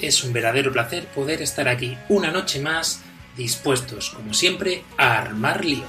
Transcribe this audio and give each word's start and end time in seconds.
Es 0.00 0.22
un 0.24 0.32
verdadero 0.32 0.72
placer 0.72 1.06
poder 1.06 1.42
estar 1.42 1.68
aquí 1.68 1.96
una 2.08 2.30
noche 2.30 2.60
más, 2.60 3.02
dispuestos, 3.36 4.10
como 4.10 4.34
siempre, 4.34 4.84
a 4.98 5.18
armar 5.18 5.64
lío. 5.64 5.84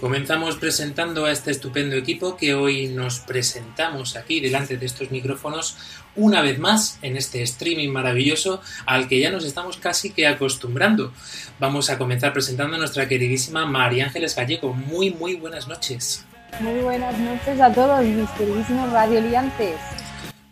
Comenzamos 0.00 0.54
presentando 0.54 1.24
a 1.24 1.32
este 1.32 1.50
estupendo 1.50 1.96
equipo 1.96 2.36
que 2.36 2.54
hoy 2.54 2.86
nos 2.86 3.18
presentamos 3.18 4.14
aquí 4.14 4.38
delante 4.38 4.76
de 4.76 4.86
estos 4.86 5.10
micrófonos 5.10 5.76
una 6.14 6.40
vez 6.40 6.60
más 6.60 7.00
en 7.02 7.16
este 7.16 7.42
streaming 7.42 7.88
maravilloso 7.88 8.62
al 8.86 9.08
que 9.08 9.18
ya 9.18 9.32
nos 9.32 9.44
estamos 9.44 9.76
casi 9.76 10.10
que 10.10 10.28
acostumbrando. 10.28 11.12
Vamos 11.58 11.90
a 11.90 11.98
comenzar 11.98 12.32
presentando 12.32 12.76
a 12.76 12.78
nuestra 12.78 13.08
queridísima 13.08 13.66
María 13.66 14.04
Ángeles 14.04 14.36
Gallego. 14.36 14.72
Muy, 14.72 15.10
muy 15.10 15.34
buenas 15.34 15.66
noches. 15.66 16.24
Muy 16.60 16.78
buenas 16.80 17.18
noches 17.18 17.60
a 17.60 17.72
todos 17.72 18.04
mis 18.04 18.30
queridísimos 18.30 18.92
radioliantes. 18.92 19.80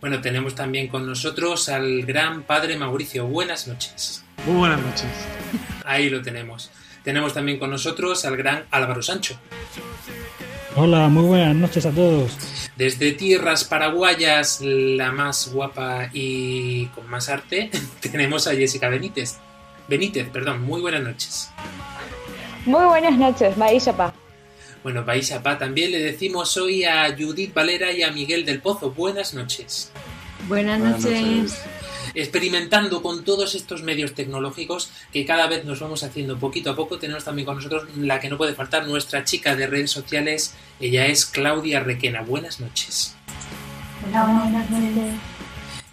Bueno, 0.01 0.21
tenemos 0.21 0.57
también 0.57 0.89
con 0.89 1.07
nosotros 1.07 1.69
al 1.69 2.03
gran 2.03 2.43
padre 2.43 2.77
Mauricio. 2.77 3.29
Buenas 3.29 3.69
noches. 3.69 4.25
Muy 4.45 4.57
buenas 4.57 4.81
noches. 4.81 5.07
Ahí 5.85 6.11
lo 6.11 6.21
tenemos. 6.21 6.69
Tenemos 7.07 7.33
también 7.33 7.61
con 7.61 7.71
nosotros 7.71 8.25
al 8.25 8.37
gran 8.37 8.65
Álvaro 8.73 9.01
Sancho. 9.01 9.39
Hola, 10.75 11.07
muy 11.07 11.23
buenas 11.23 11.55
noches 11.55 11.87
a 11.87 11.93
todos. 11.93 12.37
Desde 12.75 13.13
tierras 13.13 13.63
paraguayas, 13.63 14.61
la 14.61 15.13
más 15.13 15.53
guapa 15.53 16.11
y 16.13 16.87
con 16.87 17.09
más 17.09 17.29
arte, 17.29 17.71
tenemos 18.01 18.49
a 18.49 18.57
Jessica 18.57 18.89
Benítez. 18.89 19.37
Benítez, 19.87 20.29
perdón, 20.31 20.63
muy 20.63 20.81
buenas 20.81 21.05
noches. 21.05 21.49
Muy 22.65 22.85
buenas 22.87 23.17
noches, 23.17 23.57
Maísapa. 23.57 24.13
Bueno, 24.83 25.07
País 25.07 25.33
Pa 25.45 25.59
también 25.59 25.93
le 25.93 26.01
decimos 26.01 26.57
hoy 26.57 26.83
a 26.83 27.15
Judith 27.17 27.55
Valera 27.55 27.93
y 27.93 28.03
a 28.03 28.11
Miguel 28.11 28.45
del 28.45 28.61
Pozo. 28.61 28.91
Buenas 28.91 29.33
noches. 29.33 29.93
Buenas, 30.49 30.81
noches. 30.81 31.63
Experimentando 32.17 33.03
con 33.03 33.25
todos 33.25 33.55
estos 33.55 33.83
medios 33.83 34.15
tecnológicos 34.15 34.91
que 35.13 35.27
cada 35.27 35.49
vez 35.49 35.67
nos 35.67 35.81
vamos 35.81 36.03
haciendo 36.03 36.39
poquito 36.39 36.71
a 36.71 36.75
poco, 36.75 36.99
tenemos 36.99 37.25
también 37.25 37.45
con 37.45 37.57
nosotros 37.57 37.85
la 37.99 38.21
que 38.21 38.31
no 38.31 38.39
puede 38.39 38.55
faltar, 38.55 38.87
nuestra 38.87 39.23
chica 39.23 39.55
de 39.55 39.67
redes 39.67 39.91
sociales. 39.91 40.55
Ella 40.81 41.07
es 41.07 41.27
Claudia 41.27 41.81
Requena. 41.81 42.23
Buenas 42.23 42.59
noches. 42.59 43.15
Hola, 44.09 44.25
buenas 44.25 44.71
noches. 44.71 45.15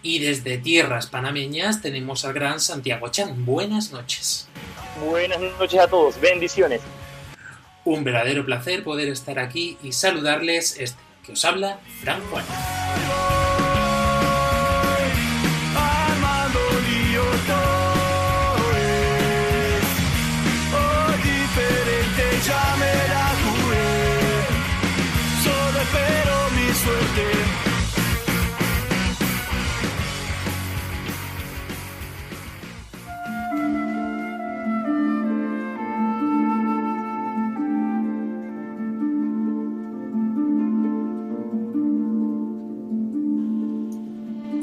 Y 0.02 0.20
desde 0.20 0.58
tierras 0.58 1.08
panameñas 1.08 1.82
tenemos 1.82 2.24
al 2.24 2.32
gran 2.34 2.62
Santiago 2.62 3.10
Chan. 3.10 3.46
Buenas 3.46 3.92
noches. 3.92 4.48
Buenas 5.06 5.40
noches 5.60 5.80
a 5.80 5.88
todos, 5.88 6.22
bendiciones. 6.22 6.80
Un 7.84 8.06
verdadero 8.06 8.46
placer 8.46 8.86
poder 8.86 9.10
estar 9.10 9.40
aquí 9.40 9.78
y 9.84 9.92
saludarles 9.92 10.78
este 10.80 11.04
que 11.26 11.34
os 11.34 11.46
habla, 11.46 11.80
Fran 12.02 12.22
Juan. 12.30 12.46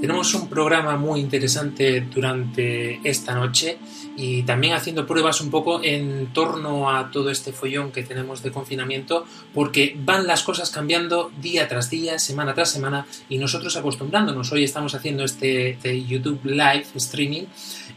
Tenemos 0.01 0.33
un 0.33 0.49
programa 0.49 0.97
muy 0.97 1.21
interesante 1.21 2.01
durante 2.01 3.07
esta 3.07 3.35
noche 3.35 3.77
y 4.17 4.45
también 4.45 4.73
haciendo 4.73 5.07
pruebas 5.07 5.43
un 5.43 5.51
poco 5.51 5.83
en 5.85 6.33
torno 6.33 6.91
a 6.91 7.11
todo 7.11 7.31
este 7.31 7.53
follón 7.53 7.93
que 7.93 8.03
tenemos 8.03 8.43
de 8.43 8.51
confinamiento 8.51 9.27
porque 9.53 9.95
van 9.99 10.27
las 10.27 10.43
cosas 10.43 10.71
cambiando 10.71 11.31
día 11.43 11.69
tras 11.69 11.91
día, 11.91 12.19
semana 12.19 12.55
tras 12.55 12.71
semana 12.71 13.07
y 13.29 13.37
nosotros 13.37 13.77
acostumbrándonos. 13.77 14.51
Hoy 14.53 14.65
estamos 14.65 14.95
haciendo 14.95 15.23
este, 15.23 15.73
este 15.73 16.03
YouTube 16.03 16.41
live 16.45 16.87
streaming 16.95 17.45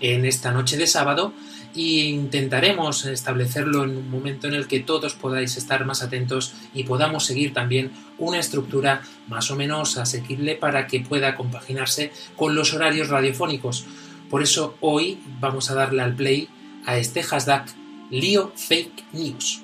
en 0.02 0.26
esta 0.26 0.52
noche 0.52 0.76
de 0.76 0.88
sábado 0.88 1.32
e 1.76 2.06
intentaremos 2.06 3.06
establecerlo 3.06 3.84
en 3.84 3.98
un 3.98 4.10
momento 4.10 4.48
en 4.48 4.54
el 4.54 4.68
que 4.68 4.80
todos 4.80 5.16
podáis 5.16 5.58
estar 5.58 5.86
más 5.86 6.04
atentos 6.04 6.54
y 6.74 6.84
podamos 6.84 7.26
seguir 7.26 7.54
también 7.54 7.92
una 8.18 8.40
estructura 8.40 9.02
más 9.28 9.50
o 9.52 9.56
menos 9.56 9.98
asequible 9.98 10.56
para 10.56 10.88
que 10.88 11.00
pueda 11.00 11.36
compaginarse 11.36 12.12
con 12.36 12.56
los 12.56 12.74
horarios 12.74 13.10
radiofónicos. 13.10 13.86
Por 14.30 14.44
eso 14.44 14.76
hoy 14.82 15.20
vamos 15.40 15.70
a 15.70 15.76
darle 15.76 16.02
al 16.02 16.16
play 16.16 16.50
a 16.86 16.98
este 16.98 17.24
hashtag 17.24 17.66
lío 18.10 18.52
fake 18.56 19.06
news. 19.14 19.62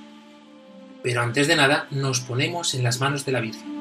Pero 1.04 1.22
antes 1.22 1.48
de 1.48 1.56
nada 1.56 1.88
nos 1.92 2.20
ponemos 2.20 2.74
en 2.74 2.84
las 2.84 3.00
manos 3.00 3.26
de 3.26 3.32
la 3.32 3.42
Virgen. 3.42 3.80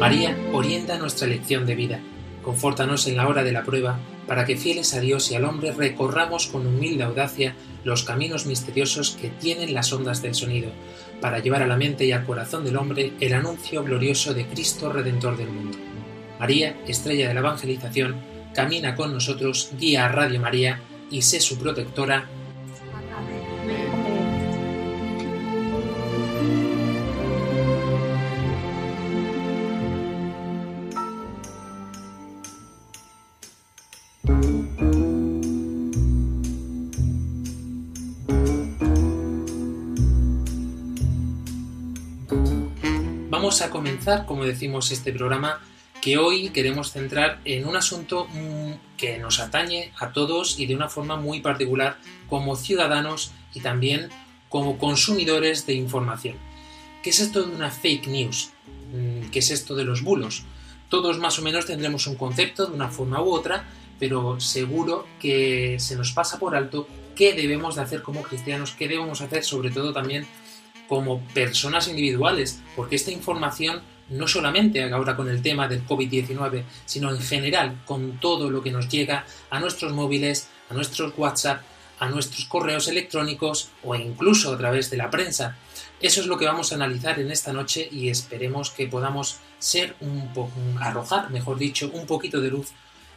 María 0.00 0.34
orienta 0.52 0.96
nuestra 0.96 1.26
elección 1.26 1.66
de 1.66 1.74
vida. 1.74 2.00
Confórtanos 2.42 3.06
en 3.06 3.16
la 3.16 3.28
hora 3.28 3.44
de 3.44 3.52
la 3.52 3.64
prueba, 3.64 3.98
para 4.26 4.44
que 4.44 4.56
fieles 4.56 4.94
a 4.94 5.00
Dios 5.00 5.30
y 5.30 5.34
al 5.34 5.44
hombre 5.44 5.72
recorramos 5.72 6.46
con 6.46 6.66
humilde 6.66 7.04
audacia 7.04 7.54
los 7.84 8.04
caminos 8.04 8.46
misteriosos 8.46 9.16
que 9.20 9.28
tienen 9.28 9.74
las 9.74 9.92
ondas 9.92 10.22
del 10.22 10.34
sonido, 10.34 10.70
para 11.20 11.40
llevar 11.40 11.62
a 11.62 11.66
la 11.66 11.76
mente 11.76 12.04
y 12.04 12.12
al 12.12 12.24
corazón 12.24 12.64
del 12.64 12.76
hombre 12.76 13.12
el 13.20 13.34
anuncio 13.34 13.84
glorioso 13.84 14.32
de 14.32 14.46
Cristo 14.46 14.92
Redentor 14.92 15.36
del 15.36 15.50
mundo. 15.50 15.78
María, 16.38 16.76
estrella 16.86 17.28
de 17.28 17.34
la 17.34 17.40
evangelización, 17.40 18.16
camina 18.54 18.94
con 18.94 19.12
nosotros, 19.12 19.70
guía 19.78 20.06
a 20.06 20.08
Radio 20.08 20.40
María 20.40 20.80
y 21.10 21.22
sé 21.22 21.40
su 21.40 21.58
protectora. 21.58 22.28
Como 44.26 44.44
decimos, 44.44 44.90
este 44.92 45.12
programa 45.12 45.60
que 46.00 46.16
hoy 46.16 46.48
queremos 46.50 46.92
centrar 46.92 47.40
en 47.44 47.66
un 47.66 47.76
asunto 47.76 48.26
mm, 48.32 48.96
que 48.96 49.18
nos 49.18 49.40
atañe 49.40 49.92
a 49.98 50.12
todos 50.12 50.58
y 50.58 50.66
de 50.66 50.74
una 50.74 50.88
forma 50.88 51.16
muy 51.16 51.40
particular 51.40 51.98
como 52.28 52.56
ciudadanos 52.56 53.32
y 53.52 53.60
también 53.60 54.08
como 54.48 54.78
consumidores 54.78 55.66
de 55.66 55.74
información. 55.74 56.36
¿Qué 57.02 57.10
es 57.10 57.20
esto 57.20 57.42
de 57.42 57.54
una 57.54 57.70
fake 57.70 58.06
news? 58.06 58.50
Mm, 58.92 59.28
¿Qué 59.30 59.40
es 59.40 59.50
esto 59.50 59.74
de 59.74 59.84
los 59.84 60.02
bulos? 60.02 60.44
Todos 60.88 61.18
más 61.18 61.38
o 61.38 61.42
menos 61.42 61.66
tendremos 61.66 62.06
un 62.06 62.16
concepto 62.16 62.66
de 62.66 62.74
una 62.74 62.88
forma 62.88 63.22
u 63.22 63.30
otra, 63.30 63.64
pero 63.98 64.40
seguro 64.40 65.06
que 65.20 65.76
se 65.78 65.94
nos 65.94 66.12
pasa 66.12 66.38
por 66.38 66.56
alto 66.56 66.88
qué 67.14 67.34
debemos 67.34 67.76
de 67.76 67.82
hacer 67.82 68.02
como 68.02 68.22
cristianos, 68.22 68.72
qué 68.72 68.88
debemos 68.88 69.20
hacer 69.20 69.44
sobre 69.44 69.70
todo 69.70 69.92
también 69.92 70.26
como 70.90 71.20
personas 71.28 71.86
individuales, 71.86 72.58
porque 72.74 72.96
esta 72.96 73.12
información 73.12 73.80
no 74.08 74.26
solamente 74.26 74.82
ahora 74.92 75.14
con 75.14 75.28
el 75.30 75.40
tema 75.40 75.68
del 75.68 75.86
COVID-19, 75.86 76.64
sino 76.84 77.10
en 77.10 77.20
general 77.20 77.80
con 77.86 78.18
todo 78.18 78.50
lo 78.50 78.60
que 78.60 78.72
nos 78.72 78.88
llega 78.88 79.24
a 79.50 79.60
nuestros 79.60 79.92
móviles, 79.92 80.48
a 80.68 80.74
nuestros 80.74 81.12
WhatsApp, 81.16 81.62
a 82.00 82.08
nuestros 82.08 82.44
correos 82.46 82.88
electrónicos 82.88 83.70
o 83.84 83.94
incluso 83.94 84.52
a 84.52 84.58
través 84.58 84.90
de 84.90 84.96
la 84.96 85.10
prensa. 85.10 85.56
Eso 86.00 86.22
es 86.22 86.26
lo 86.26 86.36
que 86.36 86.46
vamos 86.46 86.72
a 86.72 86.74
analizar 86.74 87.20
en 87.20 87.30
esta 87.30 87.52
noche 87.52 87.88
y 87.88 88.08
esperemos 88.08 88.70
que 88.70 88.88
podamos 88.88 89.36
ser 89.60 89.94
un 90.00 90.28
arrojar, 90.80 91.30
mejor 91.30 91.56
dicho, 91.56 91.88
un 91.94 92.06
poquito 92.06 92.40
de 92.40 92.50
luz 92.50 92.72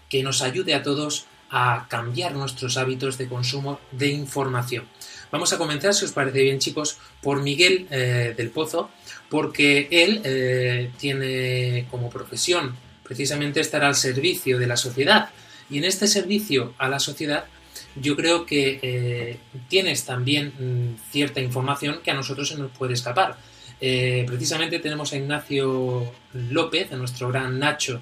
que 0.10 0.22
nos 0.22 0.44
ayude 0.44 0.76
a 0.76 0.84
todos 0.84 1.26
a 1.50 1.88
cambiar 1.90 2.34
nuestros 2.34 2.78
hábitos 2.78 3.18
de 3.18 3.28
consumo 3.28 3.80
de 3.92 4.10
información. 4.10 4.86
Vamos 5.34 5.52
a 5.52 5.58
comenzar, 5.58 5.96
si 5.96 6.06
os 6.06 6.12
parece 6.12 6.44
bien, 6.44 6.60
chicos, 6.60 7.00
por 7.20 7.42
Miguel 7.42 7.88
eh, 7.90 8.36
del 8.38 8.52
Pozo, 8.52 8.92
porque 9.30 9.88
él 9.90 10.22
eh, 10.24 10.92
tiene 11.00 11.88
como 11.90 12.12
profesión 12.12 12.76
precisamente 13.02 13.60
estar 13.60 13.84
al 13.84 13.96
servicio 13.96 14.60
de 14.60 14.68
la 14.68 14.78
sociedad. 14.78 15.32
Y 15.72 15.80
en 15.80 15.86
este 15.86 16.06
servicio 16.06 16.76
a 16.78 16.88
la 16.88 17.00
sociedad 17.00 17.46
yo 17.96 18.16
creo 18.16 18.46
que 18.46 18.80
eh, 18.84 19.40
tienes 19.70 20.06
también 20.06 20.54
mm, 20.60 21.12
cierta 21.12 21.42
información 21.42 22.02
que 22.04 22.12
a 22.12 22.14
nosotros 22.14 22.50
se 22.50 22.56
nos 22.56 22.70
puede 22.70 22.94
escapar. 22.94 23.36
Precisamente 23.80 24.80
tenemos 24.80 25.12
a 25.12 25.18
Ignacio 25.18 26.14
López, 26.34 26.92
a 26.94 26.96
nuestro 26.96 27.28
gran 27.30 27.60
Nacho, 27.60 28.00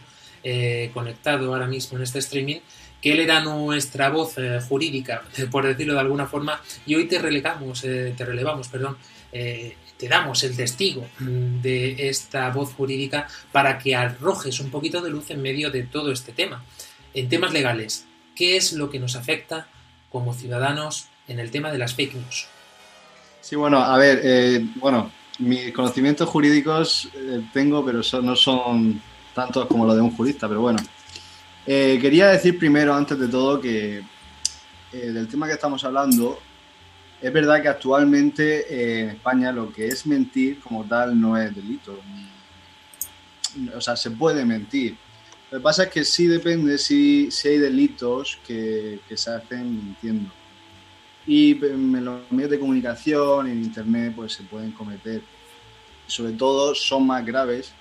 conectado 0.94 1.52
ahora 1.52 1.66
mismo 1.66 1.98
en 1.98 2.04
este 2.04 2.20
streaming, 2.20 2.60
que 3.02 3.14
él 3.14 3.20
era 3.20 3.40
nuestra 3.42 4.10
voz 4.10 4.36
jurídica, 4.70 5.24
por 5.50 5.66
decirlo 5.66 5.94
de 5.94 6.00
alguna 6.00 6.28
forma, 6.28 6.62
y 6.86 6.96
hoy 6.96 7.08
te 7.08 7.20
relegamos, 7.20 7.82
te 7.82 8.26
relevamos, 8.26 8.68
perdón, 8.68 8.98
te 9.32 10.08
damos 10.08 10.44
el 10.44 10.56
testigo 10.56 11.08
mm, 11.20 11.62
de 11.62 12.10
esta 12.10 12.50
voz 12.50 12.74
jurídica 12.74 13.28
para 13.52 13.78
que 13.78 13.96
arrojes 13.96 14.60
un 14.60 14.70
poquito 14.70 15.02
de 15.02 15.10
luz 15.10 15.30
en 15.30 15.42
medio 15.42 15.72
de 15.72 15.84
todo 15.84 16.12
este 16.12 16.32
tema. 16.32 16.64
En 17.14 17.30
temas 17.30 17.54
legales, 17.54 18.06
¿qué 18.36 18.58
es 18.58 18.74
lo 18.74 18.90
que 18.90 19.00
nos 19.00 19.16
afecta 19.16 19.68
como 20.12 20.34
ciudadanos 20.34 21.08
en 21.28 21.40
el 21.40 21.50
tema 21.50 21.72
de 21.72 21.78
las 21.78 21.96
fake 21.96 22.16
news. 22.16 22.48
Sí, 23.40 23.56
bueno, 23.56 23.80
a 23.80 23.98
ver, 23.98 24.22
eh, 24.24 24.66
bueno, 24.76 25.12
mis 25.40 25.72
conocimientos 25.72 26.30
jurídicos 26.30 27.10
eh, 27.16 27.42
tengo, 27.54 27.84
pero 27.84 28.02
no 28.22 28.36
son 28.36 29.02
tantos 29.34 29.66
como 29.68 29.86
los 29.86 29.96
de 29.96 30.02
un 30.02 30.16
jurista, 30.16 30.48
pero 30.48 30.62
bueno. 30.62 30.80
Eh, 31.66 32.00
quería 32.02 32.28
decir 32.28 32.58
primero, 32.58 32.94
antes 32.94 33.18
de 33.20 33.28
todo, 33.28 33.62
que 33.62 34.02
del 34.92 35.28
tema 35.28 35.48
que 35.48 35.54
estamos 35.54 35.84
hablando, 35.84 36.40
es 37.22 37.32
verdad 37.32 37.62
que 37.62 37.70
actualmente 37.70 39.02
en 39.02 39.10
España 39.12 39.52
lo 39.52 39.72
que 39.72 39.88
es 39.88 40.06
mentir 40.06 40.60
como 40.60 40.84
tal 40.84 41.20
no 41.20 41.38
es 41.38 41.56
delito. 41.56 41.98
O 43.76 43.82
sea, 43.82 43.96
se 43.96 44.12
puede 44.12 44.44
mentir 44.44 44.98
lo 45.52 45.58
que 45.58 45.64
pasa 45.64 45.84
es 45.84 45.90
que 45.90 46.06
sí 46.06 46.28
depende 46.28 46.78
si, 46.78 47.28
hay 47.44 47.58
delitos 47.58 48.40
que, 48.48 49.02
se 49.14 49.32
hacen 49.32 49.76
mintiendo. 49.76 50.32
Y 51.28 51.62
en 51.66 52.06
los 52.06 52.32
medios 52.32 52.52
de 52.52 52.60
comunicación, 52.60 53.48
en 53.48 53.62
Internet, 53.62 54.14
pues 54.16 54.32
se 54.32 54.44
pueden 54.44 54.72
cometer. 54.72 55.22
Sobre 56.08 56.32
todo 56.34 56.74
son 56.74 57.06
más 57.06 57.26
graves 57.26 57.74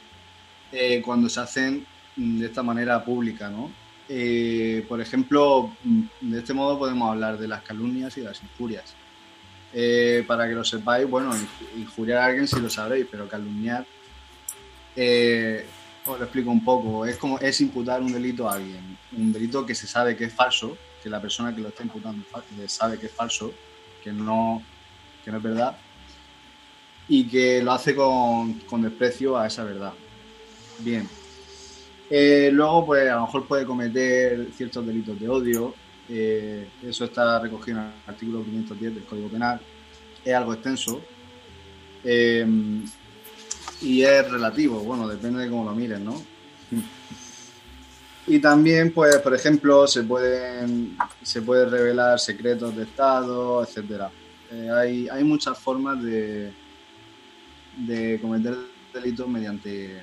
eh, 0.73 1.01
cuando 1.01 1.29
se 1.29 1.39
hacen 1.39 1.87
de 2.17 2.47
esta 2.47 2.63
manera 2.63 3.05
pública, 3.05 3.49
¿no? 3.49 3.71
Eh, 4.09 4.85
por 4.89 5.01
ejemplo, 5.01 5.73
de 6.21 6.39
este 6.39 6.53
modo 6.53 6.79
podemos 6.79 7.11
hablar 7.11 7.39
de 7.39 7.47
las 7.47 7.63
calumnias 7.63 8.17
y 8.19 8.23
las 8.23 8.43
injurias. 8.43 8.95
Eh, 9.73 10.25
para 10.27 10.49
que 10.49 10.55
lo 10.55 10.65
sepáis, 10.65 11.09
bueno, 11.09 11.33
injuriar 11.77 12.19
a 12.19 12.27
alguien 12.27 12.49
sí 12.49 12.61
lo 12.61 12.69
sabréis, 12.69 13.07
pero 13.09 13.29
calumniar 13.29 13.87
os 16.07 16.19
lo 16.19 16.25
explico 16.25 16.51
un 16.51 16.65
poco. 16.65 17.07
Es 17.07 17.17
como 17.17 17.39
es 17.39 17.61
imputar 17.61 18.03
un 18.03 18.13
delito 18.13 18.49
a 18.49 18.55
alguien. 18.55 18.99
Un 19.17 19.33
delito 19.33 19.65
que 19.65 19.75
se 19.75 19.87
sabe 19.87 20.17
que 20.17 20.25
es 20.25 20.35
falso, 20.35 20.77
que 21.03 21.09
la 21.09 21.21
persona 21.21 21.55
que 21.55 21.61
lo 21.61 21.69
está 21.69 21.83
imputando 21.83 22.25
sabe 22.67 22.99
que 22.99 23.07
es 23.07 23.13
falso, 23.13 23.53
que 24.03 24.13
no, 24.13 24.63
que 25.25 25.31
no 25.31 25.39
es 25.39 25.43
verdad, 25.43 25.77
y 27.09 27.25
que 27.29 27.63
lo 27.63 27.73
hace 27.73 27.95
con, 27.95 28.55
con 28.61 28.83
desprecio 28.83 29.39
a 29.39 29.47
esa 29.47 29.65
verdad. 29.65 29.93
Bien. 30.79 31.09
Eh, 32.13 32.51
luego, 32.53 32.87
pues 32.87 33.09
a 33.09 33.15
lo 33.15 33.21
mejor 33.23 33.47
puede 33.47 33.65
cometer 33.65 34.49
ciertos 34.53 34.85
delitos 34.85 35.19
de 35.19 35.29
odio. 35.29 35.75
Eh, 36.09 36.69
eso 36.83 37.05
está 37.05 37.39
recogido 37.39 37.79
en 37.79 37.85
el 37.85 37.93
artículo 38.05 38.43
510 38.43 38.95
del 38.97 39.05
Código 39.05 39.29
Penal. 39.29 39.61
Es 40.25 40.35
algo 40.35 40.53
extenso. 40.53 41.01
Eh, 42.03 42.45
y 43.83 44.03
es 44.03 44.31
relativo, 44.31 44.81
bueno, 44.81 45.09
depende 45.09 45.43
de 45.43 45.49
cómo 45.49 45.65
lo 45.65 45.75
mires, 45.75 46.01
¿no? 46.01 46.21
Y 48.27 48.39
también, 48.39 48.93
pues, 48.93 49.17
por 49.19 49.35
ejemplo, 49.35 49.87
se 49.87 50.03
pueden 50.03 50.97
se 51.23 51.43
puede 51.43 51.67
revelar 51.67 52.19
secretos 52.19 52.77
de 52.77 52.83
Estado, 52.83 53.63
etcétera. 53.63 54.11
Hay, 54.77 55.09
hay 55.09 55.25
muchas 55.25 55.59
formas 55.59 56.03
de, 56.03 56.53
de 57.77 58.19
cometer 58.21 58.57
delitos 58.93 59.29
mediante, 59.29 60.03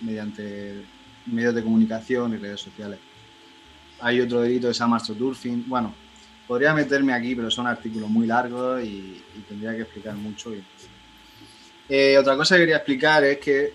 mediante 0.00 0.84
medios 1.28 1.54
de 1.54 1.62
comunicación 1.62 2.34
y 2.34 2.36
redes 2.36 2.60
sociales. 2.60 2.98
Hay 4.00 4.20
otro 4.20 4.42
delito 4.42 4.68
que 4.68 4.74
se 4.74 4.80
llama 4.80 4.96
astroturfing. 4.96 5.68
Bueno, 5.68 5.94
podría 6.46 6.72
meterme 6.72 7.12
aquí, 7.12 7.34
pero 7.34 7.50
son 7.50 7.66
artículos 7.66 8.08
muy 8.08 8.26
largos 8.26 8.82
y, 8.82 9.22
tendría 9.48 9.74
que 9.74 9.82
explicar 9.82 10.14
mucho. 10.14 10.54
Y, 10.54 10.62
eh, 11.88 12.16
otra 12.18 12.36
cosa 12.36 12.54
que 12.54 12.62
quería 12.62 12.76
explicar 12.76 13.24
es 13.24 13.38
que 13.38 13.72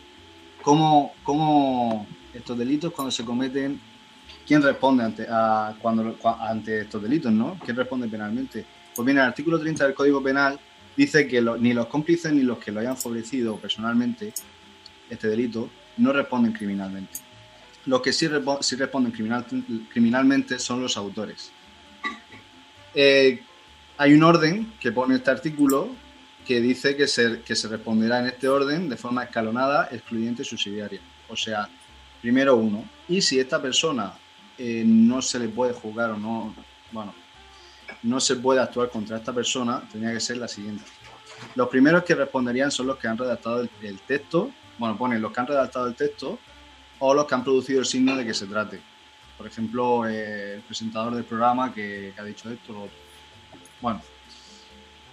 cómo, 0.61 1.13
cómo, 1.23 2.07
estos 2.33 2.57
delitos 2.57 2.91
cuando 2.91 3.11
se 3.11 3.23
cometen, 3.23 3.79
¿quién 4.45 4.61
responde 4.61 5.03
ante, 5.03 5.25
a, 5.29 5.75
cuando, 5.81 6.17
ante 6.39 6.81
estos 6.81 7.01
delitos? 7.01 7.31
¿no? 7.31 7.59
¿Quién 7.63 7.77
responde 7.77 8.07
penalmente? 8.07 8.65
Pues 8.95 9.05
bien, 9.05 9.17
el 9.17 9.23
artículo 9.23 9.59
30 9.59 9.85
del 9.85 9.93
Código 9.93 10.21
Penal 10.21 10.59
dice 10.95 11.27
que 11.27 11.41
ni 11.59 11.73
los 11.73 11.87
cómplices 11.87 12.31
ni 12.31 12.43
los 12.43 12.59
que 12.59 12.71
lo 12.71 12.79
hayan 12.79 12.95
favorecido 12.95 13.57
personalmente 13.57 14.33
este 15.09 15.27
delito 15.27 15.69
no 15.97 16.13
responden 16.13 16.53
criminalmente. 16.53 17.19
Los 17.85 18.01
que 18.01 18.13
sí, 18.13 18.27
responden 18.27 19.11
criminal, 19.11 19.45
criminalmente 19.91 20.57
son 20.59 20.81
los 20.81 20.95
autores. 20.95 21.51
Eh, 22.95 23.41
hay 23.97 24.13
un 24.13 24.23
orden 24.23 24.73
que 24.79 24.91
pone 24.91 25.15
este 25.15 25.31
artículo 25.31 25.89
que 26.45 26.61
dice 26.61 26.95
que 26.95 27.07
se, 27.07 27.41
responderá 27.67 28.19
en 28.19 28.27
este 28.27 28.47
orden 28.47 28.89
de 28.89 28.97
forma 28.97 29.23
escalonada, 29.23 29.89
excluyente 29.91 30.41
y 30.41 30.45
subsidiaria. 30.45 30.99
O 31.29 31.35
sea, 31.35 31.69
primero 32.21 32.55
uno. 32.55 32.85
Y 33.07 33.21
si 33.21 33.39
esta 33.39 33.61
persona 33.61 34.13
eh, 34.57 34.83
no 34.85 35.21
se 35.21 35.39
le 35.39 35.47
puede 35.47 35.73
juzgar 35.73 36.11
o 36.11 36.17
no, 36.17 36.53
bueno, 36.91 37.13
no 38.03 38.19
se 38.19 38.35
puede 38.35 38.59
actuar 38.59 38.89
contra 38.89 39.17
esta 39.17 39.33
persona, 39.33 39.81
tendría 39.91 40.13
que 40.13 40.19
ser 40.19 40.37
la 40.37 40.47
siguiente. 40.47 40.83
Los 41.55 41.69
primeros 41.69 42.03
que 42.03 42.15
responderían 42.15 42.71
son 42.71 42.87
los 42.87 42.97
que 42.97 43.07
han 43.07 43.17
redactado 43.17 43.61
el, 43.81 43.99
texto, 44.01 44.51
bueno, 44.77 44.97
ponen 44.97 45.21
los 45.21 45.31
que 45.31 45.39
han 45.39 45.47
redactado 45.47 45.87
el 45.87 45.95
texto 45.95 46.39
o 47.05 47.13
los 47.13 47.25
que 47.25 47.35
han 47.35 47.43
producido 47.43 47.81
el 47.81 47.85
signo 47.85 48.15
de 48.15 48.25
que 48.25 48.33
se 48.33 48.45
trate. 48.45 48.79
Por 49.37 49.45
ejemplo, 49.45 50.07
eh, 50.07 50.55
el 50.55 50.61
presentador 50.61 51.13
del 51.13 51.25
programa 51.25 51.73
que, 51.73 52.13
ha 52.17 52.23
dicho 52.23 52.49
esto. 52.49 52.87
Bueno, 53.81 54.01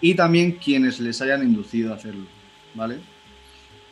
y 0.00 0.14
también 0.14 0.52
quienes 0.52 1.00
les 1.00 1.20
hayan 1.20 1.42
inducido 1.42 1.92
a 1.92 1.96
hacerlo, 1.96 2.26
¿vale? 2.74 3.00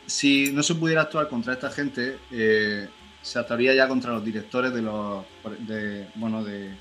Si 0.05 0.49
no 0.53 0.63
se 0.63 0.75
pudiera 0.75 1.01
actuar 1.01 1.27
contra 1.27 1.51
esta 1.51 1.69
gente, 1.69 2.19
eh, 2.31 2.87
se 3.21 3.37
actuaría 3.37 3.73
ya 3.73 3.89
contra 3.89 4.13
los 4.13 4.23
directores 4.23 4.73
de, 4.73 4.81
los, 4.81 5.25
de, 5.67 6.07
bueno, 6.15 6.41
de, 6.41 6.71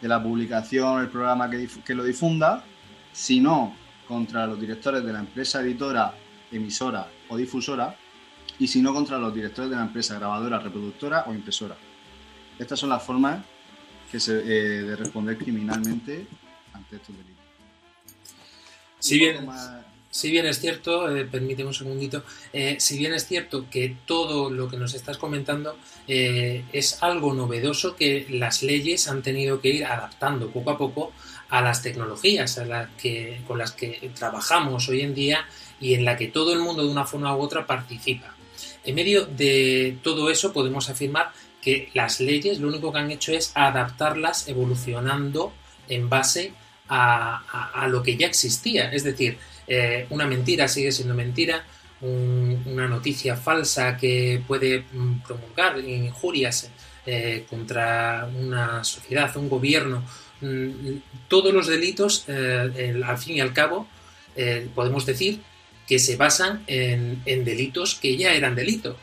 la 0.00 0.22
publicación, 0.22 1.02
el 1.02 1.08
programa 1.08 1.50
que, 1.50 1.68
que 1.84 1.94
lo 1.94 2.04
difunda, 2.04 2.64
si 3.12 3.38
no, 3.38 3.76
contra 4.06 4.46
los 4.46 4.58
directores 4.58 5.04
de 5.04 5.12
la 5.12 5.18
empresa 5.18 5.60
editora, 5.60 6.14
emisora 6.50 7.06
o 7.28 7.36
difusora, 7.36 7.94
y 8.58 8.66
si 8.66 8.82
no, 8.82 8.92
contra 8.92 9.18
los 9.18 9.34
directores 9.34 9.70
de 9.70 9.76
la 9.76 9.82
empresa 9.82 10.16
grabadora, 10.18 10.58
reproductora 10.58 11.24
o 11.26 11.34
impresora. 11.34 11.76
Estas 12.58 12.78
son 12.78 12.90
las 12.90 13.02
formas 13.02 13.44
que 14.10 14.18
se, 14.18 14.38
eh, 14.38 14.82
de 14.82 14.96
responder 14.96 15.38
criminalmente 15.38 16.26
ante 16.72 16.96
estos 16.96 17.16
delitos. 17.16 17.36
Si 18.98 19.18
bien, 19.18 19.48
si 20.10 20.30
bien 20.30 20.46
es 20.46 20.58
cierto, 20.58 21.14
eh, 21.14 21.24
permíteme 21.24 21.68
un 21.68 21.74
segundito, 21.74 22.24
eh, 22.52 22.76
si 22.80 22.98
bien 22.98 23.14
es 23.14 23.26
cierto 23.26 23.70
que 23.70 23.96
todo 24.06 24.50
lo 24.50 24.68
que 24.68 24.76
nos 24.76 24.94
estás 24.94 25.18
comentando 25.18 25.76
es 26.06 27.02
algo 27.02 27.34
novedoso 27.34 27.94
que 27.94 28.26
las 28.30 28.62
leyes 28.62 29.08
han 29.08 29.22
tenido 29.22 29.60
que 29.60 29.68
ir 29.68 29.84
adaptando 29.84 30.50
poco 30.50 30.70
a 30.70 30.78
poco 30.78 31.12
a 31.50 31.60
las 31.60 31.82
tecnologías 31.82 32.56
a 32.56 32.64
las 32.64 32.88
que, 32.96 33.42
con 33.46 33.58
las 33.58 33.72
que 33.72 34.10
trabajamos 34.18 34.88
hoy 34.88 35.02
en 35.02 35.14
día 35.14 35.46
y 35.80 35.92
en 35.92 36.06
la 36.06 36.16
que 36.16 36.28
todo 36.28 36.54
el 36.54 36.60
mundo 36.60 36.82
de 36.82 36.90
una 36.90 37.04
forma 37.04 37.36
u 37.36 37.40
otra 37.40 37.66
participa. 37.66 38.37
En 38.84 38.94
medio 38.94 39.26
de 39.26 39.98
todo 40.02 40.30
eso 40.30 40.52
podemos 40.52 40.88
afirmar 40.88 41.32
que 41.60 41.90
las 41.94 42.20
leyes 42.20 42.60
lo 42.60 42.68
único 42.68 42.92
que 42.92 42.98
han 42.98 43.10
hecho 43.10 43.32
es 43.32 43.52
adaptarlas 43.54 44.48
evolucionando 44.48 45.52
en 45.88 46.08
base 46.08 46.52
a, 46.88 47.86
lo 47.90 48.02
que 48.02 48.16
ya 48.16 48.26
existía. 48.26 48.90
Es 48.92 49.04
decir, 49.04 49.36
eh, 49.66 50.06
una 50.10 50.26
mentira 50.26 50.68
sigue 50.68 50.92
siendo 50.92 51.14
mentira, 51.14 51.64
una 52.00 52.86
noticia 52.86 53.36
falsa 53.36 53.96
que 53.96 54.40
puede 54.46 54.84
mm, 54.92 55.20
promulgar 55.26 55.78
injurias 55.80 56.70
eh, 57.04 57.44
contra 57.50 58.30
una 58.34 58.84
sociedad, 58.84 59.36
un 59.36 59.48
gobierno, 59.48 60.04
mm, 60.40 60.96
todos 61.26 61.52
los 61.52 61.66
delitos, 61.66 62.24
eh, 62.28 63.02
al 63.04 63.18
fin 63.18 63.36
y 63.36 63.40
al 63.40 63.52
cabo, 63.52 63.88
podemos 64.74 65.04
decir 65.04 65.40
que 65.88 65.98
se 65.98 66.16
basan 66.16 66.62
en, 66.66 67.24
delitos 67.24 67.94
que 67.94 68.16
ya 68.16 68.34
eran 68.34 68.54
delito. 68.54 68.96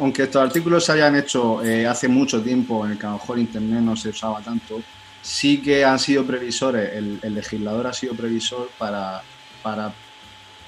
aunque 0.00 0.22
estos 0.24 0.42
artículos 0.42 0.84
se 0.86 0.92
hayan 0.92 1.16
hecho 1.16 1.60
hace 1.88 2.08
mucho 2.08 2.42
tiempo, 2.42 2.84
en 2.86 2.92
el 2.92 2.98
que 2.98 3.06
a 3.06 3.10
lo 3.10 3.18
mejor 3.18 3.38
Internet 3.38 3.80
no 3.82 3.94
se 3.94 4.08
usaba 4.08 4.40
tanto, 4.40 4.82
sí 5.24 5.62
que 5.62 5.84
han 5.84 5.98
sido 5.98 6.24
previsores, 6.24 6.92
el, 6.92 7.34
legislador 7.34 7.86
ha 7.86 7.92
sido 7.94 8.14
previsor 8.14 8.70
para, 8.78 9.22
para, 9.62 9.92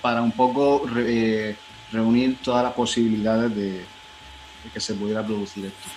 para 0.01 0.23
un 0.23 0.33
poco 0.33 0.89
eh, 0.97 1.55
reunir 1.93 2.39
todas 2.43 2.65
las 2.65 2.73
posibilidades 2.73 3.55
de, 3.55 3.85
que 4.73 4.81
se 4.81 4.95
pudiera 4.95 5.25
producir 5.25 5.67
esto. 5.67 5.89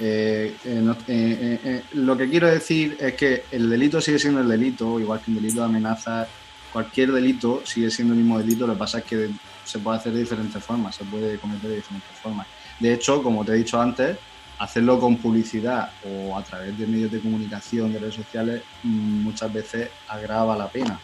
Eh, 0.00 0.56
eh, 0.64 1.82
lo 1.94 2.16
que 2.16 2.30
quiero 2.30 2.48
decir 2.48 2.96
es 3.00 3.14
que 3.14 3.44
el 3.50 3.68
delito 3.68 4.00
sigue 4.00 4.18
siendo 4.18 4.40
el 4.40 4.48
delito, 4.48 4.98
igual 5.00 5.20
que 5.20 5.32
un 5.32 5.36
delito 5.36 5.60
de 5.60 5.66
amenaza, 5.66 6.28
cualquier 6.72 7.12
delito 7.12 7.62
sigue 7.64 7.90
siendo 7.90 8.14
el 8.14 8.20
mismo 8.20 8.38
delito, 8.38 8.66
lo 8.66 8.72
que 8.72 8.78
pasa 8.78 8.98
es 8.98 9.04
que 9.04 9.30
se 9.64 9.78
puede 9.78 9.98
hacer 9.98 10.12
de 10.12 10.20
diferentes 10.20 10.62
formas, 10.62 10.96
se 10.96 11.04
puede 11.04 11.38
cometer 11.38 11.70
de 11.70 11.76
diferentes 11.76 12.18
formas. 12.18 12.46
De 12.80 12.92
hecho, 12.92 13.22
como 13.22 13.44
te 13.44 13.52
he 13.52 13.56
dicho 13.56 13.80
antes, 13.80 14.16
hacerlo 14.58 14.98
con 14.98 15.16
publicidad 15.16 15.90
o 16.04 16.36
a 16.36 16.42
través 16.42 16.78
de 16.78 16.86
medios 16.86 17.10
de 17.10 17.20
comunicación, 17.20 17.92
de 17.92 17.98
redes 17.98 18.14
sociales, 18.14 18.62
mm, 18.82 19.22
muchas 19.22 19.52
veces 19.52 19.88
agrava 20.08 20.56
la 20.56 20.68
pena. 20.68 20.98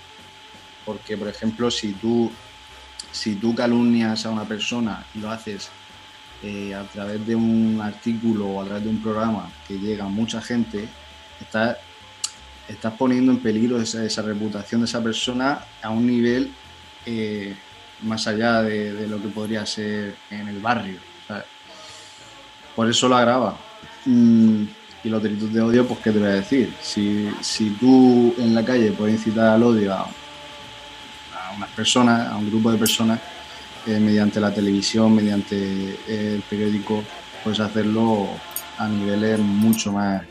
Porque, 0.84 1.16
por 1.16 1.28
ejemplo, 1.28 1.70
si 1.70 1.92
tú, 1.92 2.30
si 3.10 3.34
tú 3.34 3.54
calumnias 3.54 4.24
a 4.24 4.30
una 4.30 4.44
persona 4.44 5.04
y 5.14 5.18
lo 5.18 5.30
haces 5.30 5.70
eh, 6.42 6.74
a 6.74 6.84
través 6.84 7.26
de 7.26 7.34
un 7.34 7.80
artículo 7.82 8.46
o 8.46 8.62
a 8.62 8.64
través 8.64 8.84
de 8.84 8.90
un 8.90 9.02
programa 9.02 9.50
que 9.66 9.78
llega 9.78 10.04
a 10.04 10.08
mucha 10.08 10.40
gente, 10.40 10.88
estás, 11.40 11.76
estás 12.68 12.94
poniendo 12.94 13.32
en 13.32 13.38
peligro 13.38 13.80
esa, 13.80 14.22
reputación 14.22 14.82
de 14.82 14.86
esa 14.86 15.02
persona 15.02 15.60
a 15.82 15.90
un 15.90 16.06
nivel 16.06 16.52
eh, 17.06 17.56
más 18.02 18.26
allá 18.26 18.62
de, 18.62 19.06
lo 19.08 19.20
que 19.20 19.28
podría 19.28 19.66
ser 19.66 20.14
en 20.30 20.48
el 20.48 20.60
barrio. 20.60 20.98
Por 22.76 22.88
eso 22.88 23.08
lo 23.08 23.16
agrava. 23.16 23.58
Mm, 24.04 24.64
y 25.02 25.08
los 25.08 25.22
delitos 25.22 25.52
de 25.52 25.60
odio, 25.60 25.86
pues, 25.86 26.00
¿qué 26.00 26.12
te 26.12 26.18
voy 26.18 26.28
a 26.28 26.32
decir? 26.32 26.72
Si, 26.80 27.28
si 27.40 27.70
tú 27.70 28.34
en 28.38 28.54
la 28.54 28.64
calle 28.64 28.92
puedes 28.92 29.16
incitar 29.16 29.48
al 29.48 29.62
odio 29.62 29.94
a, 29.94 30.08
unas 31.56 31.70
personas, 31.70 32.28
a 32.28 32.36
un 32.36 32.48
grupo 32.48 32.70
de 32.70 32.78
personas, 32.78 33.18
eh, 33.86 33.98
mediante 33.98 34.38
la 34.38 34.52
televisión, 34.52 35.14
mediante 35.14 35.56
eh, 35.56 36.34
el 36.36 36.42
periódico, 36.42 37.02
puedes 37.42 37.58
hacerlo 37.58 38.28
a 38.76 38.86
niveles 38.86 39.40
mucho 39.40 39.92
más, 39.92 40.22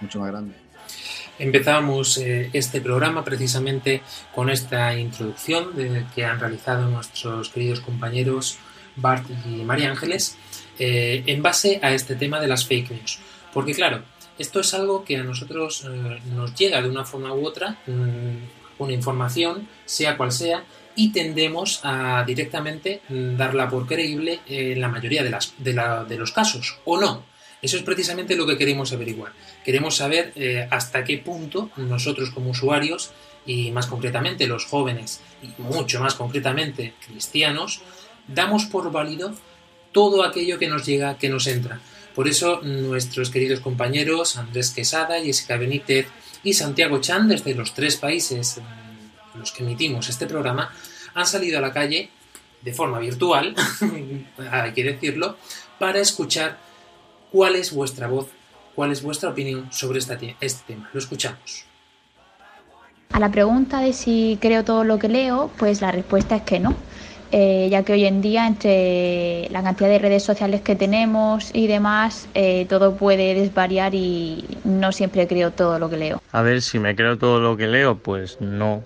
mucho 0.00 0.20
más 0.20 0.28
grandes. 0.30 0.67
Empezamos 1.38 2.18
eh, 2.18 2.50
este 2.52 2.80
programa 2.80 3.24
precisamente 3.24 4.02
con 4.34 4.50
esta 4.50 4.98
introducción 4.98 5.76
de, 5.76 6.04
que 6.14 6.24
han 6.24 6.40
realizado 6.40 6.88
nuestros 6.88 7.50
queridos 7.50 7.80
compañeros 7.80 8.58
Bart 8.96 9.24
y 9.46 9.62
María 9.62 9.90
Ángeles 9.90 10.36
eh, 10.78 11.22
en 11.26 11.42
base 11.42 11.78
a 11.82 11.92
este 11.92 12.16
tema 12.16 12.40
de 12.40 12.48
las 12.48 12.66
fake 12.66 12.90
news. 12.90 13.20
Porque 13.52 13.72
claro, 13.72 14.02
esto 14.38 14.60
es 14.60 14.74
algo 14.74 15.04
que 15.04 15.16
a 15.16 15.22
nosotros 15.22 15.84
eh, 15.84 16.20
nos 16.34 16.54
llega 16.54 16.82
de 16.82 16.88
una 16.88 17.04
forma 17.04 17.32
u 17.32 17.46
otra, 17.46 17.76
mm, 17.86 18.82
una 18.82 18.92
información, 18.92 19.68
sea 19.84 20.16
cual 20.16 20.32
sea, 20.32 20.64
y 20.96 21.12
tendemos 21.12 21.80
a 21.84 22.24
directamente 22.26 23.02
mm, 23.08 23.36
darla 23.36 23.68
por 23.68 23.86
creíble 23.86 24.40
en 24.48 24.80
la 24.80 24.88
mayoría 24.88 25.22
de, 25.22 25.30
las, 25.30 25.54
de, 25.58 26.16
los 26.18 26.32
casos, 26.32 26.78
o 26.84 27.00
no. 27.00 27.24
Eso 27.60 27.76
es 27.76 27.82
precisamente 27.82 28.36
lo 28.36 28.46
que 28.46 28.56
queremos 28.56 28.92
averiguar. 28.92 29.32
Queremos 29.64 29.96
saber 29.96 30.32
eh, 30.36 30.68
hasta 30.70 31.04
qué 31.04 31.18
punto 31.18 31.70
nosotros 31.76 32.30
como 32.30 32.50
usuarios, 32.50 33.10
y 33.46 33.70
más 33.70 33.86
concretamente 33.86 34.46
los 34.46 34.66
jóvenes, 34.66 35.20
y 35.42 35.60
mucho 35.60 36.00
más 36.00 36.14
concretamente 36.14 36.94
cristianos, 37.06 37.80
damos 38.28 38.66
por 38.66 38.92
válido 38.92 39.34
todo 39.92 40.22
aquello 40.22 40.58
que 40.58 40.68
nos 40.68 40.84
llega, 40.84 41.18
que 41.18 41.28
nos 41.28 41.46
entra. 41.46 41.80
Por 42.14 42.28
eso 42.28 42.60
nuestros 42.62 43.30
queridos 43.30 43.60
compañeros 43.60 44.36
Andrés 44.36 44.70
Quesada, 44.70 45.20
Jessica 45.20 45.56
Benítez 45.56 46.08
y 46.44 46.52
Santiago 46.52 47.00
Chan, 47.00 47.28
desde 47.28 47.54
los 47.54 47.74
tres 47.74 47.96
países 47.96 48.58
en 48.58 49.40
los 49.40 49.52
que 49.52 49.62
emitimos 49.62 50.08
este 50.08 50.26
programa, 50.26 50.72
han 51.14 51.26
salido 51.26 51.58
a 51.58 51.60
la 51.60 51.72
calle 51.72 52.10
de 52.60 52.72
forma 52.74 52.98
virtual, 52.98 53.54
hay 54.50 54.72
que 54.72 54.84
decirlo, 54.84 55.36
para 55.78 56.00
escuchar 56.00 56.58
cuál 57.32 57.56
es 57.56 57.72
vuestra 57.72 58.08
voz, 58.08 58.26
cuál 58.74 58.92
es 58.92 59.02
vuestra 59.02 59.30
opinión 59.30 59.72
sobre 59.72 59.98
este, 59.98 60.36
este 60.40 60.74
tema. 60.74 60.88
Lo 60.92 60.98
escuchamos. 60.98 61.64
A 63.12 63.20
la 63.20 63.30
pregunta 63.30 63.80
de 63.80 63.92
si 63.92 64.38
creo 64.40 64.64
todo 64.64 64.84
lo 64.84 64.98
que 64.98 65.08
leo, 65.08 65.50
pues 65.58 65.80
la 65.80 65.90
respuesta 65.90 66.36
es 66.36 66.42
que 66.42 66.60
no 66.60 66.76
eh, 67.30 67.68
ya 67.70 67.82
que 67.82 67.92
hoy 67.92 68.06
en 68.06 68.22
día 68.22 68.46
entre 68.46 69.48
la 69.50 69.62
cantidad 69.62 69.90
de 69.90 69.98
redes 69.98 70.22
sociales 70.22 70.62
que 70.62 70.74
tenemos 70.76 71.50
y 71.54 71.66
demás, 71.66 72.26
eh, 72.34 72.64
todo 72.70 72.96
puede 72.96 73.34
desvariar 73.34 73.94
y 73.94 74.46
no 74.64 74.92
siempre 74.92 75.26
creo 75.26 75.50
todo 75.50 75.78
lo 75.78 75.90
que 75.90 75.98
leo. 75.98 76.22
A 76.32 76.40
ver, 76.40 76.62
si 76.62 76.78
me 76.78 76.96
creo 76.96 77.18
todo 77.18 77.38
lo 77.38 77.56
que 77.56 77.66
leo, 77.66 77.96
pues 77.96 78.40
no. 78.40 78.82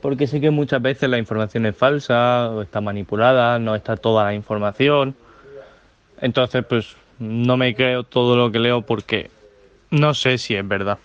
Porque 0.00 0.26
sé 0.26 0.40
que 0.40 0.50
muchas 0.50 0.80
veces 0.80 1.10
la 1.10 1.18
información 1.18 1.66
es 1.66 1.76
falsa 1.76 2.50
o 2.50 2.62
está 2.62 2.80
manipulada, 2.80 3.58
no 3.58 3.74
está 3.74 3.96
toda 3.96 4.24
la 4.24 4.32
información. 4.32 5.14
Entonces, 6.22 6.64
pues 6.66 6.96
no 7.18 7.56
me 7.56 7.74
creo 7.74 8.04
todo 8.04 8.36
lo 8.36 8.50
que 8.52 8.58
leo 8.58 8.82
porque 8.82 9.30
no 9.90 10.14
sé 10.14 10.38
si 10.38 10.54
es 10.54 10.66
verdad. 10.66 10.98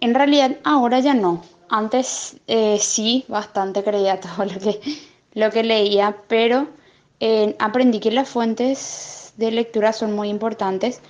En 0.00 0.14
realidad, 0.14 0.56
ahora 0.64 1.00
ya 1.00 1.14
no. 1.14 1.44
Antes 1.68 2.36
eh, 2.46 2.78
sí, 2.80 3.24
bastante 3.28 3.84
creía 3.84 4.20
todo 4.20 4.44
lo 4.44 4.58
que 4.58 4.80
lo 5.34 5.50
que 5.50 5.62
leía, 5.62 6.16
pero 6.28 6.66
eh, 7.20 7.54
aprendí 7.58 8.00
que 8.00 8.10
las 8.10 8.28
fuentes 8.28 9.32
de 9.36 9.52
lectura 9.52 9.92
son 9.92 10.14
muy 10.14 10.28
importantes 10.28 11.00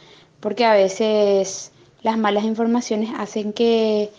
porque 0.41 0.65
a 0.65 0.75
veces 0.75 1.73
las 2.03 2.19
malas 2.19 2.45
informaciones 2.45 3.11
hacen 3.17 3.53
que, 3.53 4.11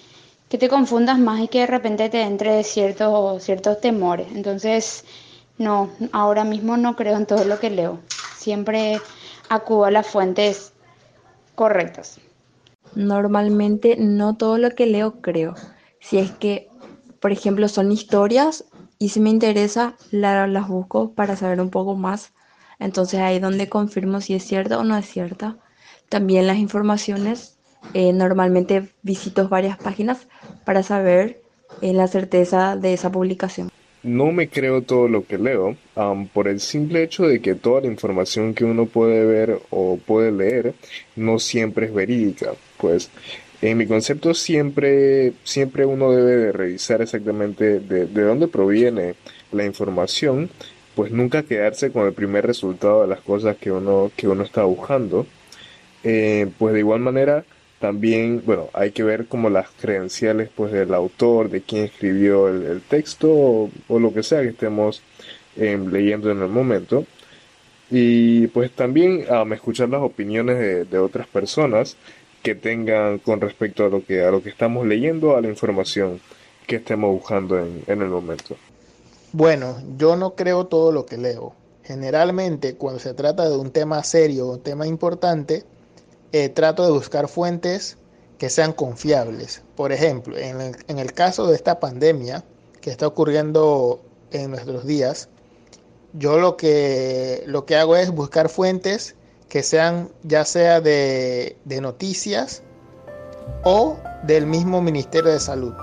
te 0.50 0.68
confundas 0.68 1.18
más 1.18 1.40
y 1.40 1.48
que 1.48 1.60
de 1.60 1.68
repente 1.68 2.10
te 2.10 2.22
entre 2.22 2.64
ciertos, 2.64 3.42
ciertos 3.42 3.80
temores. 3.80 4.28
Entonces, 4.36 5.06
no, 5.58 5.90
ahora 6.12 6.44
mismo 6.44 6.76
no 6.76 6.98
creo 6.98 7.16
en 7.16 7.26
todo 7.26 7.46
lo 7.46 7.58
que 7.58 7.70
leo. 7.70 8.00
Siempre 8.38 9.00
acudo 9.52 9.86
a 9.86 9.92
las 9.92 10.08
fuentes 10.08 10.74
correctas. 11.56 12.20
Normalmente 12.96 13.98
no 14.00 14.36
todo 14.36 14.58
lo 14.58 14.72
que 14.72 14.86
leo 14.86 15.22
creo. 15.22 15.56
Si 16.00 16.18
es 16.18 16.32
que, 16.32 16.70
por 17.20 17.32
ejemplo, 17.32 17.68
son 17.68 17.92
historias 17.92 18.66
y 18.98 19.10
si 19.10 19.20
me 19.20 19.30
interesa, 19.30 19.96
las 20.12 20.68
busco 20.68 21.12
para 21.14 21.36
saber 21.36 21.60
un 21.60 21.70
poco 21.70 21.96
más. 21.96 22.32
Entonces 22.80 23.20
ahí 23.20 23.40
donde 23.40 23.70
confirmo 23.70 24.22
si 24.22 24.36
es 24.36 24.44
cierta 24.46 24.80
o 24.80 24.84
no 24.84 24.98
es 24.98 25.06
cierta. 25.06 25.58
También 26.10 26.48
las 26.48 26.58
informaciones, 26.58 27.58
eh, 27.94 28.14
normalmente 28.14 28.94
visito 29.02 29.50
varias 29.50 29.78
páginas 29.78 30.28
para 30.66 30.82
saber 30.82 31.42
eh, 31.82 31.94
la 31.94 32.08
certeza 32.08 32.76
de 32.76 32.94
esa 32.94 33.12
publicación. 33.12 33.71
No 34.04 34.32
me 34.32 34.50
creo 34.50 34.82
todo 34.82 35.08
lo 35.08 35.26
que 35.26 35.38
leo 35.38 35.78
por 36.34 36.48
el 36.48 36.60
simple 36.60 37.04
hecho 37.04 37.28
de 37.28 37.40
que 37.40 37.54
toda 37.54 37.82
la 37.82 37.88
información 37.88 38.54
que 38.54 38.66
uno 38.66 38.88
puede 38.88 39.26
ver 39.26 39.60
o 39.70 39.98
puede 39.98 40.32
leer 40.32 40.74
no 41.16 41.38
siempre 41.38 41.86
es 41.86 41.94
verídica. 41.94 42.54
Pues 42.78 43.12
en 43.62 43.78
mi 43.78 43.86
concepto 43.86 44.34
siempre, 44.34 45.34
siempre 45.44 45.86
uno 45.86 46.12
debe 46.12 46.36
de 46.38 46.52
revisar 46.52 47.02
exactamente 47.02 47.80
de, 47.80 48.08
dónde 48.08 48.48
proviene 48.48 49.14
la 49.52 49.66
información, 49.66 50.50
pues 50.96 51.12
nunca 51.12 51.44
quedarse 51.44 51.92
con 51.92 52.08
el 52.08 52.14
primer 52.14 52.48
resultado 52.48 53.04
de 53.04 53.08
las 53.08 53.22
cosas 53.22 53.58
que 53.58 53.72
uno, 53.72 54.12
que 54.16 54.28
uno 54.28 54.44
está 54.44 54.64
buscando. 54.64 55.28
Eh, 56.04 56.48
pues 56.58 56.74
de 56.74 56.80
igual 56.80 57.02
manera 57.02 57.46
también, 57.82 58.44
bueno, 58.46 58.70
hay 58.74 58.92
que 58.92 59.04
ver 59.04 59.26
como 59.26 59.50
las 59.50 59.68
credenciales 59.72 60.50
pues 60.56 60.72
del 60.72 60.94
autor, 60.94 61.50
de 61.50 61.62
quién 61.62 61.86
escribió 61.86 62.48
el, 62.48 62.82
texto 62.82 63.30
o, 63.30 64.00
lo 64.00 64.14
que 64.14 64.22
sea 64.22 64.44
que 64.44 64.50
estemos 64.50 65.02
em, 65.58 65.92
leyendo 65.92 66.32
en 66.32 66.42
el 66.44 66.48
momento. 66.48 67.06
Y 67.90 68.48
pues 68.48 68.72
también 68.72 69.26
escuchar 69.52 69.90
las 69.90 70.02
opiniones 70.02 70.90
de, 70.90 70.98
otras 71.00 71.28
personas 71.28 71.98
que 72.44 72.56
tengan 72.56 73.18
con 73.18 73.42
respecto 73.42 73.84
a 73.84 73.90
lo 73.90 74.06
que, 74.06 74.24
a 74.24 74.32
lo 74.32 74.42
que 74.44 74.50
estamos 74.50 74.86
leyendo, 74.86 75.36
a 75.36 75.42
la 75.42 75.50
información 75.50 76.22
que 76.68 76.78
estemos 76.78 77.12
buscando 77.12 77.60
en, 77.60 77.84
el 77.88 78.10
momento. 78.10 78.56
Bueno, 79.34 79.78
yo 79.98 80.16
no 80.16 80.36
creo 80.36 80.68
todo 80.68 80.92
lo 80.92 81.06
que 81.06 81.18
leo. 81.18 81.54
Generalmente, 81.84 82.76
cuando 82.76 83.00
se 83.00 83.16
trata 83.16 83.50
de 83.50 83.58
un 83.58 83.72
tema 83.72 84.04
serio, 84.04 84.48
un 84.48 84.62
tema 84.62 84.86
importante, 84.86 85.66
eh, 86.32 86.50
trato 86.50 86.86
de 86.86 86.92
buscar 86.92 87.28
fuentes 87.28 87.98
que 88.38 88.50
sean 88.50 88.74
confiables. 88.74 89.62
Por 89.76 89.92
ejemplo, 89.92 90.38
en 90.38 90.62
el, 90.62 90.76
en 90.88 91.00
el 91.00 91.14
caso 91.14 91.48
de 91.48 91.56
esta 91.56 91.80
pandemia 91.80 92.44
que 92.82 92.90
está 92.90 93.06
ocurriendo 93.08 94.02
en 94.32 94.52
nuestros 94.52 94.86
días, 94.86 95.30
yo 96.14 96.40
lo 96.40 96.58
que, 96.58 97.44
lo 97.46 97.66
que 97.66 97.76
hago 97.76 97.96
es 97.96 98.12
buscar 98.12 98.50
fuentes 98.50 99.16
que 99.48 99.64
sean 99.64 100.10
ya 100.24 100.46
sea 100.46 100.82
de, 100.82 101.58
de 101.66 101.82
noticias 101.82 102.64
o 103.64 104.00
del 104.24 104.46
mismo 104.46 104.82
Ministerio 104.82 105.32
de 105.32 105.40
Salud. 105.40 105.74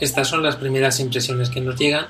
Estas 0.00 0.28
son 0.28 0.42
las 0.42 0.56
primeras 0.56 1.00
impresiones 1.00 1.48
que 1.48 1.60
nos 1.60 1.78
llegan 1.78 2.06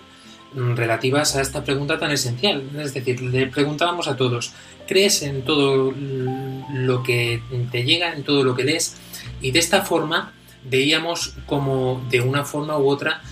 relativas 0.57 1.37
a 1.37 1.43
esta 1.43 1.63
pregunta 1.63 1.99
tan 1.99 2.11
esencial. 2.11 2.65
Es 2.79 2.95
decir, 2.95 3.21
le 3.21 3.47
preguntábamos 3.47 4.09
a 4.09 4.17
todos, 4.17 4.53
¿crees 4.87 5.23
en 5.23 5.43
todo 5.43 5.93
lo 5.93 7.03
que 7.03 7.43
te 7.71 7.85
llega, 7.85 8.13
en 8.15 8.25
todo 8.25 8.43
lo 8.43 8.55
que 8.55 8.65
lees? 8.65 8.97
Y 9.41 9.51
de 9.51 9.59
esta 9.59 9.83
forma 9.83 10.33
veíamos 10.65 11.35
como 11.47 12.05
de 12.11 12.21
una 12.21 12.45
forma 12.45 12.79
u 12.79 12.89
otra 12.89 13.23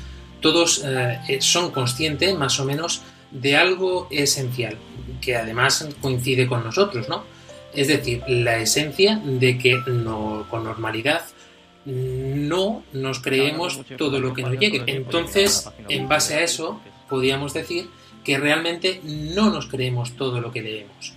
todos 0.40 0.84
eh, 0.84 1.38
son 1.40 1.70
conscientes 1.70 2.36
más 2.36 2.60
o 2.60 2.66
menos 2.66 3.00
de 3.30 3.56
algo 3.56 4.08
esencial, 4.10 4.76
que 5.22 5.36
además 5.36 5.88
coincide 6.02 6.46
con 6.46 6.62
nosotros, 6.62 7.08
¿no? 7.08 7.24
Es 7.74 7.88
decir, 7.88 8.22
la 8.28 8.58
esencia 8.58 9.20
de 9.24 9.56
que 9.56 9.80
no, 9.86 10.46
con 10.50 10.64
normalidad 10.64 11.22
no 11.86 12.84
nos 12.92 13.20
creemos 13.20 13.80
todo 13.96 14.20
lo 14.20 14.34
que 14.34 14.42
nos 14.42 14.58
llegue. 14.58 14.82
Entonces, 14.86 15.68
en 15.88 16.08
base 16.08 16.34
a 16.34 16.42
eso, 16.42 16.78
podríamos 17.08 17.54
decir 17.54 17.88
que 18.24 18.38
realmente 18.38 19.00
no 19.04 19.50
nos 19.50 19.66
creemos 19.66 20.12
todo 20.12 20.40
lo 20.40 20.50
que 20.50 20.62
leemos. 20.62 21.14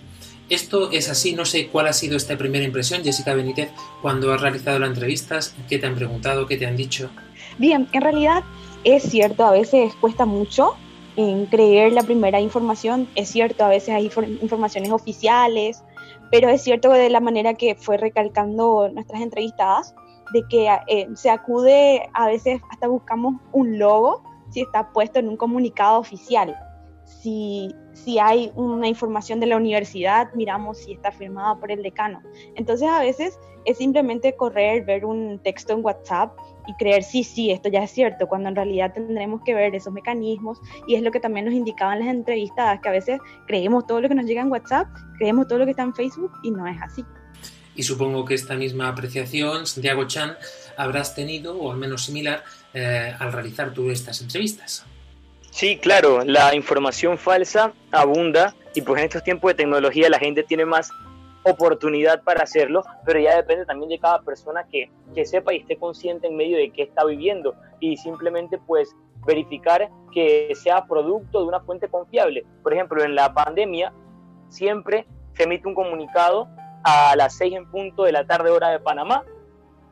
Esto 0.48 0.90
es 0.92 1.10
así, 1.10 1.34
no 1.34 1.44
sé 1.44 1.68
cuál 1.68 1.88
ha 1.88 1.92
sido 1.92 2.16
esta 2.16 2.36
primera 2.38 2.64
impresión, 2.64 3.04
Jessica 3.04 3.34
Benítez, 3.34 3.70
cuando 4.00 4.32
has 4.32 4.40
realizado 4.40 4.78
las 4.78 4.88
entrevistas, 4.88 5.54
qué 5.68 5.78
te 5.78 5.86
han 5.86 5.94
preguntado, 5.94 6.46
qué 6.46 6.56
te 6.56 6.66
han 6.66 6.76
dicho. 6.76 7.10
Bien, 7.58 7.88
en 7.92 8.00
realidad 8.00 8.44
es 8.84 9.02
cierto, 9.02 9.44
a 9.44 9.50
veces 9.50 9.94
cuesta 10.00 10.24
mucho 10.24 10.74
creer 11.50 11.92
la 11.92 12.04
primera 12.04 12.40
información, 12.40 13.08
es 13.16 13.28
cierto, 13.28 13.64
a 13.64 13.68
veces 13.68 13.90
hay 13.90 14.10
informaciones 14.40 14.92
oficiales, 14.92 15.82
pero 16.30 16.48
es 16.48 16.62
cierto 16.62 16.90
de 16.90 17.10
la 17.10 17.20
manera 17.20 17.54
que 17.54 17.74
fue 17.74 17.96
recalcando 17.96 18.88
nuestras 18.92 19.22
entrevistadas, 19.22 19.94
de 20.32 20.44
que 20.48 20.68
eh, 20.86 21.08
se 21.14 21.30
acude, 21.30 22.08
a 22.12 22.26
veces 22.26 22.60
hasta 22.70 22.86
buscamos 22.86 23.34
un 23.52 23.78
logo 23.78 24.22
si 24.58 24.62
está 24.62 24.90
puesto 24.90 25.20
en 25.20 25.28
un 25.28 25.36
comunicado 25.36 26.00
oficial. 26.00 26.56
Si, 27.04 27.72
si 27.92 28.18
hay 28.18 28.50
una 28.56 28.88
información 28.88 29.38
de 29.38 29.46
la 29.46 29.56
universidad, 29.56 30.32
miramos 30.34 30.78
si 30.78 30.92
está 30.92 31.12
firmada 31.12 31.54
por 31.60 31.70
el 31.70 31.82
decano. 31.82 32.20
Entonces 32.56 32.88
a 32.88 33.00
veces 33.00 33.38
es 33.64 33.78
simplemente 33.78 34.34
correr, 34.34 34.84
ver 34.84 35.04
un 35.04 35.38
texto 35.38 35.74
en 35.74 35.84
WhatsApp 35.84 36.36
y 36.66 36.74
creer, 36.74 37.04
sí, 37.04 37.22
sí, 37.22 37.52
esto 37.52 37.68
ya 37.68 37.84
es 37.84 37.92
cierto, 37.92 38.26
cuando 38.26 38.48
en 38.48 38.56
realidad 38.56 38.92
tendremos 38.92 39.42
que 39.44 39.54
ver 39.54 39.74
esos 39.74 39.92
mecanismos 39.92 40.58
y 40.88 40.96
es 40.96 41.02
lo 41.02 41.12
que 41.12 41.20
también 41.20 41.46
nos 41.46 41.54
indicaban 41.54 42.00
las 42.00 42.08
entrevistadas, 42.08 42.80
que 42.80 42.88
a 42.88 42.92
veces 42.92 43.20
creemos 43.46 43.86
todo 43.86 44.00
lo 44.00 44.08
que 44.08 44.14
nos 44.16 44.26
llega 44.26 44.42
en 44.42 44.50
WhatsApp, 44.50 44.88
creemos 45.18 45.46
todo 45.46 45.60
lo 45.60 45.64
que 45.66 45.70
está 45.70 45.84
en 45.84 45.94
Facebook 45.94 46.32
y 46.42 46.50
no 46.50 46.66
es 46.66 46.76
así. 46.82 47.04
Y 47.76 47.84
supongo 47.84 48.24
que 48.24 48.34
esta 48.34 48.56
misma 48.56 48.88
apreciación, 48.88 49.64
Santiago 49.64 50.04
Chan, 50.08 50.36
habrás 50.76 51.14
tenido, 51.14 51.56
o 51.58 51.70
al 51.70 51.78
menos 51.78 52.04
similar, 52.04 52.42
eh, 52.78 53.14
al 53.18 53.32
realizar 53.32 53.72
tú 53.72 53.90
estas 53.90 54.20
entrevistas. 54.20 54.86
Sí, 55.50 55.78
claro, 55.78 56.24
la 56.24 56.54
información 56.54 57.18
falsa 57.18 57.72
abunda 57.90 58.54
y 58.74 58.82
pues 58.82 59.00
en 59.00 59.06
estos 59.06 59.24
tiempos 59.24 59.50
de 59.50 59.54
tecnología 59.56 60.08
la 60.08 60.20
gente 60.20 60.44
tiene 60.44 60.64
más 60.64 60.92
oportunidad 61.42 62.22
para 62.22 62.44
hacerlo, 62.44 62.84
pero 63.04 63.18
ya 63.18 63.34
depende 63.34 63.66
también 63.66 63.88
de 63.88 63.98
cada 63.98 64.22
persona 64.22 64.64
que, 64.70 64.92
que 65.12 65.24
sepa 65.24 65.52
y 65.52 65.58
esté 65.58 65.76
consciente 65.76 66.28
en 66.28 66.36
medio 66.36 66.56
de 66.56 66.70
qué 66.70 66.82
está 66.82 67.04
viviendo 67.04 67.56
y 67.80 67.96
simplemente 67.96 68.58
pues 68.64 68.94
verificar 69.26 69.90
que 70.12 70.52
sea 70.54 70.86
producto 70.86 71.40
de 71.40 71.46
una 71.46 71.58
fuente 71.60 71.88
confiable. 71.88 72.46
Por 72.62 72.72
ejemplo, 72.72 73.02
en 73.02 73.16
la 73.16 73.34
pandemia 73.34 73.92
siempre 74.50 75.06
se 75.34 75.42
emite 75.42 75.66
un 75.66 75.74
comunicado 75.74 76.48
a 76.84 77.16
las 77.16 77.36
6 77.36 77.54
en 77.54 77.70
punto 77.70 78.04
de 78.04 78.12
la 78.12 78.24
tarde 78.24 78.50
hora 78.50 78.68
de 78.68 78.78
Panamá 78.78 79.24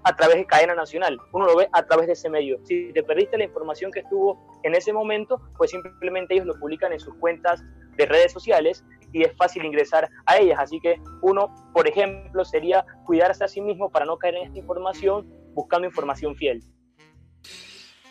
a 0.07 0.15
través 0.15 0.37
de 0.37 0.47
cadena 0.47 0.75
nacional. 0.77 1.19
Uno 1.33 1.47
lo 1.47 1.57
ve 1.57 1.69
a 1.73 1.85
través 1.85 2.07
de 2.07 2.13
ese 2.13 2.31
medio. 2.31 2.61
Si 2.65 2.93
te 2.93 3.03
perdiste 3.03 3.37
la 3.37 3.43
información 3.43 3.91
que 3.91 4.01
estuvo 4.01 4.39
en 4.63 4.77
ese 4.77 4.93
momento, 4.93 5.41
pues 5.59 5.73
simplemente 5.73 6.35
ellos 6.35 6.47
lo 6.47 6.55
publican 6.61 6.93
en 6.93 7.01
sus 7.01 7.13
cuentas 7.17 7.61
de 7.97 8.07
redes 8.07 8.31
sociales 8.31 8.85
y 9.13 9.25
es 9.25 9.37
fácil 9.37 9.65
ingresar 9.65 10.09
a 10.27 10.37
ellas. 10.39 10.61
Así 10.61 10.79
que 10.79 11.01
uno, 11.23 11.53
por 11.75 11.89
ejemplo, 11.89 12.45
sería 12.45 12.87
cuidarse 13.05 13.43
a 13.43 13.49
sí 13.49 13.61
mismo 13.61 13.91
para 13.91 14.07
no 14.07 14.17
caer 14.17 14.37
en 14.37 14.43
esta 14.45 14.59
información 14.61 15.29
buscando 15.55 15.89
información 15.89 16.37
fiel. 16.37 16.63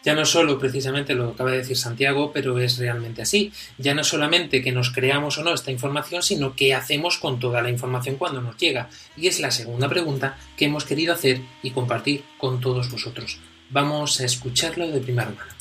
Ya 0.06 0.13
no 0.13 0.24
solo 0.24 0.60
precisamente 0.60 1.15
lo 1.15 1.30
acaba 1.30 1.50
de 1.50 1.58
decir 1.58 1.76
Santiago, 1.76 2.32
pero 2.32 2.60
es 2.60 2.78
realmente 2.78 3.24
así. 3.24 3.52
Ya 3.80 3.96
no 3.96 4.04
solamente 4.04 4.62
que 4.62 4.72
nos 4.72 4.91
creamos 4.91 5.39
o 5.39 5.44
no 5.44 5.52
esta 5.52 5.72
información, 5.72 6.22
sino 6.22 6.56
qué 6.56 6.76
hacemos 6.76 7.18
con 7.18 7.39
toda 7.39 7.63
la 7.63 7.72
información 7.72 8.15
cuando 8.15 8.39
nos 8.39 8.56
llega. 8.56 8.88
Y 9.18 9.26
es 9.26 9.39
la 9.39 9.50
segunda 9.50 9.89
pregunta 9.89 10.38
que 10.56 10.65
hemos 10.65 10.86
querido 10.86 11.12
hacer 11.12 11.41
y 11.63 11.72
compartir 11.72 12.24
con 12.38 12.62
todos 12.62 12.91
vosotros. 12.91 13.39
Vamos 13.72 14.22
a 14.22 14.26
escucharlo 14.26 14.88
de 14.88 15.00
primera 15.00 15.30
mano. 15.30 15.52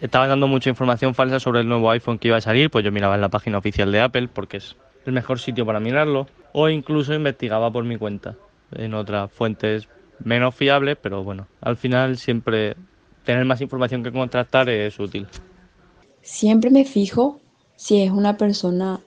Estaba 0.00 0.28
dando 0.28 0.46
mucha 0.46 0.70
información 0.70 1.16
falsa 1.16 1.40
sobre 1.40 1.62
el 1.62 1.68
nuevo 1.68 1.90
iPhone 1.90 2.20
que 2.20 2.28
iba 2.28 2.36
a 2.36 2.40
salir, 2.40 2.70
pues 2.70 2.84
yo 2.84 2.92
miraba 2.92 3.16
en 3.16 3.22
la 3.22 3.28
página 3.28 3.58
oficial 3.58 3.90
de 3.90 4.00
Apple 4.00 4.28
porque 4.32 4.58
es 4.58 4.76
el 5.04 5.12
mejor 5.12 5.40
sitio 5.40 5.66
para 5.66 5.80
mirarlo, 5.80 6.28
o 6.52 6.68
incluso 6.68 7.12
investigaba 7.12 7.72
por 7.72 7.82
mi 7.82 7.96
cuenta 7.96 8.36
en 8.72 8.94
otras 8.94 9.32
fuentes 9.32 9.88
menos 10.18 10.54
fiable, 10.54 10.96
pero 10.96 11.24
bueno, 11.24 11.46
al 11.60 11.76
final 11.76 12.18
siempre 12.18 12.76
tener 13.24 13.44
más 13.44 13.60
información 13.60 14.02
que 14.02 14.12
contrastar 14.12 14.68
es 14.68 14.98
útil. 14.98 15.26
Siempre 16.22 16.70
me 16.70 16.84
fijo 16.84 17.40
si 17.76 18.02
es 18.02 18.10
una 18.10 18.36
persona 18.36 19.00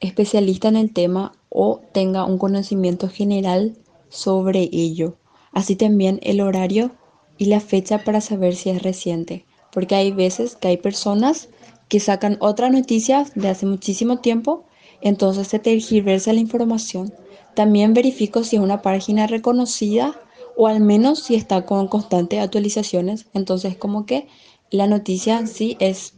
especialista 0.00 0.68
en 0.68 0.76
el 0.76 0.92
tema 0.92 1.32
o 1.48 1.80
tenga 1.92 2.24
un 2.24 2.38
conocimiento 2.38 3.08
general 3.08 3.76
sobre 4.08 4.68
ello. 4.72 5.16
Así 5.52 5.76
también 5.76 6.20
el 6.22 6.40
horario 6.40 6.92
y 7.36 7.46
la 7.46 7.60
fecha 7.60 8.04
para 8.04 8.20
saber 8.20 8.54
si 8.54 8.70
es 8.70 8.82
reciente. 8.82 9.44
Porque 9.72 9.94
hay 9.94 10.12
veces 10.12 10.56
que 10.56 10.68
hay 10.68 10.76
personas 10.76 11.48
que 11.88 12.00
sacan 12.00 12.36
otra 12.40 12.70
noticia 12.70 13.26
de 13.34 13.48
hace 13.48 13.66
muchísimo 13.66 14.18
tiempo, 14.18 14.64
entonces 15.00 15.48
se 15.48 15.58
tergiversa 15.58 16.32
la 16.32 16.40
información. 16.40 17.12
También 17.54 17.94
verifico 17.94 18.44
si 18.44 18.56
es 18.56 18.62
una 18.62 18.82
página 18.82 19.26
reconocida 19.26 20.14
o 20.60 20.66
al 20.66 20.80
menos 20.80 21.22
si 21.22 21.36
está 21.36 21.62
con 21.62 21.86
constantes 21.86 22.40
actualizaciones, 22.40 23.26
entonces 23.32 23.76
como 23.76 24.06
que 24.06 24.26
la 24.72 24.88
noticia 24.88 25.46
sí 25.46 25.76
es 25.78 26.14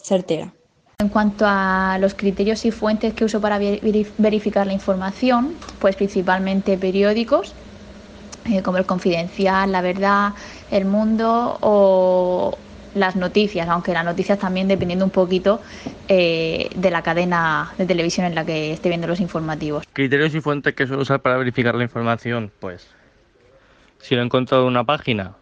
certera. 0.00 0.52
En 1.00 1.08
cuanto 1.08 1.44
a 1.44 1.98
los 2.00 2.14
criterios 2.14 2.64
y 2.66 2.70
fuentes 2.70 3.14
que 3.14 3.24
uso 3.24 3.40
para 3.40 3.58
verificar 3.58 4.68
la 4.68 4.72
información, 4.72 5.54
pues 5.80 5.96
principalmente 5.96 6.78
periódicos, 6.78 7.52
eh, 8.48 8.62
como 8.62 8.78
el 8.78 8.86
Confidencial, 8.86 9.72
La 9.72 9.80
Verdad, 9.80 10.34
El 10.70 10.84
Mundo 10.84 11.58
o 11.60 12.56
las 12.94 13.16
noticias, 13.16 13.68
aunque 13.68 13.92
las 13.92 14.04
noticias 14.04 14.38
también 14.38 14.68
dependiendo 14.68 15.04
un 15.04 15.10
poquito 15.10 15.60
eh, 16.06 16.70
de 16.76 16.90
la 16.92 17.02
cadena 17.02 17.72
de 17.76 17.86
televisión 17.86 18.24
en 18.24 18.36
la 18.36 18.44
que 18.46 18.72
esté 18.72 18.88
viendo 18.88 19.08
los 19.08 19.18
informativos. 19.18 19.84
Criterios 19.92 20.32
y 20.32 20.40
fuentes 20.40 20.74
que 20.74 20.86
suelo 20.86 21.02
usar 21.02 21.22
para 21.22 21.36
verificar 21.38 21.74
la 21.74 21.82
información, 21.82 22.52
pues 22.60 22.86
si 24.04 24.14
lo 24.14 24.20
he 24.20 24.24
encontrado 24.24 24.64
en 24.64 24.68
una 24.68 24.84
página 24.84 25.34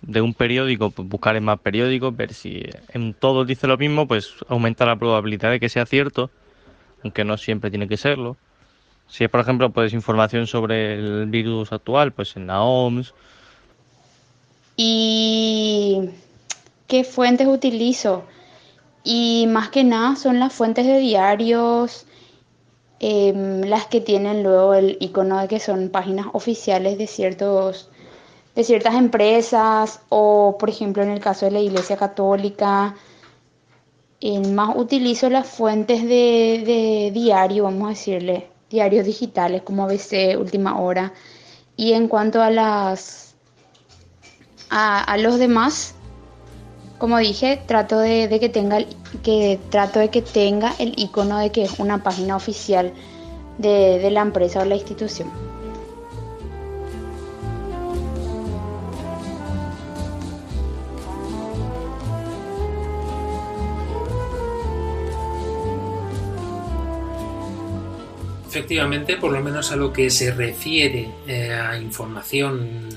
de 0.00 0.22
un 0.22 0.32
periódico, 0.32 0.90
pues 0.90 1.06
buscar 1.06 1.36
en 1.36 1.44
más 1.44 1.60
periódicos, 1.60 2.16
ver 2.16 2.32
si 2.32 2.62
en 2.94 3.12
todos 3.12 3.46
dice 3.46 3.66
lo 3.66 3.76
mismo, 3.76 4.08
pues 4.08 4.32
aumenta 4.48 4.86
la 4.86 4.96
probabilidad 4.96 5.50
de 5.50 5.60
que 5.60 5.68
sea 5.68 5.84
cierto, 5.84 6.30
aunque 7.04 7.24
no 7.24 7.36
siempre 7.36 7.68
tiene 7.68 7.86
que 7.86 7.98
serlo. 7.98 8.38
Si 9.06 9.22
es, 9.22 9.28
por 9.28 9.40
ejemplo, 9.40 9.68
pues 9.68 9.92
información 9.92 10.46
sobre 10.46 10.94
el 10.94 11.26
virus 11.26 11.70
actual, 11.70 12.12
pues 12.12 12.36
en 12.38 12.46
la 12.46 12.62
OMS. 12.62 13.12
¿Y 14.74 16.08
qué 16.86 17.04
fuentes 17.04 17.48
utilizo? 17.48 18.24
Y 19.04 19.46
más 19.46 19.68
que 19.68 19.84
nada 19.84 20.16
son 20.16 20.38
las 20.38 20.54
fuentes 20.54 20.86
de 20.86 21.00
diarios, 21.00 22.06
Em, 23.00 23.62
las 23.62 23.86
que 23.86 24.00
tienen 24.00 24.42
luego 24.42 24.74
el 24.74 24.96
icono 25.00 25.40
de 25.40 25.48
que 25.48 25.60
son 25.60 25.88
páginas 25.90 26.26
oficiales 26.32 26.98
de 26.98 27.06
ciertos 27.06 27.90
de 28.56 28.64
ciertas 28.64 28.96
empresas 28.96 30.00
o 30.08 30.56
por 30.58 30.68
ejemplo 30.68 31.04
en 31.04 31.10
el 31.10 31.20
caso 31.20 31.46
de 31.46 31.52
la 31.52 31.60
Iglesia 31.60 31.96
Católica 31.96 32.96
en 34.20 34.54
más 34.56 34.74
utilizo 34.76 35.30
las 35.30 35.46
fuentes 35.46 36.02
de, 36.02 36.64
de 36.66 37.10
diario 37.14 37.64
vamos 37.64 37.86
a 37.86 37.90
decirle 37.90 38.48
diarios 38.70 39.06
digitales 39.06 39.62
como 39.62 39.84
ABC 39.84 40.36
Última 40.38 40.80
Hora. 40.80 41.12
Y 41.76 41.92
en 41.92 42.08
cuanto 42.08 42.42
a 42.42 42.50
las 42.50 43.34
a, 44.70 45.02
a 45.04 45.16
los 45.18 45.38
demás 45.38 45.94
Como 46.98 47.18
dije, 47.18 47.60
trato 47.66 47.98
de, 47.98 48.28
que 48.40 48.48
tenga 48.48 48.78
que 49.22 49.58
trato 49.70 50.00
de 50.00 50.10
que 50.10 50.22
tenga 50.22 50.74
el 50.78 50.94
icono 50.96 51.38
de 51.38 51.50
que 51.50 51.62
es 51.62 51.78
una 51.78 52.02
página 52.02 52.36
oficial 52.36 52.92
de 53.58 54.10
la 54.10 54.20
empresa 54.22 54.60
o 54.60 54.64
la 54.64 54.74
institución. 54.74 55.30
efectivamente, 68.58 69.16
por 69.16 69.32
lo 69.32 69.40
menos 69.40 69.70
a 69.70 69.76
lo 69.76 69.92
que 69.92 70.10
se 70.10 70.32
refiere 70.32 71.08
eh, 71.28 71.52
a 71.52 71.78
información 71.78 72.88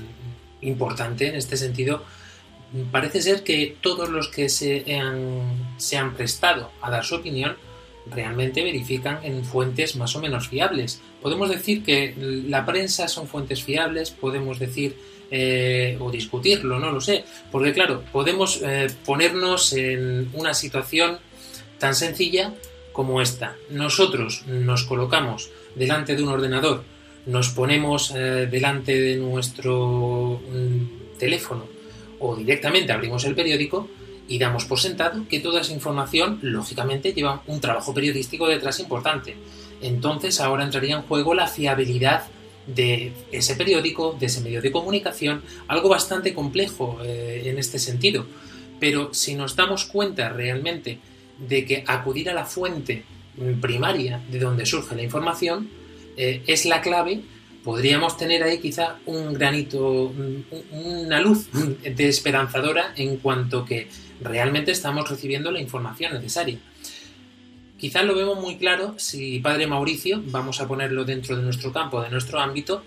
importante 0.60 1.28
en 1.28 1.36
este 1.36 1.56
sentido, 1.56 2.02
parece 2.90 3.20
ser 3.20 3.42
que 3.42 3.76
todos 3.80 4.08
los 4.08 4.28
que 4.28 4.48
se 4.48 4.84
han, 4.98 6.14
prestado 6.16 6.70
a 6.80 6.90
dar 6.90 7.04
su 7.04 7.16
opinión 7.16 7.56
realmente 8.06 8.64
verifican 8.64 9.20
en 9.22 9.44
fuentes 9.44 9.96
más 9.96 10.16
o 10.16 10.20
menos 10.20 10.48
fiables. 10.48 11.00
Podemos 11.20 11.50
decir 11.50 11.84
que 11.84 12.14
la 12.16 12.64
prensa 12.66 13.08
son 13.08 13.28
fuentes 13.28 13.62
fiables, 13.62 14.10
podemos 14.10 14.58
decir 14.58 14.96
eh, 15.30 15.96
o 16.00 16.10
discutirlo, 16.10 16.78
no 16.78 16.90
lo 16.90 17.00
sé, 17.00 17.24
porque 17.50 17.72
claro, 17.72 18.02
podemos 18.12 18.60
eh, 18.62 18.88
ponernos 19.04 19.72
en 19.72 20.30
una 20.32 20.52
situación 20.52 21.18
tan 21.78 21.94
sencilla 21.94 22.54
como 22.92 23.22
esta. 23.22 23.56
Nosotros 23.70 24.44
nos 24.46 24.84
colocamos 24.84 25.50
delante 25.74 26.16
de 26.16 26.22
un 26.22 26.30
ordenador, 26.30 26.84
nos 27.26 27.50
ponemos 27.50 28.12
eh, 28.14 28.48
delante 28.50 29.00
de 29.00 29.16
nuestro 29.16 30.40
mm, 30.50 31.18
teléfono 31.18 31.81
o 32.22 32.36
directamente 32.36 32.92
abrimos 32.92 33.24
el 33.24 33.34
periódico 33.34 33.88
y 34.28 34.38
damos 34.38 34.64
por 34.64 34.78
sentado 34.78 35.26
que 35.28 35.40
toda 35.40 35.60
esa 35.60 35.72
información, 35.72 36.38
lógicamente, 36.42 37.12
lleva 37.12 37.42
un 37.46 37.60
trabajo 37.60 37.92
periodístico 37.92 38.46
detrás 38.46 38.78
importante. 38.78 39.36
Entonces 39.82 40.40
ahora 40.40 40.64
entraría 40.64 40.96
en 40.96 41.02
juego 41.02 41.34
la 41.34 41.48
fiabilidad 41.48 42.22
de 42.66 43.12
ese 43.32 43.56
periódico, 43.56 44.16
de 44.18 44.26
ese 44.26 44.40
medio 44.40 44.62
de 44.62 44.70
comunicación, 44.70 45.42
algo 45.66 45.88
bastante 45.88 46.32
complejo 46.32 47.00
eh, 47.04 47.42
en 47.46 47.58
este 47.58 47.80
sentido. 47.80 48.24
Pero 48.78 49.12
si 49.12 49.34
nos 49.34 49.56
damos 49.56 49.84
cuenta 49.84 50.28
realmente 50.28 50.98
de 51.38 51.64
que 51.64 51.82
acudir 51.86 52.30
a 52.30 52.34
la 52.34 52.44
fuente 52.44 53.04
primaria 53.60 54.20
de 54.30 54.38
donde 54.38 54.64
surge 54.66 54.94
la 54.94 55.02
información 55.02 55.68
eh, 56.16 56.42
es 56.46 56.66
la 56.66 56.80
clave, 56.80 57.22
podríamos 57.64 58.16
tener 58.16 58.42
ahí 58.42 58.58
quizá 58.58 58.96
un 59.06 59.32
granito, 59.32 60.12
una 60.72 61.20
luz 61.20 61.48
de 61.82 62.08
esperanzadora 62.08 62.92
en 62.96 63.16
cuanto 63.18 63.64
que 63.64 63.88
realmente 64.20 64.72
estamos 64.72 65.08
recibiendo 65.08 65.50
la 65.50 65.60
información 65.60 66.12
necesaria. 66.12 66.58
Quizás 67.78 68.04
lo 68.04 68.14
vemos 68.14 68.40
muy 68.40 68.58
claro 68.58 68.94
si 68.96 69.40
Padre 69.40 69.66
Mauricio, 69.66 70.22
vamos 70.26 70.60
a 70.60 70.68
ponerlo 70.68 71.04
dentro 71.04 71.36
de 71.36 71.42
nuestro 71.42 71.72
campo, 71.72 72.00
de 72.00 72.10
nuestro 72.10 72.38
ámbito, 72.38 72.84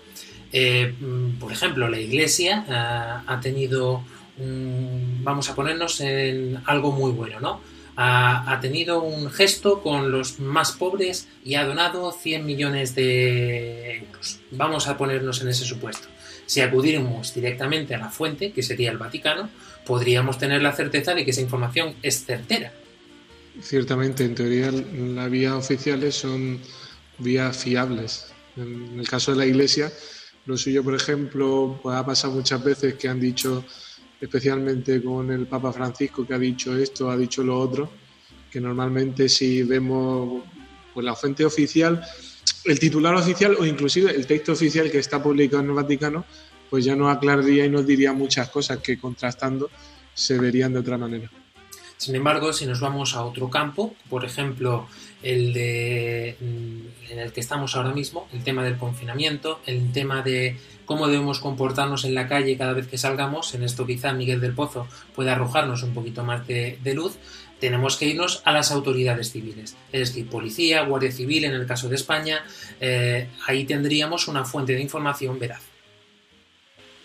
eh, 0.52 0.94
por 1.38 1.52
ejemplo, 1.52 1.88
la 1.88 2.00
Iglesia 2.00 2.64
ha, 2.68 3.24
ha 3.26 3.40
tenido, 3.40 4.02
vamos 4.38 5.50
a 5.50 5.54
ponernos 5.54 6.00
en 6.00 6.62
algo 6.64 6.92
muy 6.92 7.10
bueno, 7.12 7.40
¿no? 7.40 7.60
Ha, 7.96 8.58
tenido 8.60 9.02
un 9.02 9.30
gesto 9.30 9.82
con 9.82 10.10
los 10.10 10.38
más 10.38 10.72
pobres 10.72 11.28
y 11.44 11.54
ha 11.54 11.64
donado 11.64 12.12
100 12.12 12.44
millones 12.44 12.94
de 12.94 13.98
euros. 13.98 14.40
Vamos 14.50 14.86
a 14.86 14.96
ponernos 14.98 15.40
en 15.40 15.48
ese 15.48 15.64
supuesto. 15.64 16.08
Si 16.44 16.60
acudiéramos 16.60 17.34
directamente 17.34 17.94
a 17.94 17.98
la 17.98 18.10
fuente, 18.10 18.52
que 18.52 18.62
sería 18.62 18.90
el 18.90 18.98
Vaticano, 18.98 19.48
podríamos 19.84 20.38
tener 20.38 20.62
la 20.62 20.72
certeza 20.72 21.14
de 21.14 21.24
que 21.24 21.30
esa 21.30 21.40
información 21.40 21.94
es 22.02 22.24
certera. 22.24 22.72
Ciertamente, 23.62 24.24
en 24.24 24.34
teoría 24.34 24.70
las 24.70 25.30
vías 25.30 25.54
oficiales 25.54 26.14
son 26.14 26.60
vías 27.18 27.56
fiables. 27.56 28.26
En 28.56 29.00
el 29.00 29.08
caso 29.08 29.32
de 29.32 29.38
la 29.38 29.46
Iglesia, 29.46 29.90
lo 30.44 30.56
suyo, 30.58 30.84
por 30.84 30.94
ejemplo, 30.94 31.80
ha 31.84 32.04
pasado 32.04 32.34
muchas 32.34 32.62
veces 32.62 32.94
que 32.94 33.08
han 33.08 33.18
dicho 33.18 33.64
especialmente 34.20 35.02
con 35.02 35.30
el 35.30 35.46
Papa 35.46 35.72
Francisco 35.72 36.26
que 36.26 36.34
ha 36.34 36.38
dicho 36.38 36.76
esto, 36.76 37.10
ha 37.10 37.16
dicho 37.16 37.42
lo 37.42 37.58
otro, 37.58 37.90
que 38.50 38.60
normalmente 38.60 39.28
si 39.28 39.62
vemos 39.62 40.42
pues, 40.94 41.04
la 41.04 41.14
fuente 41.14 41.44
oficial, 41.44 42.02
el 42.64 42.78
titular 42.78 43.14
oficial 43.14 43.56
o 43.58 43.64
inclusive 43.64 44.14
el 44.14 44.26
texto 44.26 44.52
oficial 44.52 44.90
que 44.90 44.98
está 44.98 45.22
publicado 45.22 45.62
en 45.62 45.68
el 45.68 45.74
Vaticano, 45.74 46.24
pues 46.70 46.84
ya 46.84 46.96
nos 46.96 47.14
aclararía 47.14 47.66
y 47.66 47.70
nos 47.70 47.86
diría 47.86 48.12
muchas 48.12 48.48
cosas 48.48 48.78
que 48.78 48.98
contrastando 48.98 49.70
se 50.14 50.38
verían 50.38 50.72
de 50.72 50.80
otra 50.80 50.98
manera. 50.98 51.30
Sin 51.96 52.14
embargo, 52.14 52.52
si 52.52 52.66
nos 52.66 52.80
vamos 52.80 53.14
a 53.14 53.24
otro 53.24 53.48
campo, 53.48 53.94
por 54.10 54.24
ejemplo, 54.24 54.86
el 55.22 55.52
de 55.52 56.36
mm, 56.40 57.12
en 57.12 57.18
el 57.18 57.32
que 57.32 57.40
estamos 57.40 57.74
ahora 57.74 57.92
mismo, 57.92 58.28
el 58.32 58.44
tema 58.44 58.62
del 58.64 58.76
confinamiento, 58.76 59.60
el 59.66 59.92
tema 59.92 60.22
de 60.22 60.56
cómo 60.84 61.08
debemos 61.08 61.40
comportarnos 61.40 62.04
en 62.04 62.14
la 62.14 62.28
calle 62.28 62.56
cada 62.56 62.72
vez 62.72 62.86
que 62.86 62.98
salgamos, 62.98 63.54
en 63.54 63.62
esto 63.62 63.86
quizá 63.86 64.12
Miguel 64.12 64.40
del 64.40 64.54
Pozo 64.54 64.86
puede 65.14 65.30
arrojarnos 65.30 65.82
un 65.82 65.94
poquito 65.94 66.22
más 66.22 66.46
de, 66.46 66.78
luz, 66.94 67.16
tenemos 67.60 67.96
que 67.96 68.06
irnos 68.06 68.42
a 68.44 68.52
las 68.52 68.70
autoridades 68.70 69.32
civiles, 69.32 69.76
es 69.90 70.08
decir, 70.08 70.28
policía, 70.28 70.82
guardia 70.82 71.10
civil 71.10 71.44
en 71.44 71.54
el 71.54 71.66
caso 71.66 71.88
de 71.88 71.96
España, 71.96 72.44
eh, 72.80 73.28
ahí 73.46 73.64
tendríamos 73.64 74.28
una 74.28 74.44
fuente 74.44 74.74
de 74.74 74.82
información 74.82 75.38
veraz. 75.38 75.62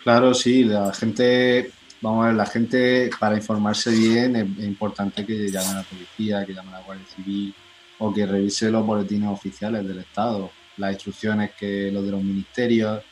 Claro, 0.02 0.34
sí, 0.34 0.64
la 0.64 0.92
gente 0.92 1.70
vamos 2.02 2.24
a 2.24 2.28
ver, 2.28 2.36
la 2.36 2.46
gente 2.46 3.10
para 3.18 3.36
informarse 3.36 3.90
bien 3.90 4.36
es, 4.36 4.64
importante 4.64 5.24
que 5.24 5.48
llame 5.48 5.70
a 5.70 5.74
la 5.74 5.82
policía, 5.84 6.44
que 6.44 6.52
llame 6.52 6.70
a 6.70 6.80
la 6.80 6.82
Guardia 6.82 7.06
Civil 7.06 7.54
o 7.98 8.12
que 8.12 8.26
revise 8.26 8.70
los 8.70 8.84
boletines 8.84 9.30
oficiales 9.30 9.86
del 9.86 10.00
Estado, 10.00 10.50
las 10.76 10.92
instrucciones 10.92 11.52
que 11.52 11.90
los 11.92 12.04
de 12.04 12.10
los 12.10 12.22
ministerios, 12.22 13.02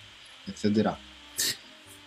etcétera. 0.46 0.98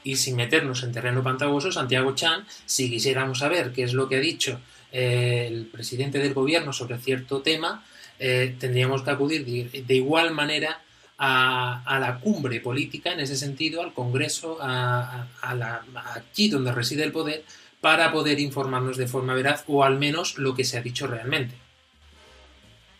Y 0.03 0.17
sin 0.17 0.35
meternos 0.35 0.83
en 0.83 0.91
terreno 0.91 1.23
pantagoso, 1.23 1.71
Santiago 1.71 2.13
Chan, 2.13 2.45
si 2.65 2.89
quisiéramos 2.89 3.39
saber 3.39 3.71
qué 3.71 3.83
es 3.83 3.93
lo 3.93 4.09
que 4.09 4.17
ha 4.17 4.19
dicho 4.19 4.59
eh, 4.91 5.47
el 5.49 5.65
presidente 5.67 6.19
del 6.19 6.33
gobierno 6.33 6.73
sobre 6.73 6.97
cierto 6.97 7.41
tema, 7.41 7.85
eh, 8.19 8.55
tendríamos 8.59 9.03
que 9.03 9.11
acudir 9.11 9.71
de 9.71 9.95
igual 9.95 10.31
manera 10.31 10.81
a, 11.25 11.99
la 11.99 12.19
cumbre 12.19 12.59
política, 12.59 13.13
en 13.13 13.21
ese 13.21 13.37
sentido, 13.37 13.81
al 13.81 13.93
Congreso, 13.93 14.57
a, 14.61 15.27
la, 15.55 15.85
aquí 16.15 16.49
donde 16.49 16.73
reside 16.73 17.03
el 17.03 17.13
poder, 17.13 17.43
para 17.79 18.11
poder 18.11 18.39
informarnos 18.39 18.97
de 18.97 19.07
forma 19.07 19.33
veraz 19.33 19.63
o 19.67 19.83
al 19.83 19.97
menos 19.97 20.37
lo 20.37 20.53
que 20.53 20.65
se 20.65 20.77
ha 20.77 20.81
dicho 20.81 21.07
realmente. 21.07 21.55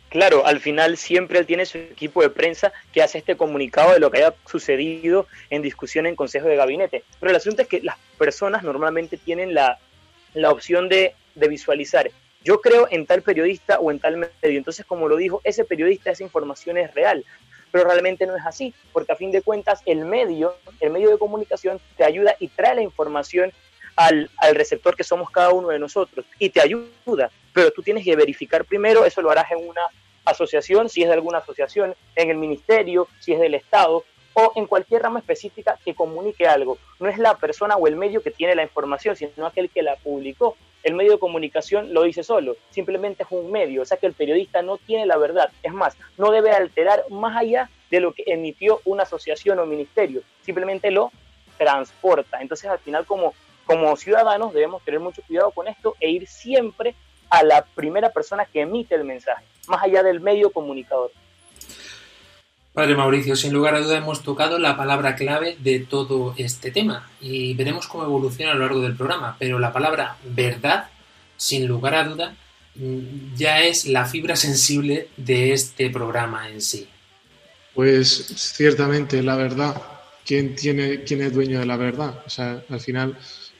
Claro, 0.09 0.45
al 0.45 0.59
final 0.59 0.95
siempre 0.95 1.39
él 1.39 1.45
tiene 1.45 1.65
su 1.65 1.79
equipo 1.79 2.21
de 2.21 2.29
prensa 2.29 2.71
que 2.93 3.01
hace 3.01 3.17
este 3.17 3.35
comunicado 3.35 3.93
de 3.93 3.99
lo 3.99 4.11
que 4.11 4.19
haya 4.19 4.35
sucedido 4.49 5.27
en 5.49 5.61
discusión 5.61 6.05
en 6.05 6.15
Consejo 6.15 6.47
de 6.47 6.55
Gabinete. 6.55 7.03
Pero 7.19 7.31
el 7.31 7.35
asunto 7.35 7.63
es 7.63 7.67
que 7.67 7.81
las 7.81 7.97
personas 8.17 8.63
normalmente 8.63 9.17
tienen 9.17 9.53
la, 9.53 9.79
opción 10.49 10.87
de, 10.87 11.15
de 11.35 11.47
visualizar 11.47 12.09
yo 12.45 12.59
creo 12.59 12.89
en 12.91 13.05
tal 13.05 13.21
periodista 13.21 13.79
o 13.79 13.89
en 13.89 13.99
tal 13.99 14.17
medio. 14.17 14.57
Entonces, 14.57 14.85
como 14.85 15.07
lo 15.07 15.15
dijo, 15.15 15.39
ese 15.45 15.63
periodista, 15.63 16.11
esa 16.11 16.23
información 16.23 16.77
es 16.77 16.93
real 16.93 17.23
pero 17.73 17.85
realmente 17.85 18.27
no 18.27 18.37
es 18.37 18.45
así, 18.45 18.71
porque 18.91 19.13
a 19.13 19.15
fin 19.15 19.31
de 19.31 19.41
cuentas 19.41 19.81
el 19.87 20.05
medio, 20.05 20.55
el 20.79 20.91
medio 20.91 21.09
de 21.09 21.17
comunicación 21.17 21.81
te 21.97 22.03
ayuda 22.03 22.35
y 22.39 22.47
trae 22.49 22.75
la 22.75 22.83
información 22.83 23.51
al, 23.95 24.29
receptor 24.53 24.95
que 24.95 25.03
somos 25.03 25.31
cada 25.31 25.49
uno 25.49 25.69
de 25.69 25.79
nosotros 25.79 26.23
y 26.37 26.49
te 26.49 26.61
ayuda, 26.61 27.31
pero 27.51 27.71
tú 27.71 27.81
tienes 27.81 28.05
que 28.05 28.15
verificar 28.15 28.63
primero, 28.63 29.05
eso 29.05 29.23
lo 29.23 29.31
harás 29.31 29.51
en 29.51 29.67
una 29.67 29.81
asociación, 30.23 30.87
si 30.87 31.01
es 31.01 31.07
de 31.07 31.15
alguna 31.15 31.39
asociación, 31.39 31.95
en 32.15 32.29
el 32.29 32.37
ministerio, 32.37 33.07
si 33.19 33.33
es 33.33 33.39
del 33.39 33.55
Estado, 33.55 34.05
o 34.33 34.51
en 34.55 34.65
cualquier 34.65 35.03
rama 35.03 35.19
específica 35.19 35.77
que 35.83 35.95
comunique 35.95 36.47
algo. 36.47 36.77
No 36.99 37.09
es 37.09 37.17
la 37.17 37.37
persona 37.37 37.75
o 37.75 37.87
el 37.87 37.95
medio 37.95 38.21
que 38.21 38.31
tiene 38.31 38.55
la 38.55 38.63
información, 38.63 39.15
sino 39.15 39.45
aquel 39.45 39.69
que 39.69 39.83
la 39.83 39.95
publicó. 39.97 40.57
El 40.83 40.95
medio 40.95 41.13
de 41.13 41.19
comunicación 41.19 41.93
lo 41.93 42.03
dice 42.03 42.23
solo, 42.23 42.57
simplemente 42.69 43.23
es 43.23 43.29
un 43.31 43.51
medio, 43.51 43.83
o 43.83 43.85
sea 43.85 43.97
que 43.97 44.05
el 44.05 44.13
periodista 44.13 44.61
no 44.61 44.77
tiene 44.77 45.05
la 45.05 45.15
verdad. 45.15 45.49
Es 45.61 45.71
más, 45.71 45.95
no 46.17 46.29
debe 46.29 46.51
alterar 46.51 47.05
más 47.09 47.37
allá 47.37 47.69
de 47.89 48.01
lo 48.01 48.11
que 48.13 48.23
emitió 48.27 48.81
una 48.83 49.03
asociación 49.03 49.59
o 49.59 49.65
ministerio, 49.65 50.23
simplemente 50.41 50.91
lo 50.91 51.11
transporta. 51.57 52.41
Entonces 52.41 52.69
al 52.69 52.79
final 52.79 53.05
como, 53.05 53.33
como 53.65 53.95
ciudadanos 53.95 54.53
debemos 54.53 54.83
tener 54.83 54.99
mucho 54.99 55.21
cuidado 55.25 55.51
con 55.51 55.69
esto 55.69 55.95
e 56.01 56.09
ir 56.09 56.27
siempre 56.27 56.95
a 57.29 57.43
la 57.43 57.63
primera 57.63 58.11
persona 58.11 58.45
que 58.45 58.61
emite 58.61 58.93
el 58.95 59.05
mensaje, 59.05 59.45
más 59.67 59.83
allá 59.83 60.03
del 60.03 60.19
medio 60.19 60.51
comunicador. 60.51 61.11
Padre 62.73 62.95
Mauricio, 62.95 63.35
sin 63.35 63.53
lugar 63.53 63.75
a 63.75 63.81
duda 63.81 63.97
hemos 63.97 64.23
tocado 64.23 64.57
la 64.57 64.75
palabra 64.75 65.15
clave 65.15 65.55
de 65.59 65.79
todo 65.79 66.33
este 66.37 66.71
tema 66.71 67.07
y 67.21 67.53
veremos 67.53 67.85
cómo 67.87 68.03
evoluciona 68.03 68.51
a 68.51 68.55
lo 68.55 68.61
largo 68.61 68.81
del 68.81 68.95
programa, 68.95 69.35
pero 69.37 69.59
la 69.59 69.71
palabra 69.71 70.17
verdad, 70.23 70.89
sin 71.37 71.67
lugar 71.67 71.93
a 71.93 72.03
duda, 72.03 72.35
mm, 72.73 73.35
ya 73.35 73.63
es 73.63 73.85
la 73.85 74.07
fibra 74.07 74.35
sensible 74.35 75.09
de 75.17 75.53
este 75.53 75.91
programa 75.91 76.49
en 76.49 76.61
sí. 76.61 76.87
Pues 77.75 78.09
ciertamente 78.09 79.21
la 79.21 79.35
verdad, 79.35 79.79
¿quién, 80.25 80.55
tiene, 80.55 81.03
quién 81.03 81.21
es 81.21 81.31
dueño 81.31 81.59
de 81.59 81.67
la 81.67 81.77
verdad? 81.77 82.23
O 82.25 82.29
sea, 82.29 82.63
al 82.67 82.79
final, 82.79 83.15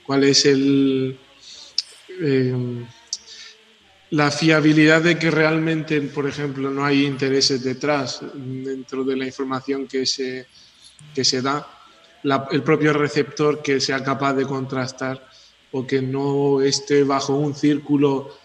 ¿cuál 0.08 0.23
es 0.23 0.43
el, 0.47 1.19
eh, 2.19 2.84
la 4.13 4.30
fiabilidad 4.30 5.02
de 5.02 5.17
que 5.17 5.32
realmente, 5.32 5.99
por 6.02 6.28
ejemplo, 6.28 6.69
no 6.69 6.86
hay 6.86 7.04
intereses 7.04 7.63
detrás 7.63 8.21
dentro 8.36 9.04
de 9.04 9.17
la 9.17 9.26
información 9.26 9.88
que 9.88 10.06
se, 10.06 10.45
que 11.15 11.26
se 11.26 11.41
da, 11.41 11.67
el 12.52 12.62
propio 12.62 12.93
receptor 12.93 13.63
que 13.63 13.80
sea 13.80 14.04
capaz 14.04 14.36
de 14.36 14.45
contrastar 14.45 15.28
o 15.71 15.88
que 15.88 16.04
no 16.04 16.62
esté 16.62 17.04
bajo 17.04 17.34
un 17.34 17.56
círculo 17.56 18.38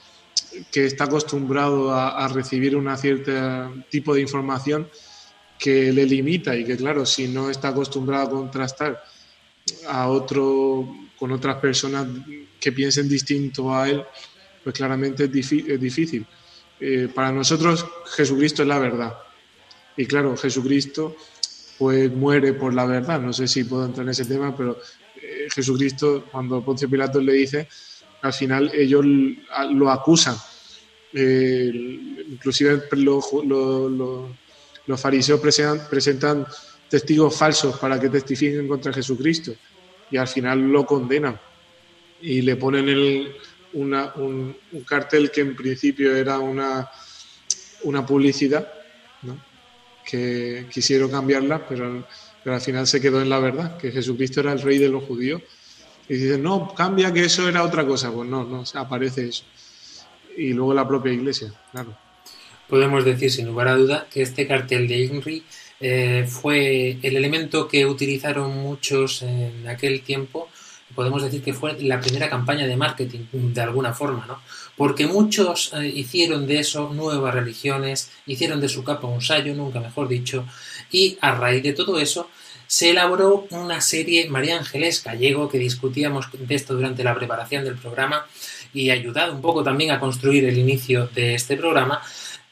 que 0.73 0.87
está 0.87 1.05
acostumbrado 1.05 1.93
a, 1.93 2.27
recibir 2.29 2.75
un 2.75 2.89
cierto 2.97 3.31
tipo 3.91 4.15
de 4.15 4.23
información 4.23 4.89
que 5.59 5.93
le 5.93 6.07
limita 6.07 6.57
y 6.57 6.65
que 6.65 6.79
claro, 6.79 7.05
si 7.05 7.29
no 7.29 7.51
está 7.51 7.69
acostumbrado 7.69 8.25
a 8.29 8.31
contrastar 8.31 9.05
a 9.87 10.09
otro 10.09 10.89
con 11.19 11.31
otras 11.31 11.57
personas 11.57 12.07
que 12.59 12.73
piensen 12.73 13.07
distinto 13.07 13.75
a 13.75 13.87
él, 13.91 14.03
pues 14.69 14.77
claramente 14.77 15.25
es, 15.25 15.81
difícil. 15.81 16.27
Eh, 16.79 17.09
para 17.15 17.33
nosotros 17.33 17.87
Jesucristo 18.15 18.61
es 18.61 18.69
la 18.69 18.79
verdad. 18.79 19.17
Y 19.97 20.05
claro, 20.05 20.37
Jesucristo 20.37 21.17
pues 21.79 22.13
muere 22.13 22.53
por 22.53 22.75
la 22.75 22.85
verdad. 22.85 23.19
No 23.19 23.33
sé 23.33 23.49
si 23.49 23.65
puedo 23.65 23.87
entrar 23.87 24.05
en 24.05 24.11
ese 24.11 24.27
tema, 24.27 24.55
pero 24.55 24.79
eh, 25.23 25.47
Jesucristo, 25.55 26.27
cuando 26.31 26.63
Poncio 26.63 26.87
Pilato 26.87 27.19
le 27.19 27.33
dice, 27.33 27.67
al 28.21 28.35
final 28.35 28.71
ellos 28.75 29.07
lo 29.73 29.91
acusan. 29.91 30.37
Eh, 31.15 31.71
inclusive 32.29 32.83
los 34.87 35.01
fariseos 35.01 35.41
presentan, 35.41 35.89
presentan 35.89 36.47
testigos 36.91 37.35
falsos 37.35 37.79
para 37.79 37.99
que 37.99 38.11
testifiquen 38.11 38.69
contra 38.69 38.93
Jesucristo 38.93 39.55
y 40.11 40.19
al 40.19 40.29
final 40.29 40.61
lo 40.61 40.85
condenan 40.85 41.41
y 42.21 42.43
le 42.43 42.57
ponen 42.57 42.87
el, 42.91 43.33
un, 43.73 44.57
cartel 44.87 45.31
que 45.31 45.41
en 45.41 45.57
principio 45.57 46.15
era 46.15 46.39
una, 46.39 46.89
una 47.85 48.05
publicidad, 48.05 48.73
que 50.05 50.67
quisieron 50.73 51.11
cambiarla, 51.11 51.69
pero, 51.69 52.07
pero 52.43 52.57
al 52.57 52.63
final 52.63 52.87
se 52.87 52.99
quedó 52.99 53.21
en 53.21 53.29
la 53.29 53.39
verdad, 53.41 53.77
que 53.77 53.93
Jesucristo 53.93 54.41
era 54.41 54.53
el 54.53 54.63
rey 54.63 54.79
de 54.79 54.89
los 54.89 55.05
judíos. 55.05 55.43
Y 56.09 56.15
dicen, 56.15 56.43
no, 56.43 56.73
cambia 56.75 57.13
que 57.13 57.25
eso 57.25 57.47
era 57.47 57.63
otra 57.63 57.87
cosa. 57.87 58.11
Pues 58.11 58.27
no, 58.27 58.43
no, 58.45 58.65
aparece 58.75 59.29
eso. 59.29 59.45
Y 60.37 60.55
luego 60.55 60.73
la 60.73 60.89
propia 60.89 61.13
iglesia, 61.13 61.53
claro. 61.73 61.95
Podemos 62.67 63.05
decir 63.05 63.31
sin 63.31 63.47
lugar 63.47 63.69
a 63.69 63.77
duda 63.77 64.07
que 64.11 64.23
este 64.23 64.47
cartel 64.47 64.89
de 64.89 65.05
Henry 65.05 65.45
eh, 65.81 66.27
fue 66.29 66.99
el 67.03 67.17
elemento 67.17 67.69
que 67.69 67.85
utilizaron 67.85 68.57
muchos 68.57 69.23
en 69.23 69.67
aquel 69.69 70.03
tiempo 70.03 70.49
podemos 70.95 71.23
decir 71.23 71.43
que 71.43 71.53
fue 71.53 71.81
la 71.81 72.01
primera 72.01 72.29
campaña 72.29 72.67
de 72.67 72.77
marketing 72.77 73.27
de 73.33 73.61
alguna 73.61 73.93
forma, 73.93 74.27
¿no? 74.27 74.41
Porque 74.77 75.07
muchos 75.07 75.73
eh, 75.75 75.87
hicieron 75.87 76.47
de 76.47 76.61
eso 76.61 76.93
nuevas 76.93 77.35
religiones, 77.35 78.11
hicieron 78.27 78.61
de 78.61 78.69
su 78.69 78.85
capa 78.85 79.07
un 79.07 79.21
sayo, 79.21 79.55
nunca 79.55 79.81
mejor 79.81 80.09
dicho, 80.09 80.47
y 80.91 81.19
a 81.21 81.33
raíz 81.33 81.63
de 81.63 81.73
todo 81.73 81.99
eso 81.99 82.29
se 82.67 82.91
elaboró 82.91 83.47
una 83.51 83.81
serie 83.81 84.29
María 84.29 84.59
Ángeles 84.59 85.03
Gallego 85.03 85.49
que 85.49 85.59
discutíamos 85.59 86.27
de 86.33 86.55
esto 86.55 86.75
durante 86.75 87.03
la 87.03 87.15
preparación 87.15 87.65
del 87.65 87.77
programa 87.77 88.27
y 88.75 88.91
ayudado 88.91 89.33
un 89.33 89.41
poco 89.41 89.63
también 89.63 89.91
a 89.91 89.99
construir 89.99 90.45
el 90.45 90.59
inicio 90.59 91.09
de 91.15 91.35
este 91.35 91.57
programa, 91.57 92.03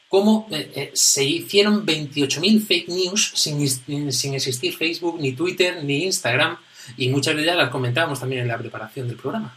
cómo 0.09 0.49
eh, 0.51 0.71
eh, 0.75 0.91
se 0.95 1.23
hicieron 1.25 1.85
28.000 1.85 2.65
fake 2.65 2.89
news 2.89 3.33
sin, 3.35 4.13
sin 4.13 4.35
existir 4.35 4.75
Facebook, 4.75 5.19
ni 5.21 5.33
Twitter, 5.33 5.85
ni 5.85 6.05
Instagram, 6.05 6.57
y 6.97 7.09
muchas 7.09 7.37
de 7.37 7.43
ellas 7.43 7.57
las 7.57 7.71
comentábamos 7.71 8.21
también 8.21 8.43
en 8.43 8.49
la 8.49 8.59
preparación 8.59 9.09
del 9.09 9.17
programa. 9.17 9.55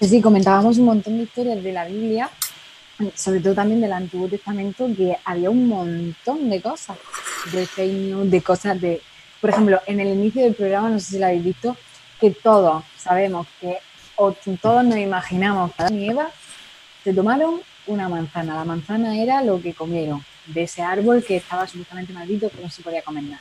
Sí, 0.00 0.20
comentábamos 0.20 0.78
un 0.78 0.84
montón 0.84 1.16
de 1.16 1.24
historias 1.24 1.62
de 1.62 1.72
la 1.72 1.86
Biblia, 1.86 2.30
sobre 3.14 3.40
todo 3.40 3.54
también 3.54 3.80
del 3.80 3.92
Antiguo 3.92 4.28
Testamento, 4.28 4.86
que 4.94 5.16
había 5.24 5.48
un 5.50 5.66
montón 5.66 6.50
de 6.50 6.60
cosas, 6.60 6.98
de 7.52 7.66
fake 7.66 8.14
de 8.28 8.42
cosas 8.42 8.80
de... 8.80 9.00
Por 9.40 9.50
ejemplo, 9.50 9.80
en 9.86 10.00
el 10.00 10.08
inicio 10.08 10.42
del 10.42 10.54
programa, 10.54 10.90
no 10.90 11.00
sé 11.00 11.12
si 11.12 11.18
lo 11.18 11.26
habéis 11.26 11.44
visto, 11.44 11.76
que 12.20 12.32
todos 12.32 12.84
sabemos 12.98 13.46
que, 13.60 13.78
o 14.16 14.32
todos 14.60 14.84
nos 14.84 14.98
imaginamos 14.98 15.72
que 15.72 15.82
Adán 15.82 15.98
y 15.98 16.08
Eva 16.10 16.30
se 17.04 17.14
tomaron 17.14 17.60
una 17.86 18.08
manzana. 18.08 18.56
La 18.56 18.64
manzana 18.64 19.16
era 19.16 19.42
lo 19.42 19.62
que 19.62 19.72
comieron 19.72 20.22
de 20.46 20.64
ese 20.64 20.82
árbol 20.82 21.24
que 21.24 21.36
estaba 21.36 21.62
absolutamente 21.62 22.12
maldito, 22.12 22.50
que 22.50 22.60
no 22.60 22.68
se 22.68 22.82
podía 22.82 23.02
comer 23.02 23.24
nada 23.24 23.40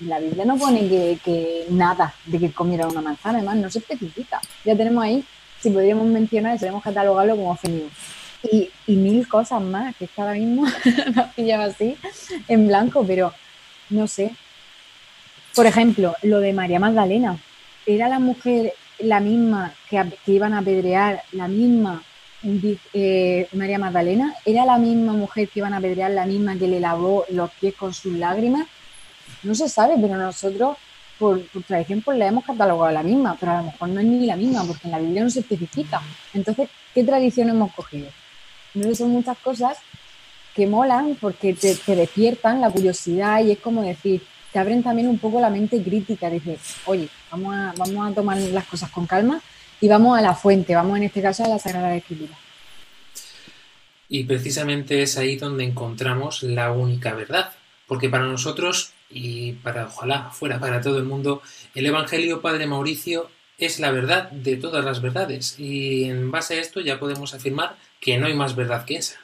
la 0.00 0.18
Biblia 0.18 0.44
no 0.44 0.56
pone 0.56 0.88
que, 0.88 1.66
nada 1.70 2.14
de 2.26 2.38
que 2.38 2.52
comiera 2.52 2.86
una 2.86 3.00
manzana, 3.00 3.38
además 3.38 3.56
no 3.56 3.70
se 3.70 3.78
especifica. 3.78 4.40
Ya 4.64 4.76
tenemos 4.76 5.04
ahí, 5.04 5.24
si 5.60 5.70
podríamos 5.70 6.06
mencionar, 6.06 6.58
podemos 6.58 6.82
catalogarlo 6.82 7.36
como 7.36 7.56
fake 7.56 7.90
Y, 8.86 8.96
mil 8.96 9.26
cosas 9.28 9.62
más, 9.62 9.94
que 9.96 10.06
es 10.06 10.10
que 10.10 10.20
ahora 10.20 10.34
mismo 10.34 10.66
nos 11.14 11.26
pillaba 11.34 11.64
así 11.64 11.96
en 12.48 12.66
blanco, 12.66 13.04
pero 13.06 13.32
no 13.90 14.06
sé. 14.06 14.34
Por 15.54 15.66
ejemplo, 15.66 16.14
lo 16.22 16.40
de 16.40 16.52
María 16.52 16.80
Magdalena. 16.80 17.38
¿Era 17.86 18.08
la 18.08 18.18
mujer 18.18 18.72
la 18.98 19.20
misma 19.20 19.74
que, 19.88 20.02
iban 20.26 20.54
a 20.54 20.58
apedrear, 20.58 21.22
la 21.32 21.48
misma 21.48 22.02
eh, 22.92 23.48
María 23.52 23.78
Magdalena? 23.78 24.34
¿Era 24.44 24.64
la 24.64 24.78
misma 24.78 25.12
mujer 25.12 25.48
que 25.48 25.60
iban 25.60 25.74
a 25.74 25.76
apedrear, 25.76 26.10
la 26.10 26.26
misma 26.26 26.56
que 26.56 26.66
le 26.66 26.80
lavó 26.80 27.24
los 27.28 27.50
pies 27.52 27.74
con 27.74 27.94
sus 27.94 28.14
lágrimas? 28.14 28.66
No 29.44 29.54
se 29.54 29.68
sabe, 29.68 29.94
pero 30.00 30.16
nosotros 30.16 30.76
por, 31.18 31.40
tradición 31.66 32.02
pues 32.02 32.18
la 32.18 32.26
hemos 32.26 32.44
catalogado 32.44 32.90
la 32.90 33.02
misma, 33.02 33.36
pero 33.38 33.52
a 33.52 33.58
lo 33.58 33.64
mejor 33.64 33.88
no 33.88 34.00
es 34.00 34.06
ni 34.06 34.26
la 34.26 34.36
misma, 34.36 34.64
porque 34.64 34.86
en 34.86 34.90
la 34.90 34.98
Biblia 34.98 35.22
no 35.22 35.30
se 35.30 35.40
especifica. 35.40 36.02
Entonces, 36.32 36.68
¿qué 36.92 37.04
tradición 37.04 37.48
hemos 37.48 37.72
cogido? 37.72 38.08
Entonces 38.74 38.98
son 38.98 39.10
muchas 39.10 39.38
cosas 39.38 39.78
que 40.54 40.66
molan 40.66 41.16
porque 41.20 41.54
te, 41.54 41.76
despiertan 41.94 42.60
la 42.60 42.70
curiosidad 42.70 43.44
y 43.44 43.52
es 43.52 43.58
como 43.58 43.82
decir, 43.82 44.22
te 44.52 44.58
abren 44.58 44.82
también 44.82 45.08
un 45.08 45.18
poco 45.18 45.40
la 45.40 45.50
mente 45.50 45.82
crítica, 45.82 46.30
dices, 46.30 46.60
oye, 46.86 47.08
vamos 47.30 47.54
a, 47.54 47.74
vamos 47.76 48.10
a 48.10 48.14
tomar 48.14 48.38
las 48.38 48.64
cosas 48.66 48.90
con 48.90 49.06
calma 49.06 49.40
y 49.80 49.88
vamos 49.88 50.16
a 50.16 50.22
la 50.22 50.34
fuente, 50.34 50.74
vamos 50.74 50.96
en 50.96 51.04
este 51.04 51.20
caso 51.22 51.44
a 51.44 51.48
la 51.48 51.58
Sagrada 51.58 51.94
Escritura. 51.94 52.36
Y 54.08 54.24
precisamente 54.24 55.02
es 55.02 55.16
ahí 55.18 55.36
donde 55.36 55.64
encontramos 55.64 56.42
la 56.42 56.70
única 56.70 57.14
verdad, 57.14 57.50
porque 57.86 58.08
para 58.08 58.24
nosotros 58.24 58.92
y 59.14 59.52
para 59.52 59.86
ojalá 59.86 60.30
fuera 60.30 60.58
para 60.58 60.80
todo 60.80 60.98
el 60.98 61.04
mundo, 61.04 61.40
el 61.74 61.86
Evangelio 61.86 62.40
Padre 62.40 62.66
Mauricio 62.66 63.30
es 63.56 63.78
la 63.78 63.92
verdad 63.92 64.30
de 64.30 64.56
todas 64.56 64.84
las 64.84 65.00
verdades 65.00 65.58
y 65.58 66.04
en 66.04 66.30
base 66.30 66.54
a 66.54 66.60
esto 66.60 66.80
ya 66.80 66.98
podemos 66.98 67.32
afirmar 67.32 67.76
que 68.00 68.18
no 68.18 68.26
hay 68.26 68.34
más 68.34 68.56
verdad 68.56 68.84
que 68.84 68.96
esa. 68.96 69.20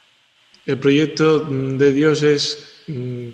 El 0.64 0.79
proyecto 0.79 1.40
de 1.40 1.92
Dios 1.92 2.22
es 2.22 2.83
mm, 2.87 3.29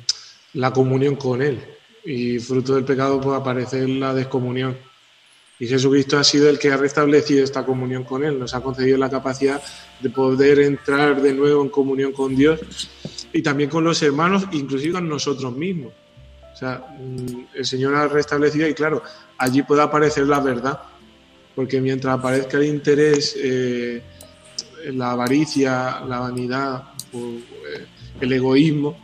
la 0.55 0.73
comunión 0.73 1.17
con 1.17 1.43
Él 1.43 1.61
y 2.05 2.39
fruto 2.39 2.75
del 2.75 2.85
pecado 2.85 3.21
puede 3.21 3.37
aparecer 3.37 3.89
la 3.89 4.15
descomunión. 4.15 4.77
Y 5.59 5.67
Jesucristo 5.67 6.19
ha 6.19 6.25
sido 6.25 6.49
el 6.49 6.59
que 6.59 6.71
ha 6.71 6.77
restablecido 6.77 7.43
esta 7.43 7.65
comunión 7.65 8.05
con 8.05 8.25
Él, 8.25 8.39
nos 8.39 8.55
ha 8.55 8.63
concedido 8.63 8.99
la 8.99 9.11
capacidad 9.11 9.63
de 10.01 10.11
poder 10.11 10.61
entrar 10.61 11.21
de 11.21 11.33
nuevo 11.33 11.63
en 11.63 11.71
comunión 11.71 12.13
con 12.13 12.37
Dios 12.37 12.61
y 13.33 13.43
también 13.43 13.69
con 13.69 13.85
los 13.85 14.03
hermanos, 14.03 14.45
inclusive 14.53 14.93
con 14.93 15.09
nosotros 15.09 15.55
mismos. 15.55 15.93
O 16.57 16.59
sea, 16.59 16.87
mm, 16.99 17.49
el 17.53 17.67
Señor 17.67 17.95
ha 17.95 18.09
restablecido 18.09 18.67
y 18.67 18.73
claro, 18.73 19.03
allí 19.37 19.63
puede 19.63 19.83
aparecer 19.83 20.27
la 20.27 20.41
verdad, 20.41 20.81
porque 21.55 21.83
mientras 21.83 22.19
aparezca 22.19 22.57
el 22.57 22.65
interés, 22.65 23.37
eh, 23.39 24.03
la 24.87 25.11
avaricia, 25.11 26.01
la 26.09 26.21
vanidad, 26.21 26.85
eh, 27.13 27.87
el 28.23 28.33
egoísmo, 28.33 28.99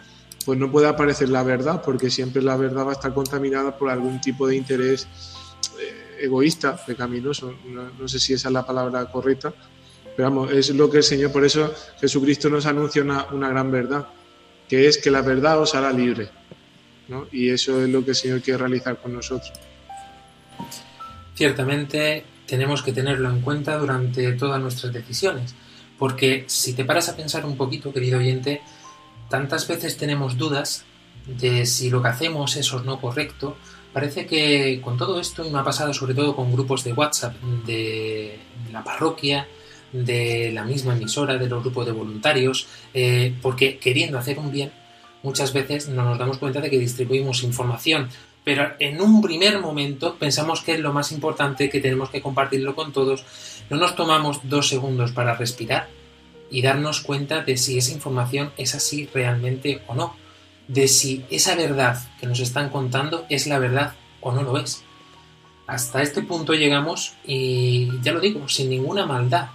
pues 0.47 0.59
no 0.59 0.73
puede 0.73 0.89
aparecer 0.89 1.29
la 1.29 1.43
verdad, 1.43 1.83
porque 1.85 2.09
siempre 2.09 2.41
la 2.41 2.57
verdad 2.57 2.87
va 2.87 2.91
a 2.91 2.95
estar 2.95 3.13
contaminada 3.13 3.77
por 3.77 3.91
algún 3.91 4.19
tipo 4.19 4.47
de 4.47 4.57
interés 4.57 5.07
eh, 5.79 6.21
egoísta, 6.25 6.83
pecaminoso. 6.87 7.53
No, 7.67 8.09
sé 8.09 8.19
si 8.19 8.33
esa 8.33 8.49
es 8.49 8.55
la 8.55 8.65
palabra 8.65 9.05
correcta, 9.13 9.53
pero 10.17 10.31
vamos, 10.31 10.53
es 10.53 10.71
lo 10.71 10.89
que 10.89 10.97
el 10.97 11.03
Señor, 11.03 11.31
por 11.31 11.45
eso 11.45 11.71
Jesucristo 12.01 12.49
nos 12.49 12.65
anuncia 12.65 13.03
una, 13.03 13.27
una 13.31 13.51
gran 13.51 13.71
verdad, 13.71 14.09
que 14.67 14.89
es 14.89 14.97
que 14.97 15.11
la 15.11 15.21
verdad 15.21 15.61
os 15.61 15.75
hará 15.75 15.93
libre. 15.93 16.31
Y 17.33 17.51
eso 17.51 17.83
es 17.83 17.89
lo 17.89 18.05
que 18.05 18.11
el 18.11 18.17
Señor 18.17 18.41
quiere 18.43 18.59
realizar 18.59 18.97
con 18.99 19.15
nosotros. 19.15 19.53
Ciertamente 21.35 22.25
tenemos 22.47 22.83
que 22.83 22.93
tenerlo 22.93 23.31
en 23.31 23.41
cuenta 23.41 23.79
durante 23.79 24.33
todas 24.33 24.61
nuestras 24.61 24.93
decisiones, 24.93 25.55
porque 25.99 26.45
si 26.47 26.75
te 26.75 26.85
paras 26.85 27.09
a 27.09 27.17
pensar 27.17 27.45
un 27.47 27.57
poquito, 27.57 27.93
querido 27.93 28.19
oyente, 28.19 28.61
tantas 29.29 29.67
veces 29.67 29.97
tenemos 29.97 30.37
dudas 30.37 30.85
de 31.27 31.65
si 31.67 31.91
lo 31.91 32.03
que 32.03 32.09
hacemos 32.09 32.57
es 32.57 32.73
o 32.73 32.83
no 32.83 33.01
correcto. 33.01 33.57
Parece 33.93 34.27
que 34.27 34.81
con 34.83 34.97
todo 34.97 35.21
esto, 35.21 35.45
y 35.45 35.51
me 35.51 35.59
ha 35.59 35.65
pasado 35.65 35.93
sobre 35.93 36.15
todo 36.15 36.35
con 36.35 36.53
grupos 36.53 36.85
de 36.85 36.93
WhatsApp 36.93 37.35
de 37.67 38.39
la 38.73 38.83
parroquia, 38.83 39.47
de 39.93 40.51
la 40.53 40.65
misma 40.65 40.95
emisora, 40.95 41.37
de 41.37 41.49
los 41.49 41.63
grupos 41.63 41.87
de 41.87 41.93
voluntarios, 41.93 42.67
eh, 42.95 43.35
porque 43.43 43.79
queriendo 43.79 44.19
hacer 44.19 44.39
un 44.39 44.51
bien, 44.51 44.73
muchas 45.23 45.53
veces 45.53 45.89
no 45.89 46.05
nos 46.05 46.19
damos 46.19 46.39
cuenta 46.39 46.61
de 46.61 46.71
que 46.71 46.79
distribuimos 46.79 47.43
información 47.43 48.09
pero 48.45 48.73
en 48.79 49.01
un 49.01 49.23
primer 49.23 49.61
momento 49.61 50.17
pensamos 50.17 50.63
que 50.63 50.75
es 50.75 50.81
lo 50.81 50.93
más 50.93 51.13
importante, 51.13 51.71
que 51.71 51.81
tenemos 51.81 52.11
que 52.11 52.21
compartirlo 52.21 52.75
con 52.75 52.93
todos, 52.93 53.25
no 53.71 53.77
nos 53.77 53.95
tomamos 53.95 54.41
dos 54.45 54.69
segundos 54.69 55.13
para 55.13 55.35
respirar 55.35 55.89
y 56.51 56.61
darnos 56.63 57.01
cuenta 57.01 57.43
de 57.43 57.57
si 57.57 57.79
esa 57.79 57.93
información 57.93 58.53
es 58.57 58.75
así 58.75 59.09
realmente 59.15 59.83
o 59.87 59.95
no, 59.95 60.17
de 60.67 60.89
si 60.89 61.25
esa 61.31 61.55
verdad 61.55 61.99
que 62.21 62.27
nos 62.27 62.41
están 62.41 62.69
contando 62.69 63.27
es 63.29 63.47
la 63.47 63.59
verdad 63.59 63.95
o 64.21 64.33
no 64.33 64.43
lo 64.43 64.59
es. 64.59 64.83
Hasta 65.67 66.03
este 66.03 66.23
punto 66.23 66.55
llegamos 66.55 67.15
y 67.25 68.01
ya 68.03 68.13
lo 68.13 68.21
digo, 68.21 68.49
sin 68.49 68.71
ninguna 68.71 69.07
maldad. 69.07 69.51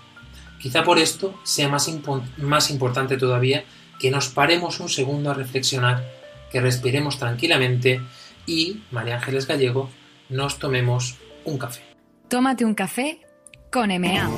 Quizá 0.59 0.83
por 0.83 0.97
esto 0.97 1.37
sea 1.43 1.67
más, 1.67 1.91
más 2.37 2.71
importante 2.71 3.17
todavía 3.17 3.65
que 3.99 4.11
nos 4.11 4.29
paremos 4.29 4.79
un 4.79 4.89
segundo 4.89 5.31
a 5.31 5.33
reflexionar, 5.33 6.03
que 6.51 6.61
respiremos 6.61 7.17
tranquilamente 7.17 8.01
y, 8.45 8.81
María 8.91 9.15
Ángeles 9.15 9.47
Gallego, 9.47 9.89
nos 10.29 10.59
tomemos 10.59 11.17
un 11.45 11.57
café. 11.57 11.81
Tómate 12.29 12.65
un 12.65 12.73
café 12.73 13.19
con 13.71 13.89
MA. 13.89 14.29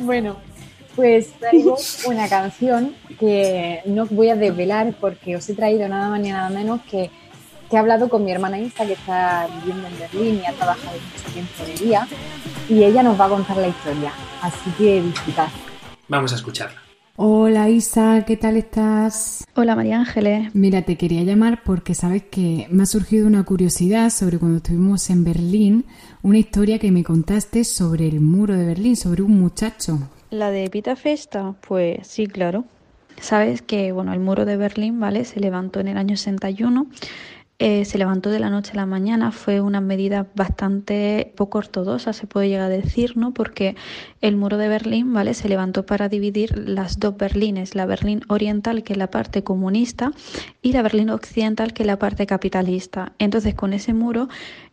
Bueno, 0.00 0.36
pues 0.94 1.32
traigo 1.38 1.76
una 2.06 2.28
canción 2.28 2.94
que 3.18 3.80
no 3.86 4.06
voy 4.06 4.28
a 4.28 4.36
desvelar 4.36 4.94
porque 5.00 5.36
os 5.36 5.48
he 5.48 5.54
traído 5.54 5.88
nada 5.88 6.10
más 6.10 6.20
ni 6.20 6.30
nada 6.30 6.50
menos 6.50 6.80
que, 6.82 7.10
que 7.72 7.76
he 7.76 7.78
hablado 7.78 8.10
con 8.10 8.22
mi 8.22 8.30
hermana 8.30 8.58
Isa 8.58 8.84
que 8.84 8.92
está 8.92 9.48
viviendo 9.60 9.88
en 9.88 9.98
Berlín 9.98 10.42
y 10.42 10.46
ha 10.46 10.52
trabajado 10.52 10.92
mucho 10.92 11.32
tiempo 11.32 11.64
de 11.64 11.86
día 11.86 12.06
y 12.68 12.84
ella 12.84 13.02
nos 13.02 13.18
va 13.18 13.24
a 13.24 13.28
contar 13.30 13.56
la 13.56 13.68
historia, 13.68 14.12
así 14.42 14.70
que 14.76 15.00
disfrutad. 15.00 15.48
Vamos 16.06 16.34
a 16.34 16.36
escucharla. 16.36 16.76
Hola 17.16 17.70
Isa, 17.70 18.24
¿qué 18.26 18.36
tal 18.36 18.58
estás? 18.58 19.46
Hola 19.54 19.74
María 19.74 19.98
Ángeles. 19.98 20.54
Mira, 20.54 20.82
te 20.82 20.98
quería 20.98 21.22
llamar 21.22 21.62
porque 21.64 21.94
sabes 21.94 22.24
que 22.24 22.66
me 22.70 22.82
ha 22.82 22.86
surgido 22.86 23.26
una 23.26 23.42
curiosidad 23.44 24.10
sobre 24.10 24.38
cuando 24.38 24.58
estuvimos 24.58 25.08
en 25.08 25.24
Berlín, 25.24 25.86
una 26.20 26.36
historia 26.36 26.78
que 26.78 26.92
me 26.92 27.02
contaste 27.02 27.64
sobre 27.64 28.06
el 28.06 28.20
muro 28.20 28.54
de 28.54 28.66
Berlín, 28.66 28.96
sobre 28.96 29.22
un 29.22 29.40
muchacho. 29.40 29.98
La 30.28 30.50
de 30.50 30.68
Pita 30.68 30.94
Festa, 30.94 31.54
pues 31.66 32.06
sí, 32.06 32.26
claro. 32.26 32.66
Sabes 33.18 33.62
que 33.62 33.92
bueno, 33.92 34.12
el 34.12 34.20
muro 34.20 34.44
de 34.44 34.58
Berlín, 34.58 35.00
¿vale? 35.00 35.24
Se 35.24 35.40
levantó 35.40 35.80
en 35.80 35.88
el 35.88 35.96
año 35.96 36.18
61 36.18 36.86
eh, 37.64 37.84
se 37.84 37.96
levantó 37.96 38.30
de 38.30 38.40
la 38.40 38.50
noche 38.50 38.72
a 38.72 38.74
la 38.74 38.86
mañana. 38.86 39.30
Fue 39.30 39.60
una 39.60 39.80
medida 39.80 40.26
bastante 40.34 41.32
poco 41.36 41.58
ortodoxa, 41.58 42.12
se 42.12 42.26
puede 42.26 42.48
llegar 42.48 42.62
a 42.64 42.68
decir, 42.68 43.16
¿no? 43.16 43.32
Porque 43.32 43.76
el 44.20 44.34
muro 44.34 44.56
de 44.56 44.66
Berlín, 44.66 45.12
¿vale? 45.12 45.32
Se 45.32 45.48
levantó 45.48 45.86
para 45.86 46.08
dividir 46.08 46.58
las 46.58 46.98
dos 46.98 47.16
Berlines, 47.16 47.76
la 47.76 47.86
Berlín 47.86 48.22
oriental, 48.28 48.82
que 48.82 48.94
es 48.94 48.96
la 48.96 49.12
parte 49.12 49.44
comunista, 49.44 50.10
y 50.60 50.72
la 50.72 50.82
Berlín 50.82 51.10
occidental, 51.10 51.72
que 51.72 51.84
es 51.84 51.86
la 51.86 52.00
parte 52.00 52.26
capitalista. 52.26 53.12
Entonces, 53.20 53.54
con 53.54 53.74
ese 53.74 53.94
muro 53.94 54.28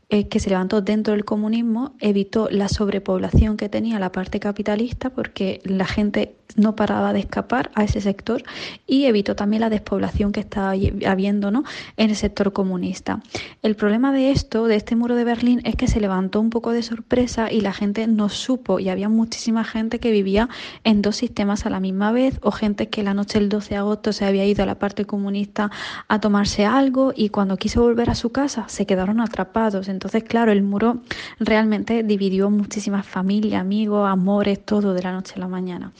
eh, 0.09 0.27
que 0.27 0.39
se 0.39 0.49
levantó 0.49 0.81
dentro 0.81 1.13
del 1.13 1.25
comunismo 1.25 1.93
evitó 1.99 2.49
la 2.49 2.69
sobrepoblación 2.69 3.55
que 3.55 3.69
tenía 3.69 3.99
la 3.99 4.11
parte 4.11 4.39
capitalista 4.39 5.11
porque 5.11 5.61
la 5.63 5.85
gente 5.85 6.38
no 6.55 6.75
paraba 6.75 7.13
de 7.13 7.19
escapar 7.19 7.71
a 7.75 7.83
ese 7.83 8.01
sector 8.01 8.43
y 8.87 9.05
evitó 9.05 9.35
también 9.35 9.61
la 9.61 9.69
despoblación 9.69 10.31
que 10.31 10.39
estaba 10.39 10.73
habiendo 11.07 11.51
¿no? 11.51 11.63
en 11.97 12.09
el 12.09 12.15
sector 12.15 12.53
comunista. 12.53 13.21
El 13.61 13.75
problema 13.75 14.11
de 14.11 14.31
esto, 14.31 14.65
de 14.65 14.75
este 14.75 14.95
muro 14.95 15.15
de 15.15 15.23
Berlín, 15.23 15.61
es 15.63 15.75
que 15.75 15.87
se 15.87 15.99
levantó 15.99 16.39
un 16.39 16.49
poco 16.49 16.71
de 16.71 16.83
sorpresa 16.83 17.51
y 17.51 17.61
la 17.61 17.73
gente 17.73 18.07
no 18.07 18.29
supo 18.29 18.79
y 18.79 18.89
había 18.89 19.09
muchísima 19.09 19.63
gente 19.63 19.99
que 19.99 20.11
vivía 20.11 20.49
en 20.83 21.01
dos 21.01 21.17
sistemas 21.17 21.65
a 21.65 21.69
la 21.69 21.79
misma 21.79 22.11
vez 22.11 22.39
o 22.41 22.51
gente 22.51 22.89
que 22.89 23.03
la 23.03 23.13
noche 23.13 23.39
del 23.39 23.49
12 23.49 23.69
de 23.69 23.75
agosto 23.77 24.13
se 24.13 24.25
había 24.25 24.45
ido 24.45 24.63
a 24.63 24.65
la 24.65 24.79
parte 24.79 25.05
comunista 25.05 25.71
a 26.07 26.19
tomarse 26.19 26.65
algo 26.65 27.13
y 27.15 27.29
cuando 27.29 27.57
quiso 27.57 27.81
volver 27.81 28.09
a 28.09 28.15
su 28.15 28.31
casa 28.31 28.65
se 28.67 28.85
quedaron 28.85 29.21
atrapados. 29.21 29.87
Entonces, 29.87 30.23
claro, 30.23 30.51
el 30.51 30.63
muro 30.63 31.01
realmente 31.39 32.03
dividió 32.03 32.49
muchísimas 32.49 33.05
familias, 33.05 33.61
amigos, 33.61 34.07
amores, 34.09 34.63
todo 34.63 34.93
de 34.93 35.03
la 35.03 35.11
noche 35.11 35.33
a 35.35 35.39
la 35.39 35.47
mañana. 35.47 35.91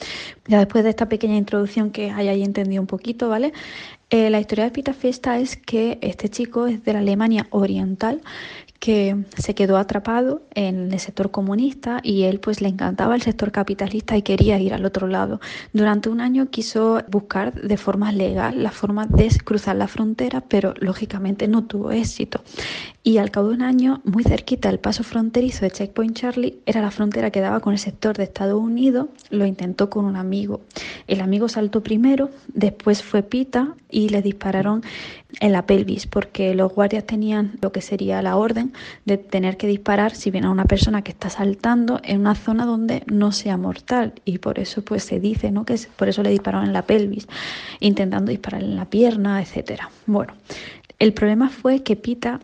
Ya 0.50 0.58
después 0.58 0.82
de 0.82 0.90
esta 0.90 1.08
pequeña 1.08 1.36
introducción 1.36 1.92
que 1.92 2.10
hayáis 2.10 2.44
entendido 2.44 2.82
un 2.82 2.88
poquito, 2.88 3.28
¿vale? 3.28 3.52
Eh, 4.10 4.30
la 4.30 4.40
historia 4.40 4.64
de 4.64 4.72
Pita 4.72 4.92
Fiesta 4.92 5.38
es 5.38 5.56
que 5.56 6.00
este 6.02 6.28
chico 6.28 6.66
es 6.66 6.82
de 6.82 6.92
la 6.92 6.98
Alemania 6.98 7.46
oriental 7.50 8.20
que 8.80 9.14
se 9.38 9.54
quedó 9.54 9.76
atrapado 9.76 10.42
en 10.54 10.92
el 10.92 10.98
sector 10.98 11.30
comunista 11.30 12.00
y 12.02 12.22
él 12.24 12.40
pues 12.40 12.60
le 12.62 12.68
encantaba 12.68 13.14
el 13.14 13.22
sector 13.22 13.52
capitalista 13.52 14.16
y 14.16 14.22
quería 14.22 14.58
ir 14.58 14.74
al 14.74 14.84
otro 14.84 15.06
lado. 15.06 15.38
Durante 15.72 16.08
un 16.08 16.20
año 16.20 16.50
quiso 16.50 17.00
buscar 17.08 17.52
de 17.52 17.76
forma 17.76 18.10
legal 18.10 18.60
la 18.60 18.72
forma 18.72 19.06
de 19.06 19.28
cruzar 19.44 19.76
la 19.76 19.86
frontera, 19.86 20.40
pero 20.40 20.74
lógicamente 20.80 21.46
no 21.46 21.64
tuvo 21.64 21.92
éxito. 21.92 22.42
Y 23.02 23.16
al 23.16 23.30
cabo 23.30 23.48
de 23.48 23.54
un 23.54 23.62
año, 23.62 24.02
muy 24.04 24.24
cerquita 24.24 24.68
del 24.68 24.78
paso 24.78 25.04
fronterizo 25.04 25.64
de 25.64 25.70
Checkpoint 25.70 26.14
Charlie, 26.14 26.58
era 26.66 26.82
la 26.82 26.90
frontera 26.90 27.30
que 27.30 27.40
daba 27.40 27.60
con 27.60 27.72
el 27.72 27.78
sector 27.78 28.14
de 28.14 28.24
Estados 28.24 28.60
Unidos, 28.60 29.06
lo 29.30 29.46
intentó 29.46 29.88
con 29.88 30.04
un 30.04 30.16
amigo. 30.16 30.60
El 31.06 31.22
amigo 31.22 31.48
saltó 31.48 31.82
primero, 31.82 32.28
después 32.48 33.02
fue 33.02 33.22
Pita 33.22 33.74
y 33.88 34.10
le 34.10 34.20
dispararon 34.20 34.82
en 35.40 35.52
la 35.52 35.64
pelvis, 35.64 36.06
porque 36.06 36.54
los 36.54 36.74
guardias 36.74 37.06
tenían 37.06 37.52
lo 37.62 37.72
que 37.72 37.80
sería 37.80 38.20
la 38.20 38.36
orden 38.36 38.74
de 39.06 39.16
tener 39.16 39.56
que 39.56 39.66
disparar 39.66 40.14
si 40.14 40.30
viene 40.30 40.48
a 40.48 40.50
una 40.50 40.66
persona 40.66 41.00
que 41.00 41.12
está 41.12 41.30
saltando 41.30 42.00
en 42.04 42.20
una 42.20 42.34
zona 42.34 42.66
donde 42.66 43.02
no 43.06 43.32
sea 43.32 43.56
mortal. 43.56 44.12
Y 44.26 44.38
por 44.38 44.58
eso 44.58 44.82
pues 44.82 45.04
se 45.04 45.20
dice, 45.20 45.50
¿no? 45.50 45.64
Que 45.64 45.80
por 45.96 46.10
eso 46.10 46.22
le 46.22 46.28
dispararon 46.30 46.66
en 46.66 46.74
la 46.74 46.82
pelvis, 46.82 47.26
intentando 47.78 48.30
disparar 48.30 48.62
en 48.62 48.76
la 48.76 48.84
pierna, 48.84 49.40
etcétera. 49.40 49.88
Bueno, 50.04 50.34
el 50.98 51.14
problema 51.14 51.48
fue 51.48 51.82
que 51.82 51.96
Pita 51.96 52.40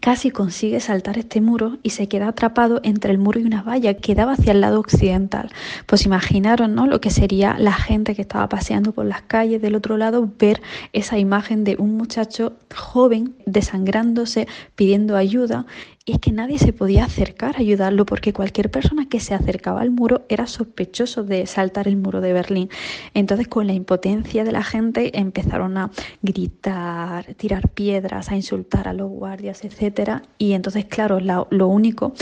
Casi 0.00 0.30
consigue 0.30 0.80
saltar 0.80 1.18
este 1.18 1.42
muro 1.42 1.76
y 1.82 1.90
se 1.90 2.08
queda 2.08 2.28
atrapado 2.28 2.80
entre 2.84 3.12
el 3.12 3.18
muro 3.18 3.38
y 3.38 3.44
una 3.44 3.62
valla 3.62 3.92
que 3.92 4.14
daba 4.14 4.32
hacia 4.32 4.52
el 4.52 4.62
lado 4.62 4.80
occidental. 4.80 5.50
Pues 5.84 6.06
imaginaron 6.06 6.74
¿no? 6.74 6.86
lo 6.86 7.02
que 7.02 7.10
sería 7.10 7.58
la 7.58 7.74
gente 7.74 8.14
que 8.14 8.22
estaba 8.22 8.48
paseando 8.48 8.92
por 8.92 9.04
las 9.04 9.20
calles 9.20 9.60
del 9.60 9.74
otro 9.74 9.98
lado 9.98 10.26
ver 10.38 10.62
esa 10.94 11.18
imagen 11.18 11.64
de 11.64 11.76
un 11.78 11.98
muchacho 11.98 12.54
joven 12.74 13.34
desangrándose, 13.44 14.48
pidiendo 14.74 15.16
ayuda 15.16 15.66
es 16.12 16.18
que 16.18 16.32
nadie 16.32 16.58
se 16.58 16.72
podía 16.72 17.04
acercar 17.04 17.56
a 17.56 17.60
ayudarlo 17.60 18.06
porque 18.06 18.32
cualquier 18.32 18.70
persona 18.70 19.08
que 19.08 19.20
se 19.20 19.34
acercaba 19.34 19.80
al 19.80 19.90
muro 19.90 20.24
era 20.28 20.46
sospechoso 20.46 21.24
de 21.24 21.46
saltar 21.46 21.88
el 21.88 21.96
muro 21.96 22.20
de 22.20 22.32
Berlín. 22.32 22.70
Entonces 23.14 23.48
con 23.48 23.66
la 23.66 23.72
impotencia 23.72 24.44
de 24.44 24.52
la 24.52 24.62
gente 24.62 25.18
empezaron 25.18 25.76
a 25.76 25.90
gritar, 26.22 27.34
tirar 27.34 27.68
piedras, 27.68 28.30
a 28.30 28.36
insultar 28.36 28.88
a 28.88 28.92
los 28.92 29.10
guardias, 29.10 29.64
etcétera. 29.64 30.22
Y 30.38 30.52
entonces, 30.52 30.84
claro, 30.86 31.20
lo 31.20 31.66
único 31.68 32.12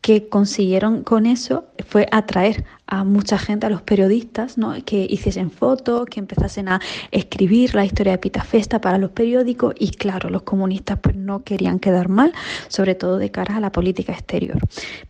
que 0.00 0.28
consiguieron 0.28 1.02
con 1.02 1.26
eso 1.26 1.64
fue 1.86 2.08
atraer 2.12 2.64
a 2.88 3.04
mucha 3.04 3.38
gente, 3.38 3.66
a 3.66 3.70
los 3.70 3.82
periodistas, 3.82 4.56
¿no? 4.56 4.74
que 4.84 5.06
hiciesen 5.08 5.50
fotos, 5.50 6.06
que 6.06 6.20
empezasen 6.20 6.68
a 6.68 6.80
escribir 7.10 7.74
la 7.74 7.84
historia 7.84 8.12
de 8.12 8.18
Pitafesta 8.18 8.80
para 8.80 8.96
los 8.96 9.10
periódicos 9.10 9.74
y 9.78 9.90
claro, 9.90 10.30
los 10.30 10.42
comunistas 10.42 10.98
pues 10.98 11.14
no 11.14 11.44
querían 11.44 11.78
quedar 11.78 12.08
mal, 12.08 12.32
sobre 12.68 12.94
todo 12.94 13.18
de 13.18 13.30
cara 13.30 13.58
a 13.58 13.60
la 13.60 13.70
política 13.70 14.12
exterior. 14.12 14.58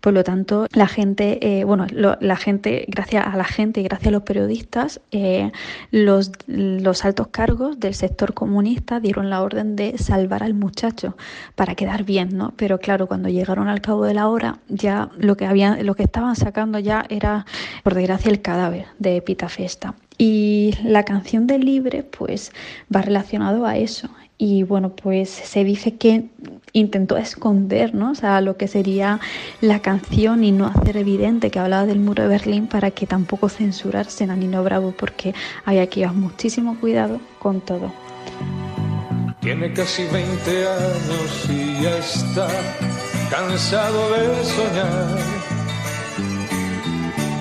Por 0.00 0.12
lo 0.12 0.24
tanto, 0.24 0.66
la 0.72 0.88
gente, 0.88 1.38
eh, 1.40 1.64
bueno, 1.64 1.86
la 1.92 2.36
gente, 2.36 2.84
gracias 2.88 3.26
a 3.26 3.36
la 3.36 3.44
gente 3.44 3.80
y 3.80 3.84
gracias 3.84 4.08
a 4.08 4.12
los 4.12 4.22
periodistas, 4.22 5.00
eh, 5.12 5.52
los, 5.92 6.32
los 6.48 7.04
altos 7.04 7.28
cargos 7.28 7.78
del 7.78 7.94
sector 7.94 8.34
comunista 8.34 8.98
dieron 8.98 9.30
la 9.30 9.40
orden 9.40 9.76
de 9.76 9.98
salvar 9.98 10.42
al 10.42 10.54
muchacho 10.54 11.16
para 11.54 11.76
quedar 11.76 12.02
bien, 12.02 12.36
¿no? 12.36 12.52
Pero 12.56 12.78
claro, 12.78 13.06
cuando 13.06 13.28
llegaron 13.28 13.68
al 13.68 13.80
cabo 13.80 14.04
de 14.04 14.14
la 14.14 14.28
hora, 14.28 14.58
ya 14.68 15.10
lo 15.16 15.36
que 15.36 15.46
habían, 15.46 15.86
lo 15.86 15.94
que 15.94 16.02
estaban 16.02 16.34
sacando 16.34 16.80
ya 16.80 17.04
era 17.08 17.46
por 17.82 17.94
desgracia, 17.94 18.30
el 18.30 18.42
cadáver 18.42 18.86
de 18.98 19.20
Pita 19.22 19.48
Festa. 19.48 19.94
Y 20.16 20.74
la 20.82 21.04
canción 21.04 21.46
de 21.46 21.58
Libre, 21.58 22.02
pues, 22.02 22.52
va 22.94 23.02
relacionado 23.02 23.66
a 23.66 23.76
eso. 23.76 24.08
Y 24.40 24.62
bueno, 24.62 24.90
pues 24.90 25.30
se 25.30 25.64
dice 25.64 25.96
que 25.96 26.26
intentó 26.72 27.16
esconder, 27.16 27.94
¿no? 27.94 28.12
O 28.12 28.14
sea, 28.14 28.40
lo 28.40 28.56
que 28.56 28.68
sería 28.68 29.18
la 29.60 29.80
canción 29.80 30.44
y 30.44 30.52
no 30.52 30.66
hacer 30.66 30.96
evidente 30.96 31.50
que 31.50 31.58
hablaba 31.58 31.86
del 31.86 31.98
muro 31.98 32.22
de 32.22 32.28
Berlín 32.28 32.68
para 32.68 32.92
que 32.92 33.06
tampoco 33.06 33.48
censurarse 33.48 34.24
a 34.24 34.36
Nino 34.36 34.62
Bravo, 34.62 34.94
porque 34.96 35.34
había 35.64 35.88
que 35.88 36.00
llevar 36.00 36.14
muchísimo 36.14 36.78
cuidado 36.78 37.20
con 37.40 37.60
todo. 37.60 37.92
Tiene 39.40 39.72
casi 39.72 40.04
20 40.04 40.68
años 40.68 41.48
y 41.50 41.82
ya 41.82 41.98
está 41.98 42.48
cansado 43.30 44.10
de 44.12 44.44
soñar 44.44 45.37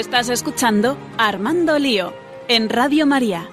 Estás 0.00 0.30
escuchando 0.30 0.96
Armando 1.18 1.78
Lío 1.78 2.14
en 2.48 2.70
Radio 2.70 3.04
María. 3.04 3.50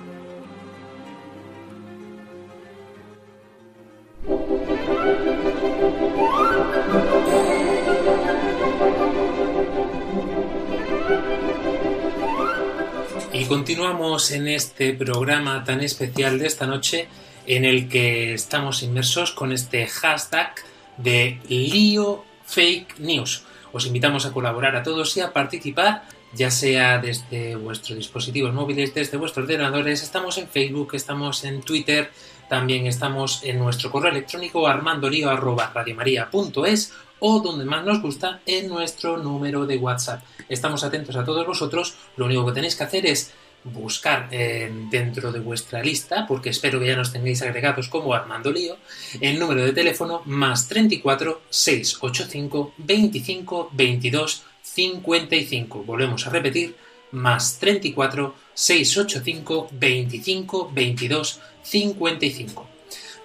Y 13.34 13.44
continuamos 13.48 14.32
en 14.32 14.48
este 14.48 14.94
programa 14.94 15.66
tan 15.66 15.82
especial 15.82 16.40
de 16.40 16.48
esta 16.48 16.66
noche 16.66 17.10
en 17.46 17.66
el 17.66 17.90
que 17.90 18.34
estamos 18.34 18.84
inmersos 18.84 19.34
con 19.34 19.52
este 19.52 19.86
hashtag 19.86 20.56
de 20.96 21.42
lío 21.50 22.24
fake 22.46 23.00
news. 23.00 23.44
Os 23.74 23.86
invitamos 23.86 24.26
a 24.26 24.32
colaborar 24.32 24.78
a 24.78 24.84
todos 24.84 25.18
y 25.18 25.20
a 25.20 25.34
participar 25.34 26.04
ya 26.38 26.52
sea 26.52 27.00
desde 27.00 27.56
vuestros 27.56 27.98
dispositivos 27.98 28.54
móviles, 28.54 28.94
desde 28.94 29.18
vuestros 29.18 29.46
ordenadores, 29.46 30.04
estamos 30.04 30.38
en 30.38 30.48
Facebook, 30.48 30.92
estamos 30.94 31.44
en 31.44 31.62
Twitter, 31.62 32.12
también 32.48 32.86
estamos 32.86 33.44
en 33.44 33.58
nuestro 33.58 33.90
correo 33.92 34.12
electrónico 34.12 34.68
armandolio.radiomaria.es 34.68 36.94
o 37.20 37.40
donde 37.40 37.66
más 37.66 37.84
nos 37.84 38.04
gusta 38.04 38.42
en 38.46 38.68
nuestro 38.68 39.18
número 39.18 39.66
de 39.66 39.78
WhatsApp. 39.78 40.22
Estamos 40.48 40.84
atentos 40.84 41.16
a 41.16 41.26
todos 41.26 41.48
vosotros, 41.48 41.96
lo 42.16 42.26
único 42.26 42.46
que 42.46 42.52
tenéis 42.52 42.76
que 42.76 42.84
hacer 42.84 43.08
es 43.08 43.34
buscar 43.64 44.28
eh, 44.32 44.72
dentro 44.92 45.32
de 45.32 45.40
vuestra 45.40 45.82
lista, 45.82 46.28
porque 46.28 46.52
espero 46.52 46.80
que 46.80 46.86
ya 46.86 46.96
nos 46.96 47.12
tengáis 47.12 47.42
agregados 47.42 47.90
como 47.90 48.14
Armando 48.14 48.52
Lío, 48.52 48.78
el 49.20 49.40
número 49.40 49.64
de 49.64 49.74
teléfono 49.74 50.22
más 50.26 50.68
34 50.68 51.42
685 51.50 52.74
25 52.78 53.70
22 53.74 54.44
55. 54.78 55.84
Volvemos 55.84 56.28
a 56.28 56.30
repetir, 56.30 56.76
más 57.12 57.58
34 57.58 58.36
685 58.54 59.70
25 59.72 60.72
22 60.72 61.42
55. 61.64 62.68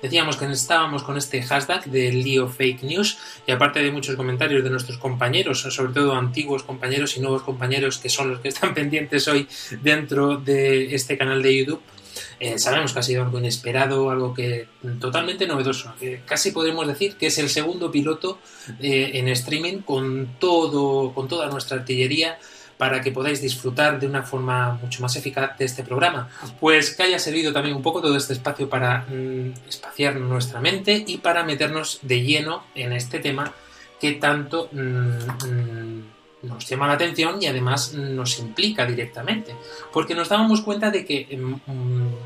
Decíamos 0.01 0.37
que 0.37 0.47
estábamos 0.47 1.03
con 1.03 1.19
este 1.19 1.43
hashtag 1.43 1.85
del 1.85 2.25
lío 2.25 2.49
fake 2.49 2.83
news 2.85 3.19
y 3.47 3.53
aparte 3.53 3.81
de 3.83 3.93
muchos 3.93 4.17
comentarios 4.17 4.65
de 4.65 4.71
nuestros 4.71 4.97
compañeros, 4.97 5.61
sobre 5.61 5.93
todo 5.93 6.15
antiguos 6.15 6.63
compañeros 6.63 7.17
y 7.17 7.21
nuevos 7.21 7.43
compañeros 7.43 7.99
que 7.99 8.09
son 8.09 8.31
los 8.31 8.41
que 8.41 8.49
están 8.49 8.73
pendientes 8.81 9.29
hoy 9.29 9.47
dentro 9.83 10.39
de 10.39 10.95
este 10.95 11.19
canal 11.19 11.43
de 11.43 11.57
YouTube, 11.57 11.83
eh, 12.43 12.59
sabemos 12.59 12.93
que 12.93 12.99
ha 12.99 13.03
sido 13.05 13.23
algo 13.23 13.39
inesperado, 13.39 14.11
algo 14.11 14.35
que 14.35 14.67
totalmente 14.99 15.47
novedoso. 15.47 15.95
casi 16.27 16.51
podemos 16.51 16.89
decir 16.89 17.15
que 17.15 17.29
es 17.29 17.39
el 17.39 17.49
segundo 17.49 17.93
piloto 17.93 18.41
eh, 18.81 19.13
en 19.15 19.29
streaming 19.29 19.79
con 19.83 20.37
todo, 20.41 21.15
con 21.15 21.29
toda 21.29 21.49
nuestra 21.49 21.77
artillería 21.77 22.41
para 22.79 23.01
que 23.01 23.13
podáis 23.13 23.41
disfrutar 23.41 24.01
de 24.01 24.09
una 24.09 24.25
forma 24.25 24.73
mucho 24.73 25.03
más 25.03 25.15
eficaz 25.15 25.57
de 25.57 25.67
este 25.67 25.85
programa. 25.85 26.29
Pues 26.59 26.97
que 26.97 27.05
haya 27.05 27.21
servido 27.21 27.53
también 27.53 27.77
un 27.77 27.83
poco 27.83 28.03
todo 28.03 28.17
este 28.17 28.33
espacio 28.33 28.69
para 28.69 29.07
mm, 29.09 29.69
espaciar 29.69 30.17
nuestra 30.17 30.59
mente 30.61 31.05
y 31.07 31.19
para 31.19 31.45
meternos 31.45 32.01
de 32.03 32.23
lleno 32.23 32.65
en 32.75 32.93
este 32.93 33.21
tema 33.21 33.53
que 34.01 34.15
tanto 34.15 34.69
mm, 34.73 34.79
mm, 35.47 36.03
nos 36.43 36.67
llama 36.67 36.87
la 36.87 36.95
atención 36.95 37.41
y 37.41 37.47
además 37.47 37.95
nos 37.95 38.39
implica 38.39 38.85
directamente. 38.87 39.55
Porque 39.93 40.15
nos 40.15 40.29
dábamos 40.29 40.61
cuenta 40.61 40.91
de 40.91 41.05
que, 41.05 41.39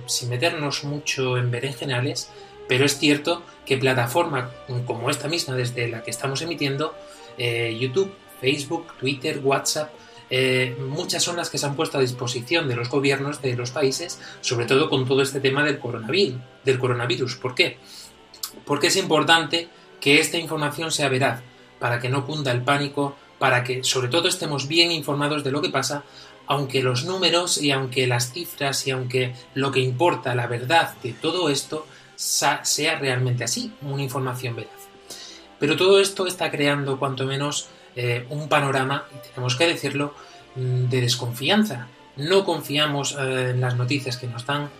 sin 0.07 0.29
meternos 0.29 0.85
mucho 0.85 1.37
en 1.37 1.51
berenjenales, 1.51 2.31
pero 2.69 2.85
es 2.85 2.99
cierto 2.99 3.43
que 3.64 3.77
plataformas 3.77 4.51
como 4.87 5.11
esta 5.11 5.29
misma 5.29 5.55
desde 5.55 5.89
la 5.89 6.03
que 6.03 6.11
estamos 6.11 6.43
emitiendo, 6.43 6.95
eh, 7.39 7.77
YouTube, 7.79 8.12
Facebook, 8.41 8.95
Twitter, 8.99 9.41
WhatsApp, 9.43 9.93
eh, 10.29 10.77
muchas 10.81 11.23
son 11.23 11.37
las 11.37 11.51
que 11.51 11.59
se 11.59 11.67
han 11.67 11.77
puesto 11.77 11.99
a 11.99 12.01
disposición 12.01 12.67
de 12.69 12.75
los 12.75 12.89
gobiernos 12.89 13.41
de 13.43 13.55
los 13.55 13.71
países, 13.71 14.21
sobre 14.41 14.67
todo 14.67 14.91
con 14.91 15.07
todo 15.07 15.23
este 15.23 15.41
tema 15.41 15.62
del 15.62 15.79
coronavirus. 15.79 16.41
Del 16.64 16.79
coronavirus. 16.79 17.37
¿Por 17.37 17.55
qué? 17.55 17.79
Porque 18.64 18.89
es 18.89 18.97
importante 18.97 19.69
que 20.01 20.21
esta 20.21 20.39
información 20.39 20.91
sea 20.91 21.09
veraz, 21.09 21.43
para 21.79 22.01
que 22.01 22.09
no 22.09 22.27
cunda 22.27 22.51
el 22.51 22.62
pánico, 22.62 23.17
para 23.39 23.64
que 23.64 23.84
sobre 23.84 24.09
todo 24.09 24.28
estemos 24.28 24.68
bien 24.68 24.91
informados 24.93 25.45
de 25.45 25.51
lo 25.51 25.62
que 25.62 25.70
pasa, 25.70 26.05
aunque 26.47 26.82
los 26.82 27.05
números 27.05 27.61
y 27.61 27.70
aunque 27.70 28.07
las 28.07 28.32
cifras 28.32 28.87
y 28.87 28.93
aunque 28.93 29.34
lo 29.55 29.72
que 29.72 29.80
importa, 29.80 30.34
la 30.34 30.47
verdad 30.47 30.95
de 31.03 31.12
todo 31.12 31.49
esto, 31.49 31.87
sea 32.14 32.62
realmente 32.99 33.45
así, 33.45 33.72
una 33.82 34.03
información 34.03 34.57
veraz. 34.57 34.72
Pero 35.59 35.76
todo 35.76 36.01
esto 36.01 36.26
está 36.26 36.51
creando 36.51 36.99
cuanto 36.99 37.26
menos 37.26 37.68
eh, 37.95 38.26
un 38.30 38.49
panorama, 38.49 39.07
y 39.14 39.28
tenemos 39.28 39.57
que 39.57 39.66
decirlo, 39.66 40.14
mm, 40.55 40.89
de 40.89 41.01
desconfianza. 41.01 41.89
No 42.16 42.45
confiamos 42.45 43.16
eh, 43.18 43.51
en 43.51 43.61
las 43.61 43.76
noticias 43.76 44.16
que 44.16 44.26
nos 44.26 44.47
dan, 44.47 44.70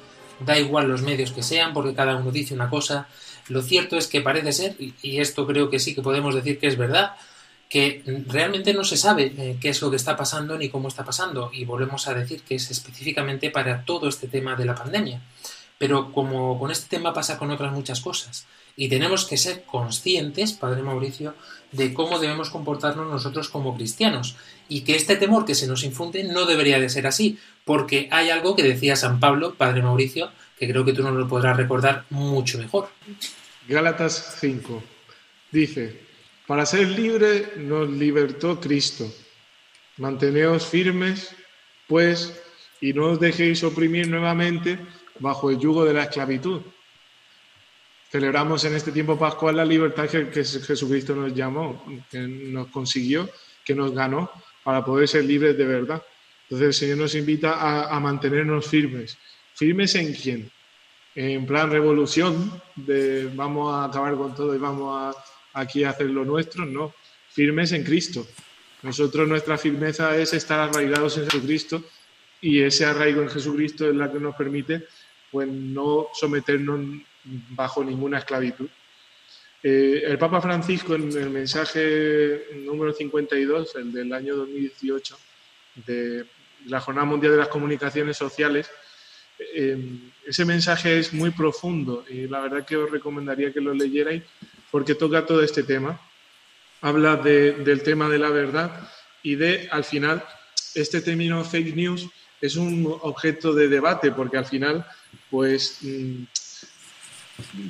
da 0.41 0.59
igual 0.59 0.89
los 0.89 1.03
medios 1.03 1.33
que 1.33 1.43
sean, 1.43 1.73
porque 1.73 1.95
cada 1.95 2.17
uno 2.17 2.31
dice 2.31 2.55
una 2.55 2.69
cosa. 2.69 3.09
Lo 3.49 3.63
cierto 3.63 3.97
es 3.97 4.07
que 4.07 4.21
parece 4.21 4.53
ser, 4.53 4.77
y 4.79 5.19
esto 5.21 5.47
creo 5.47 5.71
que 5.71 5.79
sí 5.79 5.95
que 5.95 6.03
podemos 6.03 6.35
decir 6.35 6.59
que 6.59 6.67
es 6.67 6.77
verdad, 6.77 7.17
que 7.69 8.03
realmente 8.27 8.73
no 8.73 8.85
se 8.85 8.97
sabe 8.97 9.33
eh, 9.37 9.57
qué 9.61 9.71
es 9.71 9.83
lo 9.83 9.91
que 9.91 9.97
está 9.97 10.17
pasando 10.17 10.57
ni 10.57 10.69
cómo 10.69 10.89
está 10.89 11.05
pasando, 11.05 11.51
y 11.53 11.65
volvemos 11.65 12.07
a 12.07 12.15
decir 12.15 12.43
que 12.43 12.55
es 12.55 12.71
específicamente 12.71 13.51
para 13.51 13.85
todo 13.85 14.09
este 14.09 14.29
tema 14.29 14.55
de 14.55 14.65
la 14.65 14.75
pandemia. 14.75 15.21
Pero 15.79 16.13
como 16.13 16.59
con 16.59 16.71
este 16.71 16.89
tema 16.89 17.13
pasa 17.13 17.39
con 17.39 17.51
otras 17.51 17.73
muchas 17.73 18.01
cosas, 18.01 18.47
y 18.77 18.89
tenemos 18.89 19.25
que 19.25 19.39
ser 19.39 19.65
conscientes, 19.65 20.53
Padre 20.53 20.83
Mauricio, 20.83 21.35
de 21.73 21.95
cómo 21.95 22.19
debemos 22.19 22.51
comportarnos 22.51 23.11
nosotros 23.11 23.49
como 23.49 23.75
cristianos 23.75 24.37
y 24.69 24.83
que 24.83 24.95
este 24.97 25.17
temor 25.17 25.45
que 25.45 25.55
se 25.55 25.67
nos 25.67 25.83
infunde 25.83 26.25
no 26.25 26.45
debería 26.45 26.79
de 26.79 26.91
ser 26.91 27.07
así, 27.07 27.39
porque 27.65 28.09
hay 28.13 28.31
algo 28.31 28.55
que 28.55 28.63
decía 28.63 28.95
San 28.95 29.19
Pablo, 29.19 29.55
Padre 29.55 29.83
Mauricio, 29.83 30.31
que 30.59 30.69
creo 30.69 30.85
que 30.85 30.93
tú 30.93 31.03
nos 31.03 31.15
lo 31.15 31.27
podrás 31.27 31.57
recordar 31.57 32.05
mucho 32.11 32.59
mejor. 32.59 32.89
Gálatas 33.67 34.37
5 34.41 34.83
dice, 35.51 36.06
para 36.47 36.67
ser 36.67 36.89
libre 36.89 37.53
nos 37.57 37.89
libertó 37.91 38.61
Cristo. 38.61 39.11
Manteneos 39.97 40.67
firmes, 40.67 41.35
pues, 41.87 42.41
y 42.81 42.93
no 42.93 43.07
os 43.07 43.21
dejéis 43.21 43.65
oprimir 43.65 44.09
nuevamente 44.09 44.79
bajo 45.19 45.51
el 45.51 45.59
yugo 45.59 45.85
de 45.85 45.95
la 45.95 46.05
esclavitud 46.05 46.63
celebramos 48.11 48.65
en 48.65 48.75
este 48.75 48.93
tiempo 48.93 49.19
pascual 49.19 49.57
la 49.57 49.65
libertad 49.65 50.09
que, 50.09 50.45
Jesucristo 50.45 51.15
nos 51.15 51.35
llamó, 51.35 51.85
que 52.11 52.21
nos 52.21 52.69
consiguió, 52.69 53.29
que 53.65 53.75
nos 53.75 53.93
ganó 53.93 54.31
para 54.63 54.85
poder 54.85 55.07
ser 55.09 55.25
libres 55.25 55.57
de 55.57 55.67
verdad. 55.67 56.03
Entonces 56.45 56.67
el 56.69 56.75
Señor 56.75 56.99
nos 56.99 57.15
invita 57.15 57.91
a, 57.95 58.01
mantenernos 58.01 58.67
firmes. 58.67 59.19
¿Firmes 59.55 59.95
en 59.97 60.15
quién? 60.15 60.51
En 61.15 61.47
plan 61.47 61.71
revolución, 61.71 62.63
de 62.75 63.31
vamos 63.35 63.75
a 63.75 63.85
acabar 63.85 64.15
con 64.17 64.35
todo 64.35 64.55
y 64.55 64.59
vamos 64.59 64.97
a, 64.97 65.25
aquí 65.57 65.85
a 65.85 65.97
lo 65.99 66.25
nuestro, 66.25 66.65
no. 66.67 66.95
Firmes 67.31 67.73
en 67.73 67.83
Cristo. 67.83 68.27
Nosotros 68.83 69.27
nuestra 69.27 69.59
firmeza 69.59 70.17
es 70.17 70.33
estar 70.35 70.61
arraigados 70.61 71.19
en 71.19 71.25
Jesucristo 71.25 71.83
y 72.41 72.61
ese 72.61 72.85
arraigo 72.85 73.23
en 73.23 73.31
Jesucristo 73.31 73.89
es 73.89 73.97
la 73.97 74.13
que 74.13 74.21
nos 74.21 74.37
permite 74.37 74.87
pues 75.31 75.49
no 75.49 76.09
someternos 76.13 77.01
bajo 77.51 77.83
ninguna 77.83 78.19
esclavitud. 78.19 78.69
Eh, 79.63 80.03
el 80.05 80.19
Papa 80.19 80.41
Francisco 80.41 80.95
en 80.95 81.11
el 81.17 81.31
mensaje 81.31 82.47
número 82.65 82.93
52, 82.93 83.77
el 83.77 83.93
del 83.93 84.13
año 84.13 84.37
2018, 84.37 85.19
de 85.87 86.27
la 86.67 86.81
Jornada 86.81 87.07
Mundial 87.07 87.33
de 87.33 87.39
las 87.39 87.49
Comunicaciones 87.49 88.17
Sociales, 88.17 88.71
eh, 89.39 89.77
ese 90.25 90.45
mensaje 90.45 90.99
es 90.99 91.13
muy 91.13 91.31
profundo 91.31 92.05
y 92.09 92.29
la 92.29 92.41
verdad 92.41 92.65
que 92.65 92.77
os 92.77 92.91
recomendaría 92.91 93.53
que 93.53 93.61
lo 93.61 93.75
leyerais 93.75 94.23
porque 94.71 94.95
toca 94.95 95.27
todo 95.27 95.43
este 95.43 95.63
tema. 95.63 96.01
Habla 96.81 97.17
del 97.17 97.83
tema 97.83 98.09
de 98.09 98.19
la 98.19 98.31
verdad 98.31 98.89
y 99.23 99.35
de, 99.35 99.69
al 99.71 99.85
final, 99.85 100.25
este 100.75 101.01
término 101.01 101.43
fake 101.45 101.75
news 101.75 102.09
es 102.41 102.57
un 102.57 102.87
objeto 103.03 103.55
de 103.55 103.69
debate 103.69 104.13
porque 104.13 104.37
al 104.37 104.47
final, 104.47 104.87
pues, 105.31 105.79
mm, 105.83 106.25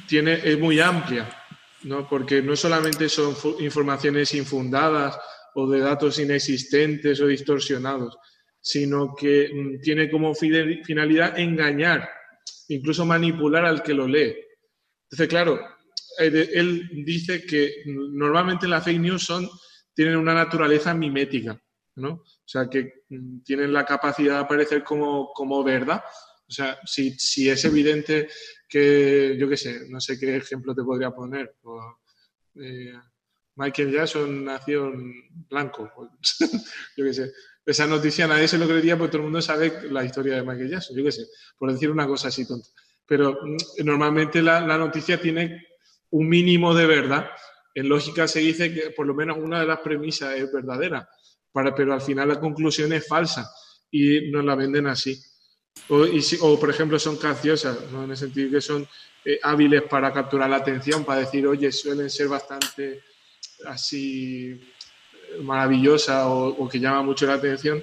tiene, 0.07 0.41
es 0.45 0.59
muy 0.59 0.81
amplia, 0.81 1.29
¿no? 1.85 2.09
porque 2.09 2.43
no 2.43 2.57
solamente 2.57 3.09
son 3.09 3.35
informaciones 3.61 4.35
infundadas 4.35 5.19
o 5.55 5.69
de 5.69 5.81
datos 5.81 6.19
inexistentes 6.19 7.21
o 7.21 7.27
distorsionados, 7.27 8.19
sino 8.61 9.15
que 9.15 9.51
mm, 9.53 9.81
tiene 9.81 10.11
como 10.11 10.35
finalidad 10.35 11.39
engañar, 11.39 12.09
incluso 12.69 13.07
manipular 13.07 13.65
al 13.65 13.83
que 13.83 13.95
lo 13.95 14.07
lee. 14.07 14.37
Entonces, 15.05 15.29
claro, 15.29 15.76
él 16.19 16.89
dice 17.05 17.45
que 17.45 17.83
normalmente 17.87 18.67
las 18.69 18.85
fake 18.85 19.01
news 19.01 19.25
son, 19.25 19.49
tienen 19.95 20.17
una 20.17 20.35
naturaleza 20.35 20.95
mimética, 20.95 21.61
¿no? 21.97 22.11
O 22.11 22.49
sea, 22.49 22.69
que 22.69 23.03
mm, 23.09 23.41
tienen 23.41 23.73
la 23.73 23.85
capacidad 23.85 24.35
de 24.35 24.41
aparecer 24.41 24.85
como, 24.85 25.33
como 25.33 25.65
verdad. 25.65 26.03
O 26.49 26.53
sea, 26.53 26.79
si, 26.85 27.19
si 27.19 27.49
es 27.49 27.65
evidente 27.65 28.29
que, 28.69 29.37
yo 29.39 29.49
qué 29.49 29.57
sé, 29.57 29.89
no 29.89 30.01
sé 30.01 30.19
qué 30.19 30.37
ejemplo 30.37 30.75
te 30.75 30.83
podría 30.83 31.11
poner. 31.11 31.57
Eh, 32.55 32.93
Michael 33.57 33.93
Jackson 33.93 34.45
nació 34.45 34.87
en 34.89 35.47
blanco. 35.49 35.91
yo 36.97 37.05
qué 37.05 37.15
sé. 37.15 37.33
Esa 37.65 37.87
noticia 37.87 38.29
nadie 38.29 38.47
se 38.47 38.59
lo 38.59 38.69
creería 38.69 38.97
porque 38.97 39.13
todo 39.13 39.23
el 39.23 39.25
mundo 39.25 39.43
sabe 39.43 39.91
la 39.91 40.05
historia 40.05 40.37
de 40.37 40.43
Michael 40.43 40.71
Jackson, 40.71 40.97
yo 40.97 41.03
qué 41.03 41.11
sé, 41.11 41.27
por 41.59 41.73
decir 41.73 41.91
una 41.91 42.07
cosa 42.07 42.29
así 42.29 42.47
tonta. 42.47 42.69
Pero 43.07 43.39
mm, 43.43 43.85
normalmente 43.85 44.41
la, 44.41 44.61
noticia 44.79 45.21
tiene 45.21 45.67
un 46.11 46.29
mínimo 46.29 46.75
de 46.75 46.87
verdad. 46.87 47.31
En 47.75 47.89
lógica 47.89 48.27
se 48.27 48.41
dice 48.41 48.73
que 48.73 48.91
por 48.91 49.07
lo 49.07 49.15
menos 49.15 49.37
una 49.39 49.61
de 49.61 49.67
las 49.67 49.81
premisas 49.81 50.35
es 50.35 50.53
verdadera, 50.53 51.09
para, 51.53 51.75
pero 51.75 51.93
al 51.93 52.01
final 52.01 52.29
la 52.29 52.41
conclusión 52.41 52.93
es 52.93 53.07
falsa 53.07 53.51
y 53.91 54.31
nos 54.31 54.45
la 54.45 54.55
venden 54.55 54.87
así. 54.87 55.21
O, 55.89 56.59
por 56.59 56.71
ejemplo, 56.71 56.99
son 56.99 57.17
canciosas, 57.17 57.79
¿no? 57.93 58.05
en 58.05 58.11
el 58.11 58.17
sentido 58.17 58.51
que 58.51 58.61
son 58.61 58.89
eh, 59.25 59.39
hábiles 59.43 59.83
para 59.83 60.13
capturar 60.13 60.49
la 60.49 60.57
atención, 60.57 61.05
para 61.05 61.21
decir, 61.21 61.47
oye, 61.47 61.71
suelen 61.71 62.11
ser 62.11 62.29
bastante 62.29 63.03
así 63.67 64.51
eh, 64.51 65.43
maravillosa 65.43 66.29
o, 66.29 66.69
que 66.69 66.81
llama 66.81 67.03
mucho 67.03 67.27
la 67.27 67.35
atención. 67.35 67.83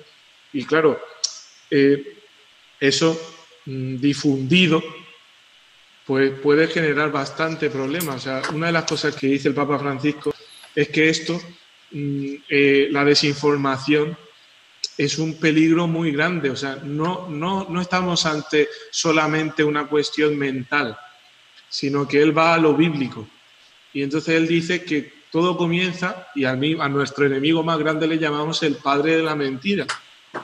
Y 0.51 0.65
claro, 0.65 0.99
eh, 1.69 2.17
eso 2.80 3.19
mm, 3.65 3.97
difundido 3.97 4.84
pues 6.05 6.31
puede 6.39 6.67
generar 6.67 7.11
bastante 7.11 7.69
problemas. 7.69 8.27
Una 8.53 8.67
de 8.67 8.73
las 8.73 8.85
cosas 8.85 9.15
que 9.15 9.27
dice 9.27 9.47
el 9.47 9.53
Papa 9.53 9.79
Francisco 9.79 10.33
es 10.75 10.89
que 10.89 11.09
esto, 11.09 11.39
mm, 11.91 12.33
la 12.91 13.05
desinformación, 13.05 14.17
es 14.97 15.17
un 15.17 15.39
peligro 15.39 15.87
muy 15.87 16.11
grande. 16.11 16.49
O 16.49 16.55
sea, 16.55 16.77
no, 16.83 17.27
no, 17.29 17.67
no 17.69 17.81
estamos 17.81 18.25
ante 18.25 18.69
solamente 18.91 19.63
una 19.63 19.87
cuestión 19.87 20.37
mental, 20.37 20.97
sino 21.69 22.07
que 22.07 22.21
él 22.21 22.37
va 22.37 22.53
a 22.53 22.57
lo 22.57 22.73
bíblico. 22.75 23.27
Y 23.93 24.03
entonces 24.03 24.35
él 24.35 24.47
dice 24.47 24.83
que 24.83 25.23
todo 25.31 25.57
comienza, 25.57 26.27
y 26.35 26.45
a, 26.45 26.51
a 26.51 26.89
nuestro 26.89 27.25
enemigo 27.25 27.63
más 27.63 27.79
grande 27.79 28.07
le 28.07 28.19
llamamos 28.19 28.61
el 28.61 28.75
padre 28.75 29.17
de 29.17 29.23
la 29.23 29.35
mentira, 29.35 29.87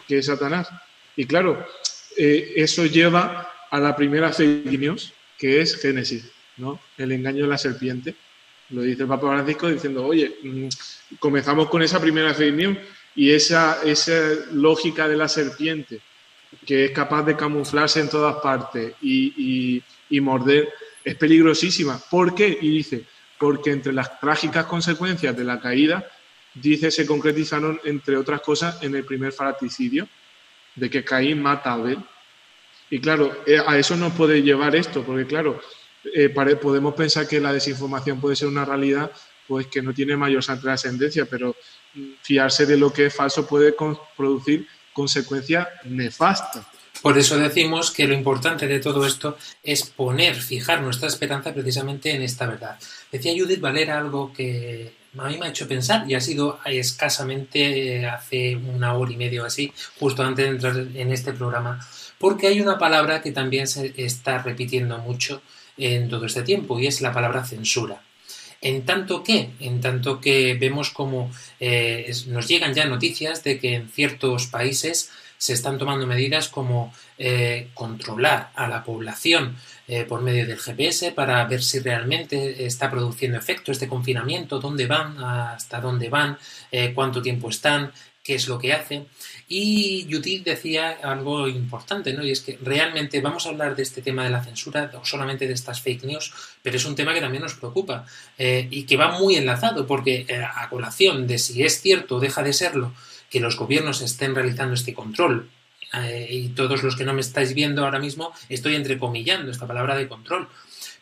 que 0.07 0.17
es 0.17 0.25
Satanás. 0.25 0.67
Y 1.15 1.25
claro, 1.25 1.63
eh, 2.17 2.53
eso 2.55 2.85
lleva 2.85 3.51
a 3.69 3.79
la 3.79 3.95
primera 3.95 4.33
fake 4.33 4.79
news, 4.79 5.13
que 5.39 5.61
es 5.61 5.77
Génesis, 5.77 6.25
¿no? 6.57 6.79
El 6.97 7.13
engaño 7.13 7.43
de 7.43 7.49
la 7.49 7.57
serpiente. 7.57 8.13
Lo 8.69 8.83
dice 8.83 9.03
el 9.03 9.07
Papa 9.07 9.29
Francisco 9.29 9.69
diciendo, 9.69 10.05
oye, 10.05 10.37
mm, 10.43 10.67
comenzamos 11.17 11.69
con 11.69 11.81
esa 11.81 11.99
primera 11.99 12.33
fake 12.33 12.53
news 12.53 12.77
y 13.15 13.31
esa, 13.31 13.81
esa 13.83 14.19
lógica 14.51 15.07
de 15.07 15.17
la 15.17 15.27
serpiente, 15.27 16.01
que 16.65 16.85
es 16.85 16.91
capaz 16.91 17.23
de 17.23 17.35
camuflarse 17.35 18.01
en 18.01 18.09
todas 18.09 18.35
partes 18.43 18.93
y, 19.01 19.81
y, 20.09 20.21
morder, 20.21 20.69
es 21.03 21.15
peligrosísima. 21.15 21.99
¿Por 22.11 22.35
qué? 22.35 22.59
Y 22.61 22.69
dice, 22.69 23.05
porque 23.37 23.71
entre 23.71 23.93
las 23.93 24.19
trágicas 24.19 24.65
consecuencias 24.65 25.35
de 25.35 25.43
la 25.43 25.59
caída 25.59 26.05
dice 26.53 26.91
se 26.91 27.05
concretizaron, 27.05 27.79
entre 27.85 28.17
otras 28.17 28.41
cosas, 28.41 28.81
en 28.83 28.95
el 28.95 29.05
primer 29.05 29.31
fratricidio, 29.31 30.07
de 30.75 30.89
que 30.89 31.03
Caín 31.03 31.41
mata 31.41 31.71
a 31.71 31.73
Abel. 31.73 31.99
Y 32.89 32.99
claro, 32.99 33.43
eh, 33.45 33.59
a 33.65 33.77
eso 33.77 33.95
nos 33.95 34.13
puede 34.13 34.41
llevar 34.41 34.75
esto, 34.75 35.03
porque 35.03 35.25
claro, 35.25 35.59
eh, 36.15 36.29
podemos 36.29 36.93
pensar 36.93 37.27
que 37.27 37.39
la 37.39 37.53
desinformación 37.53 38.19
puede 38.19 38.35
ser 38.35 38.47
una 38.47 38.65
realidad 38.65 39.11
pues 39.47 39.67
que 39.67 39.81
no 39.81 39.93
tiene 39.93 40.15
mayor 40.15 40.43
trascendencia, 40.45 41.25
pero 41.25 41.55
mm, 41.95 42.11
fiarse 42.21 42.65
de 42.65 42.77
lo 42.77 42.93
que 42.93 43.07
es 43.07 43.15
falso 43.15 43.47
puede 43.47 43.75
producir 44.15 44.67
consecuencias 44.93 45.67
nefastas. 45.85 46.65
Por 47.01 47.17
eso 47.17 47.37
decimos 47.37 47.91
que 47.91 48.07
lo 48.07 48.13
importante 48.13 48.67
de 48.67 48.79
todo 48.79 49.05
esto 49.05 49.37
es 49.63 49.83
poner, 49.83 50.35
fijar 50.35 50.81
nuestra 50.81 51.07
esperanza 51.07 51.53
precisamente 51.53 52.11
en 52.11 52.21
esta 52.21 52.45
verdad. 52.45 52.77
Decía 53.11 53.33
Judith 53.37 53.61
Valera 53.61 53.97
algo 53.97 54.33
que 54.33 54.93
a 55.17 55.27
mí 55.27 55.37
me 55.37 55.47
ha 55.47 55.49
hecho 55.49 55.67
pensar 55.67 56.09
y 56.09 56.15
ha 56.15 56.21
sido 56.21 56.59
escasamente 56.65 58.05
hace 58.05 58.55
una 58.55 58.93
hora 58.95 59.11
y 59.11 59.17
media 59.17 59.43
o 59.43 59.45
así, 59.45 59.71
justo 59.97 60.23
antes 60.23 60.45
de 60.45 60.51
entrar 60.51 60.77
en 60.77 61.11
este 61.11 61.33
programa, 61.33 61.79
porque 62.19 62.47
hay 62.47 62.61
una 62.61 62.77
palabra 62.77 63.21
que 63.21 63.31
también 63.31 63.65
se 63.67 63.93
está 63.97 64.43
repitiendo 64.43 64.97
mucho 64.99 65.41
en 65.77 66.09
todo 66.09 66.25
este 66.25 66.43
tiempo 66.43 66.79
y 66.79 66.85
es 66.85 67.01
la 67.01 67.13
palabra 67.13 67.45
censura. 67.45 68.03
En 68.61 68.85
tanto 68.85 69.23
que, 69.23 69.51
en 69.61 69.79
tanto 69.79 70.19
que 70.19 70.53
vemos 70.55 70.89
como 70.89 71.31
eh, 71.61 72.11
nos 72.27 72.47
llegan 72.47 72.73
ya 72.73 72.85
noticias 72.85 73.41
de 73.43 73.57
que 73.57 73.75
en 73.75 73.89
ciertos 73.89 74.47
países 74.47 75.11
se 75.37 75.53
están 75.53 75.77
tomando 75.77 76.05
medidas 76.05 76.49
como 76.49 76.93
eh, 77.17 77.69
controlar 77.73 78.51
a 78.55 78.67
la 78.67 78.83
población 78.83 79.55
eh, 79.87 80.03
por 80.03 80.21
medio 80.21 80.45
del 80.45 80.59
GPS 80.59 81.13
para 81.13 81.45
ver 81.45 81.63
si 81.63 81.79
realmente 81.79 82.65
está 82.65 82.91
produciendo 82.91 83.37
efecto 83.37 83.71
este 83.71 83.87
confinamiento, 83.87 84.59
dónde 84.59 84.85
van, 84.87 85.17
hasta 85.23 85.79
dónde 85.79 86.09
van, 86.09 86.37
cuánto 86.93 87.21
tiempo 87.21 87.49
están, 87.49 87.93
qué 88.29 88.35
es 88.35 88.47
lo 88.47 88.59
que 88.59 88.73
hacen. 88.73 89.07
Y 89.47 90.07
Judith 90.07 90.43
decía 90.43 90.99
algo 91.01 91.47
importante, 91.47 92.13
¿no? 92.13 92.23
Y 92.23 92.29
es 92.29 92.41
que 92.41 92.59
realmente 92.61 93.21
vamos 93.21 93.47
a 93.47 93.49
hablar 93.49 93.75
de 93.75 93.81
este 93.81 94.03
tema 94.03 94.23
de 94.23 94.29
la 94.29 94.43
censura, 94.43 94.91
o 95.01 95.03
solamente 95.03 95.47
de 95.47 95.53
estas 95.55 95.81
fake 95.81 96.03
news, 96.03 96.31
pero 96.61 96.77
es 96.77 96.85
un 96.85 96.93
tema 96.93 97.11
que 97.15 97.21
también 97.21 97.41
nos 97.41 97.55
preocupa 97.55 98.05
eh, 98.37 98.67
y 98.69 98.83
que 98.83 98.97
va 98.97 99.17
muy 99.17 99.35
enlazado, 99.35 99.87
porque 99.87 100.27
eh, 100.27 100.43
a 100.43 100.69
colación 100.69 101.25
de 101.25 101.39
si 101.39 101.63
es 101.63 101.81
cierto 101.81 102.17
o 102.17 102.19
deja 102.19 102.43
de 102.43 102.53
serlo 102.53 102.93
que 103.31 103.39
los 103.39 103.57
gobiernos 103.57 104.01
estén 104.01 104.35
realizando 104.35 104.75
este 104.75 104.93
control, 104.93 105.49
eh, 105.93 106.27
y 106.29 106.49
todos 106.49 106.83
los 106.83 106.95
que 106.95 107.05
no 107.05 107.15
me 107.15 107.21
estáis 107.21 107.55
viendo 107.55 107.83
ahora 107.83 107.97
mismo, 107.97 108.31
estoy 108.47 108.75
entrecomillando 108.75 109.49
esta 109.49 109.65
palabra 109.65 109.95
de 109.95 110.07
control, 110.07 110.47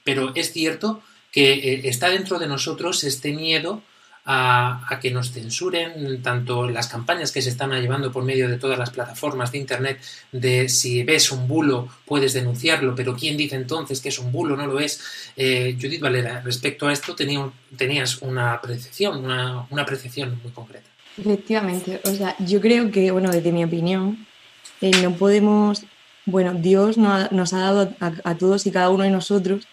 pero 0.05 0.32
es 0.34 0.53
cierto 0.53 1.03
que 1.34 1.89
está 1.89 2.09
dentro 2.09 2.39
de 2.39 2.47
nosotros 2.47 3.03
este 3.03 3.34
miedo 3.34 3.84
a, 4.30 4.99
que 5.01 5.09
nos 5.09 5.32
censuren 5.32 6.21
tanto 6.21 6.67
las 6.67 6.89
campañas 6.89 7.32
que 7.32 7.41
se 7.41 7.49
están 7.49 7.71
llevando 7.71 8.11
por 8.11 8.25
medio 8.25 8.49
de 8.49 8.57
todas 8.57 8.78
las 8.78 8.89
plataformas 8.89 9.53
de 9.53 9.57
Internet 9.57 10.01
de 10.34 10.67
si 10.67 11.03
ves 11.03 11.32
un 11.32 11.47
bulo 11.47 11.88
puedes 12.05 12.34
denunciarlo, 12.34 12.93
pero 12.93 13.15
¿quién 13.15 13.38
dice 13.38 13.55
entonces 13.55 14.01
que 14.01 14.09
es 14.09 14.19
un 14.19 14.34
bulo? 14.34 14.57
No 14.57 14.67
lo 14.67 14.82
es. 14.82 15.01
Eh, 15.38 15.78
Judith 15.80 16.01
Valera, 16.01 16.41
respecto 16.41 16.88
a 16.88 16.93
esto 16.93 17.15
tenía, 17.15 17.49
tenías 17.78 18.21
una 18.21 18.51
apreciación, 18.53 19.23
una, 19.23 19.65
una 19.69 19.84
apreciación 19.84 20.38
muy 20.43 20.51
concreta. 20.51 20.89
Efectivamente, 21.17 22.01
o 22.03 22.11
sea, 22.11 22.36
yo 22.39 22.59
creo 22.59 22.91
que, 22.91 23.11
bueno, 23.11 23.32
desde 23.32 23.53
mi 23.53 23.63
opinión, 23.63 24.28
eh, 24.82 24.91
no 25.01 25.15
podemos, 25.15 25.84
bueno, 26.25 26.53
Dios 26.53 26.97
nos 26.97 27.53
ha, 27.53 27.59
dado 27.59 27.95
a, 28.01 28.36
todos 28.36 28.67
y 28.67 28.71
cada 28.71 28.89
uno 28.89 29.05
de 29.05 29.09
nosotros 29.09 29.67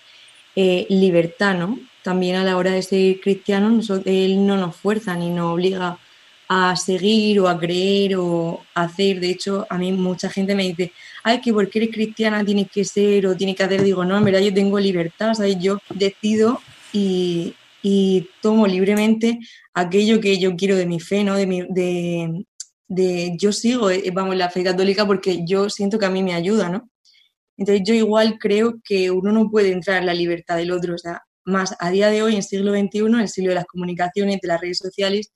eh, 0.55 0.87
libertad, 0.89 1.57
¿no? 1.59 1.79
También 2.05 2.37
a 2.37 2.45
la 2.45 2.57
hora 2.59 2.73
de 2.73 2.83
ser 2.83 3.19
cristiano, 3.21 3.81
él 4.05 4.47
no 4.47 4.57
nos 4.59 4.77
fuerza 4.77 5.17
ni 5.17 5.31
nos 5.31 5.55
obliga 5.55 5.99
a 6.49 6.77
seguir 6.77 7.41
o 7.41 7.49
a 7.49 7.59
creer 7.59 8.17
o 8.17 8.61
a 8.75 8.83
hacer. 8.83 9.21
De 9.21 9.31
hecho, 9.31 9.67
a 9.71 9.79
mí 9.79 9.91
mucha 9.91 10.29
gente 10.29 10.55
me 10.55 10.65
dice, 10.65 10.93
ay, 11.23 11.41
que 11.41 11.53
porque 11.53 11.79
eres 11.79 11.95
cristiana 11.95 12.45
tienes 12.45 12.71
que 12.71 12.85
ser 12.85 13.27
o 13.27 13.35
tienes 13.35 13.57
que 13.57 13.65
hacer. 13.65 13.83
Digo, 13.83 14.05
no, 14.05 14.19
en 14.19 14.25
verdad 14.25 14.41
yo 14.41 14.53
tengo 14.53 14.79
libertad, 14.79 15.33
¿sabes? 15.35 15.57
Yo 15.59 15.79
decido 15.95 16.61
y, 16.93 17.55
tomo 18.41 18.67
libremente 18.67 19.39
aquello 19.75 20.21
que 20.21 20.39
yo 20.39 20.57
quiero 20.57 20.77
de 20.77 20.87
mi 20.87 21.01
fe, 21.01 21.25
¿no? 21.25 21.37
De, 21.37 21.47
mi, 21.47 21.63
de, 21.63 22.45
de 22.89 23.35
yo 23.39 23.53
sigo, 23.53 23.91
eh, 23.91 24.11
vamos, 24.13 24.37
la 24.37 24.51
fe 24.51 24.63
católica 24.63 25.07
porque 25.07 25.45
yo 25.47 25.71
siento 25.71 25.99
que 25.99 26.07
a 26.07 26.11
mí 26.11 26.23
me 26.23 26.35
ayuda, 26.35 26.69
¿no? 26.69 26.91
Entonces 27.57 27.83
yo 27.87 27.95
igual 27.95 28.39
creo 28.39 28.75
que 28.85 29.11
uno 29.11 29.33
no 29.33 29.51
puede 29.51 29.73
entrar 29.73 29.99
en 29.99 30.07
la 30.07 30.15
libertad 30.15 30.57
del 30.57 30.73
otro, 30.73 30.95
o 30.95 30.99
sea, 30.99 31.23
más 31.45 31.75
a 31.79 31.91
día 31.91 32.11
de 32.11 32.23
hoy, 32.23 32.37
en 32.37 32.43
siglo 32.43 32.73
XXI, 32.73 32.99
en 32.99 33.15
el 33.21 33.29
siglo 33.29 33.51
de 33.51 33.57
las 33.57 33.67
comunicaciones, 33.67 34.41
de 34.41 34.49
las 34.49 34.61
redes 34.61 34.79
sociales, 34.79 35.33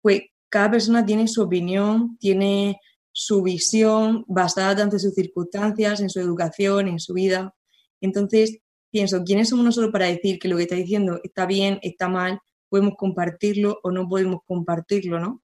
pues 0.00 0.22
cada 0.48 0.70
persona 0.70 1.04
tiene 1.04 1.28
su 1.28 1.42
opinión, 1.42 2.16
tiene 2.18 2.80
su 3.12 3.42
visión 3.42 4.24
basada 4.26 4.76
tanto 4.76 4.96
en 4.96 5.00
sus 5.00 5.14
circunstancias, 5.14 6.00
en 6.00 6.10
su 6.10 6.20
educación, 6.20 6.88
en 6.88 6.98
su 6.98 7.14
vida. 7.14 7.54
Entonces, 8.00 8.58
pienso, 8.90 9.22
¿quiénes 9.24 9.48
somos 9.48 9.64
nosotros 9.64 9.92
para 9.92 10.06
decir 10.06 10.38
que 10.38 10.48
lo 10.48 10.56
que 10.56 10.64
está 10.64 10.74
diciendo 10.74 11.20
está 11.22 11.46
bien, 11.46 11.78
está 11.82 12.08
mal, 12.08 12.40
podemos 12.68 12.94
compartirlo 12.96 13.78
o 13.82 13.90
no 13.90 14.08
podemos 14.08 14.40
compartirlo, 14.46 15.20
¿no? 15.20 15.42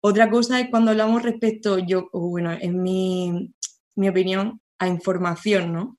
Otra 0.00 0.30
cosa 0.30 0.60
es 0.60 0.70
cuando 0.70 0.92
hablamos 0.92 1.22
respecto, 1.22 1.78
yo, 1.78 2.08
bueno, 2.12 2.52
en 2.52 2.82
mi, 2.82 3.52
mi 3.96 4.08
opinión, 4.08 4.60
a 4.78 4.86
información, 4.86 5.72
¿no? 5.72 5.98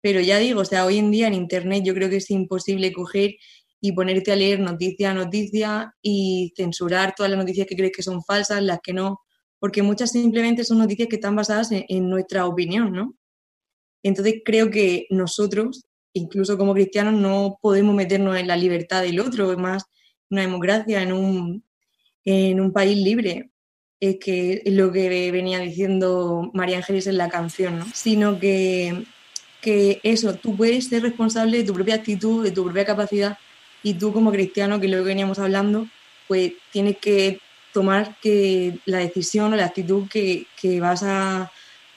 Pero 0.00 0.20
ya 0.20 0.38
digo, 0.38 0.60
o 0.62 0.64
sea, 0.64 0.86
hoy 0.86 0.98
en 0.98 1.10
día 1.10 1.26
en 1.26 1.34
Internet 1.34 1.82
yo 1.84 1.94
creo 1.94 2.08
que 2.08 2.16
es 2.16 2.30
imposible 2.30 2.92
coger 2.92 3.36
y 3.80 3.92
ponerte 3.92 4.32
a 4.32 4.36
leer 4.36 4.60
noticia 4.60 5.10
a 5.10 5.14
noticia 5.14 5.94
y 6.02 6.52
censurar 6.56 7.14
todas 7.16 7.30
las 7.30 7.38
noticias 7.38 7.66
que 7.66 7.76
crees 7.76 7.92
que 7.92 8.02
son 8.02 8.22
falsas, 8.22 8.62
las 8.62 8.80
que 8.82 8.92
no, 8.92 9.20
porque 9.58 9.82
muchas 9.82 10.12
simplemente 10.12 10.64
son 10.64 10.78
noticias 10.78 11.08
que 11.08 11.16
están 11.16 11.36
basadas 11.36 11.70
en, 11.72 12.10
nuestra 12.10 12.46
opinión, 12.46 12.92
¿no? 12.92 13.14
Entonces 14.02 14.42
creo 14.44 14.70
que 14.70 15.06
nosotros, 15.10 15.86
incluso 16.14 16.58
como 16.58 16.74
cristianos, 16.74 17.14
no 17.14 17.58
podemos 17.62 17.94
meternos 17.94 18.36
en 18.36 18.48
la 18.48 18.56
libertad 18.56 19.02
del 19.02 19.20
otro, 19.20 19.52
es 19.52 19.58
más 19.58 19.84
una 20.30 20.42
democracia 20.42 21.02
en 21.02 21.12
un, 21.12 21.64
en 22.24 22.60
un 22.60 22.72
país 22.72 22.96
libre. 22.96 23.50
Es 24.00 24.16
que 24.18 24.62
lo 24.66 24.90
que 24.92 25.30
venía 25.30 25.58
diciendo 25.58 26.50
María 26.54 26.78
Ángeles 26.78 27.06
en 27.06 27.18
la 27.18 27.28
canción, 27.28 27.78
¿no? 27.78 27.86
Sino 27.92 28.40
que 28.40 29.04
que 29.60 30.00
eso, 30.02 30.34
tú 30.34 30.56
puedes 30.56 30.88
ser 30.88 31.02
responsable 31.02 31.58
de 31.58 31.64
tu 31.64 31.74
propia 31.74 31.96
actitud, 31.96 32.42
de 32.44 32.50
tu 32.50 32.64
propia 32.64 32.84
capacidad, 32.84 33.38
y 33.82 33.94
tú 33.94 34.12
como 34.12 34.30
cristiano, 34.32 34.80
que 34.80 34.86
es 34.86 34.92
lo 34.92 34.98
que 34.98 35.04
veníamos 35.04 35.38
hablando, 35.38 35.86
pues 36.28 36.52
tienes 36.70 36.98
que 36.98 37.40
tomar 37.72 38.16
que 38.20 38.78
la 38.84 38.98
decisión 38.98 39.52
o 39.52 39.56
la 39.56 39.66
actitud 39.66 40.08
que, 40.08 40.46
vas 40.80 41.02
a 41.02 41.50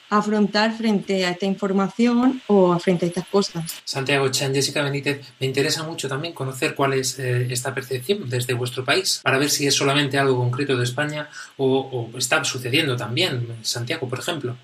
afrontar 0.09 0.77
frente 0.77 1.25
a 1.25 1.31
esta 1.31 1.47
información 1.47 2.41
o 2.45 2.77
frente 2.77 3.05
a 3.05 3.09
estas 3.09 3.27
cosas. 3.27 3.81
Santiago 3.83 4.29
Chan, 4.29 4.53
Jessica 4.53 4.83
Benítez, 4.83 5.21
me 5.39 5.47
interesa 5.47 5.81
mucho 5.83 6.07
también 6.07 6.35
conocer 6.35 6.75
cuál 6.75 6.93
es 6.93 7.17
eh, 7.17 7.47
esta 7.49 7.73
percepción 7.73 8.29
desde 8.29 8.53
vuestro 8.53 8.85
país, 8.85 9.21
para 9.23 9.39
ver 9.39 9.49
si 9.49 9.65
es 9.65 9.73
solamente 9.73 10.19
algo 10.19 10.37
concreto 10.37 10.77
de 10.77 10.83
España 10.83 11.29
o, 11.57 12.09
o 12.13 12.17
está 12.17 12.43
sucediendo 12.43 12.95
también, 12.95 13.57
Santiago, 13.63 14.07
por 14.07 14.19
ejemplo. 14.19 14.55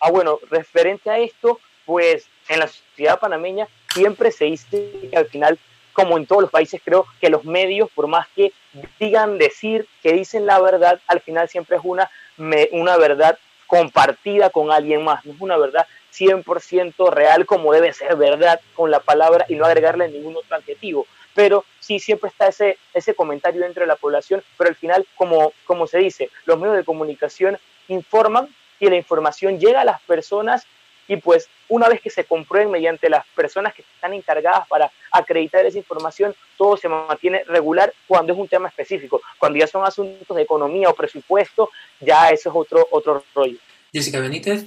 Ah, 0.00 0.10
bueno, 0.10 0.38
referente 0.50 1.10
a 1.10 1.18
esto, 1.18 1.60
pues 1.90 2.28
en 2.48 2.60
la 2.60 2.68
sociedad 2.68 3.18
panameña 3.18 3.66
siempre 3.92 4.30
se 4.30 4.44
dice 4.44 5.08
que 5.10 5.16
al 5.16 5.26
final, 5.26 5.58
como 5.92 6.16
en 6.18 6.24
todos 6.24 6.42
los 6.42 6.50
países, 6.52 6.80
creo 6.84 7.04
que 7.20 7.28
los 7.28 7.44
medios, 7.44 7.90
por 7.90 8.06
más 8.06 8.28
que 8.28 8.52
digan 9.00 9.38
decir 9.38 9.88
que 10.00 10.12
dicen 10.12 10.46
la 10.46 10.60
verdad, 10.60 11.00
al 11.08 11.20
final 11.20 11.48
siempre 11.48 11.78
es 11.78 11.82
una, 11.84 12.08
una 12.70 12.96
verdad 12.96 13.36
compartida 13.66 14.50
con 14.50 14.70
alguien 14.70 15.02
más, 15.02 15.26
no 15.26 15.32
es 15.32 15.40
una 15.40 15.56
verdad 15.56 15.84
100% 16.14 17.10
real 17.10 17.44
como 17.44 17.72
debe 17.72 17.92
ser 17.92 18.14
verdad 18.14 18.60
con 18.76 18.92
la 18.92 19.00
palabra 19.00 19.44
y 19.48 19.56
no 19.56 19.64
agregarle 19.64 20.08
ningún 20.08 20.36
otro 20.36 20.54
adjetivo. 20.54 21.08
Pero 21.34 21.64
sí 21.80 21.98
siempre 21.98 22.28
está 22.30 22.46
ese, 22.46 22.78
ese 22.94 23.14
comentario 23.14 23.62
dentro 23.62 23.80
de 23.80 23.88
la 23.88 23.96
población, 23.96 24.44
pero 24.56 24.70
al 24.70 24.76
final, 24.76 25.04
como, 25.16 25.52
como 25.64 25.88
se 25.88 25.98
dice, 25.98 26.30
los 26.44 26.56
medios 26.56 26.76
de 26.76 26.84
comunicación 26.84 27.58
informan 27.88 28.46
y 28.78 28.88
la 28.88 28.94
información 28.94 29.58
llega 29.58 29.80
a 29.80 29.84
las 29.84 30.00
personas 30.02 30.68
y 31.10 31.16
pues 31.16 31.48
una 31.68 31.88
vez 31.88 32.00
que 32.00 32.08
se 32.08 32.22
comprueben 32.22 32.70
mediante 32.70 33.10
las 33.10 33.26
personas 33.34 33.74
que 33.74 33.82
están 33.82 34.14
encargadas 34.14 34.68
para 34.68 34.92
acreditar 35.10 35.66
esa 35.66 35.76
información, 35.76 36.36
todo 36.56 36.76
se 36.76 36.88
mantiene 36.88 37.42
regular 37.48 37.92
cuando 38.06 38.32
es 38.32 38.38
un 38.38 38.46
tema 38.46 38.68
específico. 38.68 39.20
Cuando 39.36 39.58
ya 39.58 39.66
son 39.66 39.84
asuntos 39.84 40.36
de 40.36 40.42
economía 40.42 40.88
o 40.88 40.94
presupuesto, 40.94 41.68
ya 41.98 42.28
eso 42.28 42.50
es 42.50 42.54
otro, 42.54 42.86
otro 42.92 43.24
rollo. 43.34 43.58
Jessica 43.92 44.20
Benítez, 44.20 44.66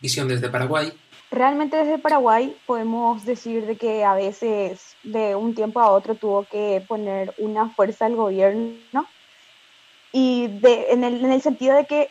visión 0.00 0.28
desde 0.28 0.48
Paraguay. 0.48 0.92
Realmente 1.32 1.76
desde 1.78 1.98
Paraguay 1.98 2.56
podemos 2.66 3.24
decir 3.24 3.66
de 3.66 3.76
que 3.76 4.04
a 4.04 4.14
veces 4.14 4.94
de 5.02 5.34
un 5.34 5.56
tiempo 5.56 5.80
a 5.80 5.90
otro 5.90 6.14
tuvo 6.14 6.44
que 6.44 6.84
poner 6.86 7.34
una 7.38 7.68
fuerza 7.70 8.06
al 8.06 8.14
gobierno 8.14 9.08
y 10.12 10.46
de, 10.46 10.86
en, 10.90 11.02
el, 11.02 11.24
en 11.24 11.32
el 11.32 11.42
sentido 11.42 11.74
de 11.74 11.86
que 11.86 12.08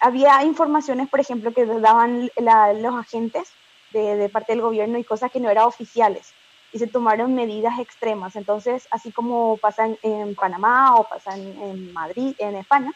había 0.00 0.42
informaciones, 0.44 1.08
por 1.08 1.20
ejemplo, 1.20 1.52
que 1.52 1.66
daban 1.66 2.30
los 2.36 2.94
agentes 2.94 3.48
de, 3.92 4.28
parte 4.28 4.52
del 4.52 4.62
gobierno 4.62 4.98
y 4.98 5.04
cosas 5.04 5.30
que 5.30 5.40
no 5.40 5.50
eran 5.50 5.64
oficiales. 5.64 6.32
y 6.72 6.78
se 6.78 6.86
tomaron 6.88 7.34
medidas 7.34 7.78
extremas. 7.78 8.36
Entonces, 8.36 8.86
así 8.90 9.12
como 9.12 9.56
pasa 9.56 9.88
en, 10.02 10.34
Panamá 10.34 10.96
o 10.96 11.04
pasa 11.04 11.34
en, 11.34 11.92
Madrid, 11.92 12.34
en 12.38 12.56
España, 12.56 12.92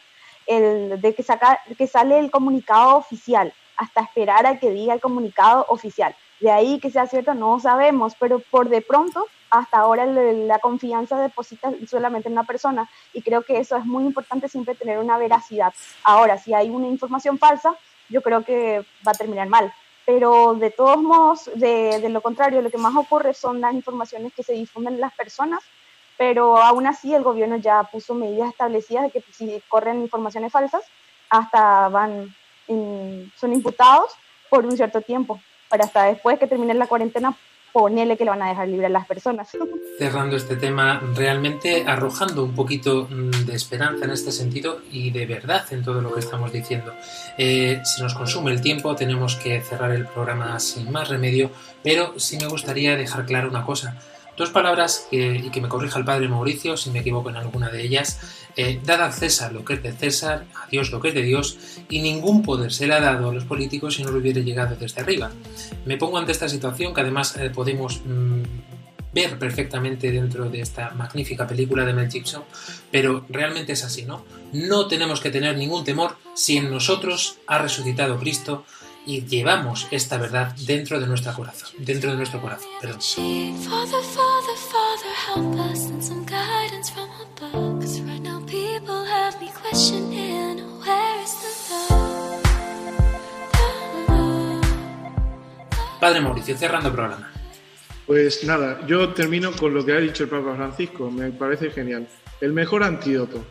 el 0.46 1.00
de 1.00 1.14
que, 1.14 1.22
saca, 1.22 1.60
que 1.78 1.86
sale 1.86 2.18
el 2.18 2.30
comunicado 2.30 2.96
oficial 2.96 3.54
hasta 3.76 4.02
esperar 4.02 4.44
a 4.46 4.58
que 4.58 4.70
diga 4.70 4.92
el 4.92 5.00
comunicado 5.00 5.64
oficial. 5.68 6.14
De 6.40 6.50
ahí 6.50 6.80
que 6.80 6.90
sea 6.90 7.06
cierto 7.06 7.32
no 7.32 7.60
sabemos, 7.60 8.14
pero 8.18 8.40
por 8.50 8.68
de 8.68 8.82
pronto 8.82 9.26
hasta 9.50 9.78
ahora 9.78 10.06
la 10.06 10.58
confianza 10.60 11.20
deposita 11.20 11.72
solamente 11.88 12.28
en 12.28 12.34
una 12.34 12.44
persona 12.44 12.88
y 13.12 13.22
creo 13.22 13.42
que 13.42 13.58
eso 13.58 13.76
es 13.76 13.84
muy 13.84 14.04
importante 14.04 14.48
siempre 14.48 14.74
tener 14.74 14.98
una 14.98 15.18
veracidad. 15.18 15.74
Ahora, 16.04 16.38
si 16.38 16.54
hay 16.54 16.70
una 16.70 16.86
información 16.86 17.38
falsa, 17.38 17.76
yo 18.08 18.22
creo 18.22 18.44
que 18.44 18.84
va 19.06 19.12
a 19.12 19.14
terminar 19.14 19.48
mal. 19.48 19.72
Pero 20.06 20.54
de 20.54 20.70
todos 20.70 21.02
modos, 21.02 21.50
de, 21.54 22.08
lo 22.08 22.20
contrario, 22.20 22.62
lo 22.62 22.70
que 22.70 22.78
más 22.78 22.96
ocurre 22.96 23.34
son 23.34 23.60
las 23.60 23.74
informaciones 23.74 24.32
que 24.32 24.42
se 24.42 24.52
difunden 24.52 24.94
en 24.94 25.00
las 25.00 25.14
personas, 25.14 25.60
pero 26.16 26.56
aún 26.58 26.86
así 26.86 27.14
el 27.14 27.22
gobierno 27.22 27.56
ya 27.56 27.84
puso 27.84 28.14
medidas 28.14 28.50
establecidas 28.50 29.04
de 29.04 29.10
que 29.10 29.24
si 29.32 29.62
corren 29.68 30.00
informaciones 30.00 30.52
falsas, 30.52 30.82
hasta 31.28 31.88
van, 31.88 32.34
son 32.66 33.52
imputados 33.52 34.12
por 34.48 34.64
un 34.66 34.76
cierto 34.76 35.00
tiempo, 35.00 35.40
para 35.68 35.84
hasta 35.84 36.04
después 36.04 36.38
que 36.38 36.46
termine 36.46 36.74
la 36.74 36.88
cuarentena 36.88 37.36
ponele 37.72 38.16
que 38.16 38.24
le 38.24 38.30
van 38.30 38.42
a 38.42 38.48
dejar 38.48 38.68
libre 38.68 38.86
a 38.86 38.90
las 38.90 39.06
personas. 39.06 39.48
Cerrando 39.98 40.36
este 40.36 40.56
tema, 40.56 41.00
realmente 41.14 41.84
arrojando 41.86 42.44
un 42.44 42.54
poquito 42.54 43.08
mm, 43.10 43.46
de 43.46 43.54
esperanza 43.54 44.04
en 44.04 44.10
este 44.12 44.32
sentido 44.32 44.80
y 44.90 45.10
de 45.10 45.26
verdad 45.26 45.64
en 45.70 45.82
todo 45.82 46.00
lo 46.00 46.12
que 46.12 46.20
estamos 46.20 46.52
diciendo. 46.52 46.92
Eh, 47.38 47.80
si 47.84 48.02
nos 48.02 48.14
consume 48.14 48.52
el 48.52 48.60
tiempo, 48.60 48.94
tenemos 48.94 49.36
que 49.36 49.60
cerrar 49.60 49.92
el 49.92 50.06
programa 50.06 50.58
sin 50.60 50.90
más 50.90 51.08
remedio, 51.08 51.50
pero 51.82 52.18
sí 52.18 52.36
me 52.36 52.46
gustaría 52.46 52.96
dejar 52.96 53.26
clara 53.26 53.48
una 53.48 53.64
cosa. 53.64 53.96
Dos 54.40 54.48
palabras 54.48 55.06
y 55.10 55.50
que 55.50 55.60
me 55.60 55.68
corrija 55.68 55.98
el 55.98 56.06
padre 56.06 56.26
Mauricio 56.26 56.74
si 56.74 56.88
me 56.88 57.00
equivoco 57.00 57.28
en 57.28 57.36
alguna 57.36 57.68
de 57.68 57.82
ellas. 57.82 58.18
Eh, 58.56 58.80
dad 58.82 59.02
al 59.02 59.12
César 59.12 59.52
lo 59.52 59.66
que 59.66 59.74
es 59.74 59.82
de 59.82 59.92
César, 59.92 60.46
a 60.54 60.66
Dios 60.66 60.90
lo 60.90 60.98
que 60.98 61.08
es 61.08 61.14
de 61.14 61.20
Dios, 61.20 61.58
y 61.90 62.00
ningún 62.00 62.42
poder 62.42 62.72
se 62.72 62.86
le 62.86 62.94
ha 62.94 63.00
dado 63.00 63.28
a 63.28 63.34
los 63.34 63.44
políticos 63.44 63.96
si 63.96 64.02
no 64.02 64.10
lo 64.10 64.16
hubiera 64.18 64.40
llegado 64.40 64.76
desde 64.76 65.02
arriba. 65.02 65.30
Me 65.84 65.98
pongo 65.98 66.16
ante 66.16 66.32
esta 66.32 66.48
situación 66.48 66.94
que 66.94 67.02
además 67.02 67.36
eh, 67.36 67.50
podemos 67.50 68.00
mm, 68.02 68.42
ver 69.12 69.38
perfectamente 69.38 70.10
dentro 70.10 70.48
de 70.48 70.62
esta 70.62 70.88
magnífica 70.92 71.46
película 71.46 71.84
de 71.84 71.92
Mel 71.92 72.10
Gibson, 72.10 72.44
pero 72.90 73.26
realmente 73.28 73.74
es 73.74 73.84
así, 73.84 74.06
¿no? 74.06 74.24
No 74.54 74.86
tenemos 74.86 75.20
que 75.20 75.28
tener 75.28 75.58
ningún 75.58 75.84
temor 75.84 76.16
si 76.34 76.56
en 76.56 76.70
nosotros 76.70 77.36
ha 77.46 77.58
resucitado 77.58 78.18
Cristo 78.18 78.64
y 79.06 79.24
llevamos 79.24 79.86
esta 79.90 80.18
verdad 80.18 80.54
dentro 80.66 81.00
de 81.00 81.06
nuestro 81.06 81.32
corazón, 81.32 81.70
dentro 81.78 82.10
de 82.10 82.16
nuestro 82.16 82.40
corazón, 82.40 82.68
perdón. 82.80 83.00
Padre 96.00 96.20
Mauricio, 96.22 96.56
cerrando 96.56 96.88
el 96.88 96.94
programa. 96.94 97.30
Pues 98.06 98.42
nada, 98.44 98.84
yo 98.86 99.10
termino 99.10 99.52
con 99.52 99.74
lo 99.74 99.84
que 99.84 99.92
ha 99.92 100.00
dicho 100.00 100.24
el 100.24 100.30
Papa 100.30 100.56
Francisco, 100.56 101.10
me 101.10 101.30
parece 101.30 101.70
genial. 101.70 102.08
El 102.40 102.52
mejor 102.52 102.82
antídoto 102.82 103.44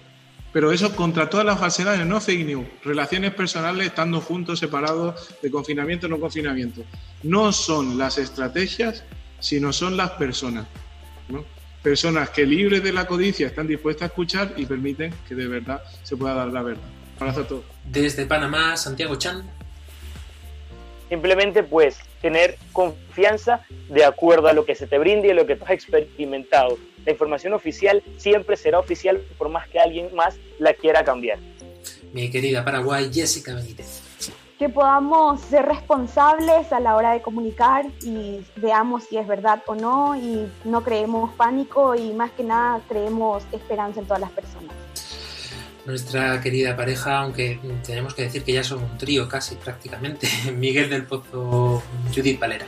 pero 0.52 0.72
eso 0.72 0.96
contra 0.96 1.30
todas 1.30 1.46
las 1.46 1.60
falsedades, 1.60 2.06
no 2.06 2.20
fake 2.20 2.46
news. 2.46 2.66
Relaciones 2.84 3.34
personales 3.34 3.88
estando 3.88 4.20
juntos, 4.20 4.60
separados, 4.60 5.30
de 5.42 5.52
confinamiento 5.52 6.08
o 6.08 6.10
no 6.10 6.20
confinamiento. 6.20 6.82
No 7.22 7.52
son 7.52 7.98
las 7.98 8.18
estrategias, 8.18 9.04
sino 9.40 9.72
son 9.72 9.96
las 9.96 10.12
personas. 10.12 10.66
Personas 11.84 12.32
que 12.32 12.46
libres 12.46 12.84
de 12.84 12.92
la 12.92 13.06
codicia 13.06 13.48
están 13.48 13.68
dispuestas 13.68 14.04
a 14.04 14.06
escuchar 14.08 14.54
y 14.58 14.66
permiten 14.66 15.14
que 15.28 15.36
de 15.36 15.48
verdad 15.48 15.82
se 16.04 16.18
pueda 16.18 16.34
dar 16.34 16.48
la 16.48 16.64
verdad. 16.64 16.90
Abrazo 17.20 17.42
a 17.42 17.48
todos. 17.48 17.66
Desde 17.86 18.26
Panamá, 18.26 18.76
Santiago 18.76 19.16
Chan. 19.16 19.44
Simplemente 21.10 21.64
pues 21.64 21.98
tener 22.22 22.58
confianza 22.74 23.62
de 23.90 24.04
acuerdo 24.04 24.48
a 24.48 24.54
lo 24.54 24.66
que 24.66 24.76
se 24.76 24.88
te 24.88 24.98
brinde 24.98 25.28
y 25.28 25.32
a 25.32 25.34
lo 25.34 25.46
que 25.46 25.56
tú 25.56 25.66
has 25.66 25.72
experimentado 25.72 26.78
la 27.10 27.14
información 27.14 27.54
oficial 27.54 28.04
siempre 28.18 28.56
será 28.56 28.78
oficial 28.78 29.20
por 29.40 29.50
más 29.50 29.68
que 29.68 29.80
alguien 29.80 30.14
más 30.14 30.36
la 30.60 30.76
quiera 30.76 31.04
cambiar. 31.04 31.40
Mi 32.14 32.30
querida 32.30 32.64
Paraguay, 32.64 33.10
Jessica 33.12 33.56
Benítez. 33.56 34.04
Que 34.60 34.70
podamos 34.70 35.42
ser 35.42 35.66
responsables 35.66 36.72
a 36.72 36.80
la 36.80 36.96
hora 36.96 37.14
de 37.14 37.22
comunicar 37.24 37.86
y 38.04 38.42
veamos 38.58 39.06
si 39.06 39.18
es 39.18 39.26
verdad 39.28 39.64
o 39.66 39.74
no 39.74 40.16
y 40.16 40.48
no 40.66 40.84
creemos 40.84 41.34
pánico 41.34 41.96
y 41.96 42.14
más 42.14 42.30
que 42.32 42.44
nada 42.44 42.80
creemos 42.88 43.44
esperanza 43.52 44.02
en 44.02 44.06
todas 44.06 44.22
las 44.22 44.32
personas. 44.32 44.76
Nuestra 45.86 46.40
querida 46.42 46.76
pareja, 46.76 47.22
aunque 47.22 47.60
tenemos 47.88 48.14
que 48.14 48.24
decir 48.24 48.44
que 48.44 48.54
ya 48.54 48.64
son 48.64 48.84
un 48.84 48.98
trío 49.00 49.28
casi 49.28 49.56
prácticamente, 49.56 50.28
Miguel 50.56 50.92
del 50.92 51.08
Pozo, 51.08 51.82
Judith 52.14 52.40
Valera. 52.40 52.68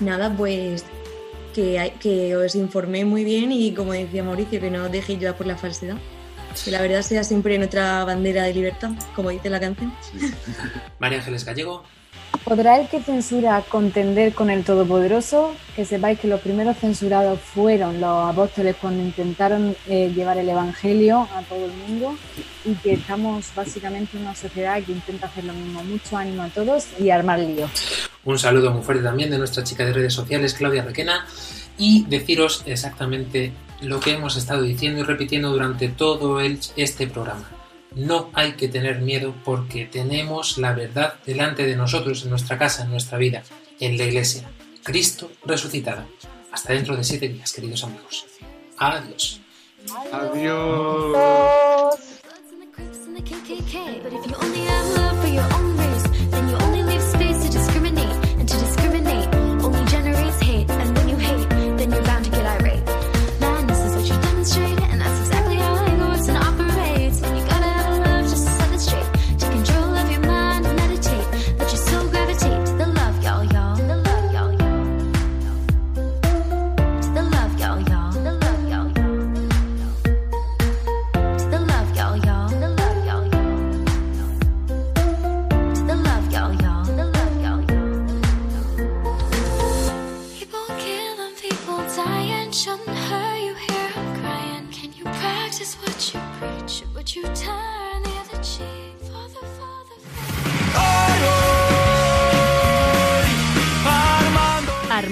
Nada, 0.00 0.32
pues 0.36 0.84
que, 2.00 2.36
os 2.36 2.54
informé 2.54 3.04
muy 3.04 3.24
bien 3.24 3.52
y 3.52 3.72
como 3.72 3.92
decía 3.92 4.22
Mauricio, 4.22 4.60
que 4.60 4.70
no 4.70 4.84
os 4.84 4.92
dejéis 4.92 5.18
llevar 5.18 5.36
por 5.36 5.46
la 5.46 5.56
falsedad. 5.56 5.96
Que 6.64 6.70
la 6.70 6.80
verdad 6.80 7.02
sea 7.02 7.24
siempre 7.24 7.58
nuestra 7.58 8.04
bandera 8.04 8.44
de 8.44 8.54
libertad, 8.54 8.90
como 9.14 9.30
dice 9.30 9.50
la 9.50 9.60
canción. 9.60 9.92
María 10.98 11.18
Ángeles 11.18 11.44
Gallego. 11.44 11.84
¿Podrá 12.44 12.78
el 12.80 12.88
que 12.88 13.00
censura 13.00 13.62
contender 13.68 14.34
con 14.34 14.50
el 14.50 14.64
Todopoderoso? 14.64 15.54
Que 15.76 15.84
sepáis 15.84 16.18
que 16.18 16.28
los 16.28 16.40
primeros 16.40 16.78
censurados 16.78 17.40
fueron 17.40 18.00
los 18.00 18.30
apóstoles 18.30 18.76
cuando 18.80 19.02
intentaron 19.02 19.76
eh, 19.86 20.10
llevar 20.14 20.38
el 20.38 20.48
Evangelio 20.48 21.28
a 21.34 21.42
todo 21.42 21.66
el 21.66 21.72
mundo 21.72 22.16
y 22.64 22.74
que 22.74 22.94
estamos 22.94 23.46
básicamente 23.54 24.16
en 24.16 24.22
una 24.22 24.34
sociedad 24.34 24.82
que 24.82 24.92
intenta 24.92 25.26
hacer 25.26 25.44
lo 25.44 25.52
mismo. 25.52 25.84
Mucho 25.84 26.16
ánimo 26.16 26.42
a 26.42 26.48
todos 26.48 26.86
y 26.98 27.10
armar 27.10 27.38
lío. 27.38 27.68
Un 28.28 28.38
saludo 28.38 28.70
muy 28.70 28.82
fuerte 28.82 29.02
también 29.02 29.30
de 29.30 29.38
nuestra 29.38 29.64
chica 29.64 29.86
de 29.86 29.92
redes 29.94 30.12
sociales, 30.12 30.52
Claudia 30.52 30.82
Requena, 30.82 31.26
y 31.78 32.04
deciros 32.04 32.62
exactamente 32.66 33.52
lo 33.80 34.00
que 34.00 34.12
hemos 34.12 34.36
estado 34.36 34.62
diciendo 34.62 35.00
y 35.00 35.04
repitiendo 35.04 35.50
durante 35.50 35.88
todo 35.88 36.38
este 36.40 37.06
programa 37.06 37.48
no 37.94 38.28
hay 38.34 38.52
que 38.52 38.68
tener 38.68 39.00
miedo 39.00 39.34
porque 39.44 39.86
tenemos 39.86 40.58
la 40.58 40.74
verdad 40.74 41.14
delante 41.24 41.64
de 41.66 41.74
nosotros, 41.74 42.22
en 42.22 42.30
nuestra 42.30 42.58
casa, 42.58 42.84
en 42.84 42.90
nuestra 42.90 43.16
vida, 43.18 43.42
en 43.80 43.96
la 43.96 44.04
iglesia. 44.04 44.48
Cristo 44.82 45.32
resucitado. 45.44 46.04
Hasta 46.52 46.74
dentro 46.74 46.96
de 46.96 47.04
siete 47.04 47.28
días, 47.28 47.52
queridos 47.52 47.84
amigos. 47.84 48.26
Adiós. 48.76 49.40
Adiós. 50.12 51.16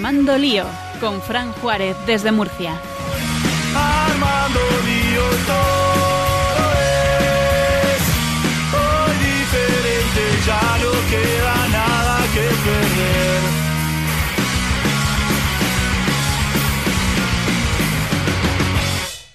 Armando 0.06 0.38
Lío, 0.38 0.64
con 1.00 1.20
Fran 1.20 1.52
Juárez 1.54 1.96
desde 2.06 2.30
Murcia. 2.30 2.80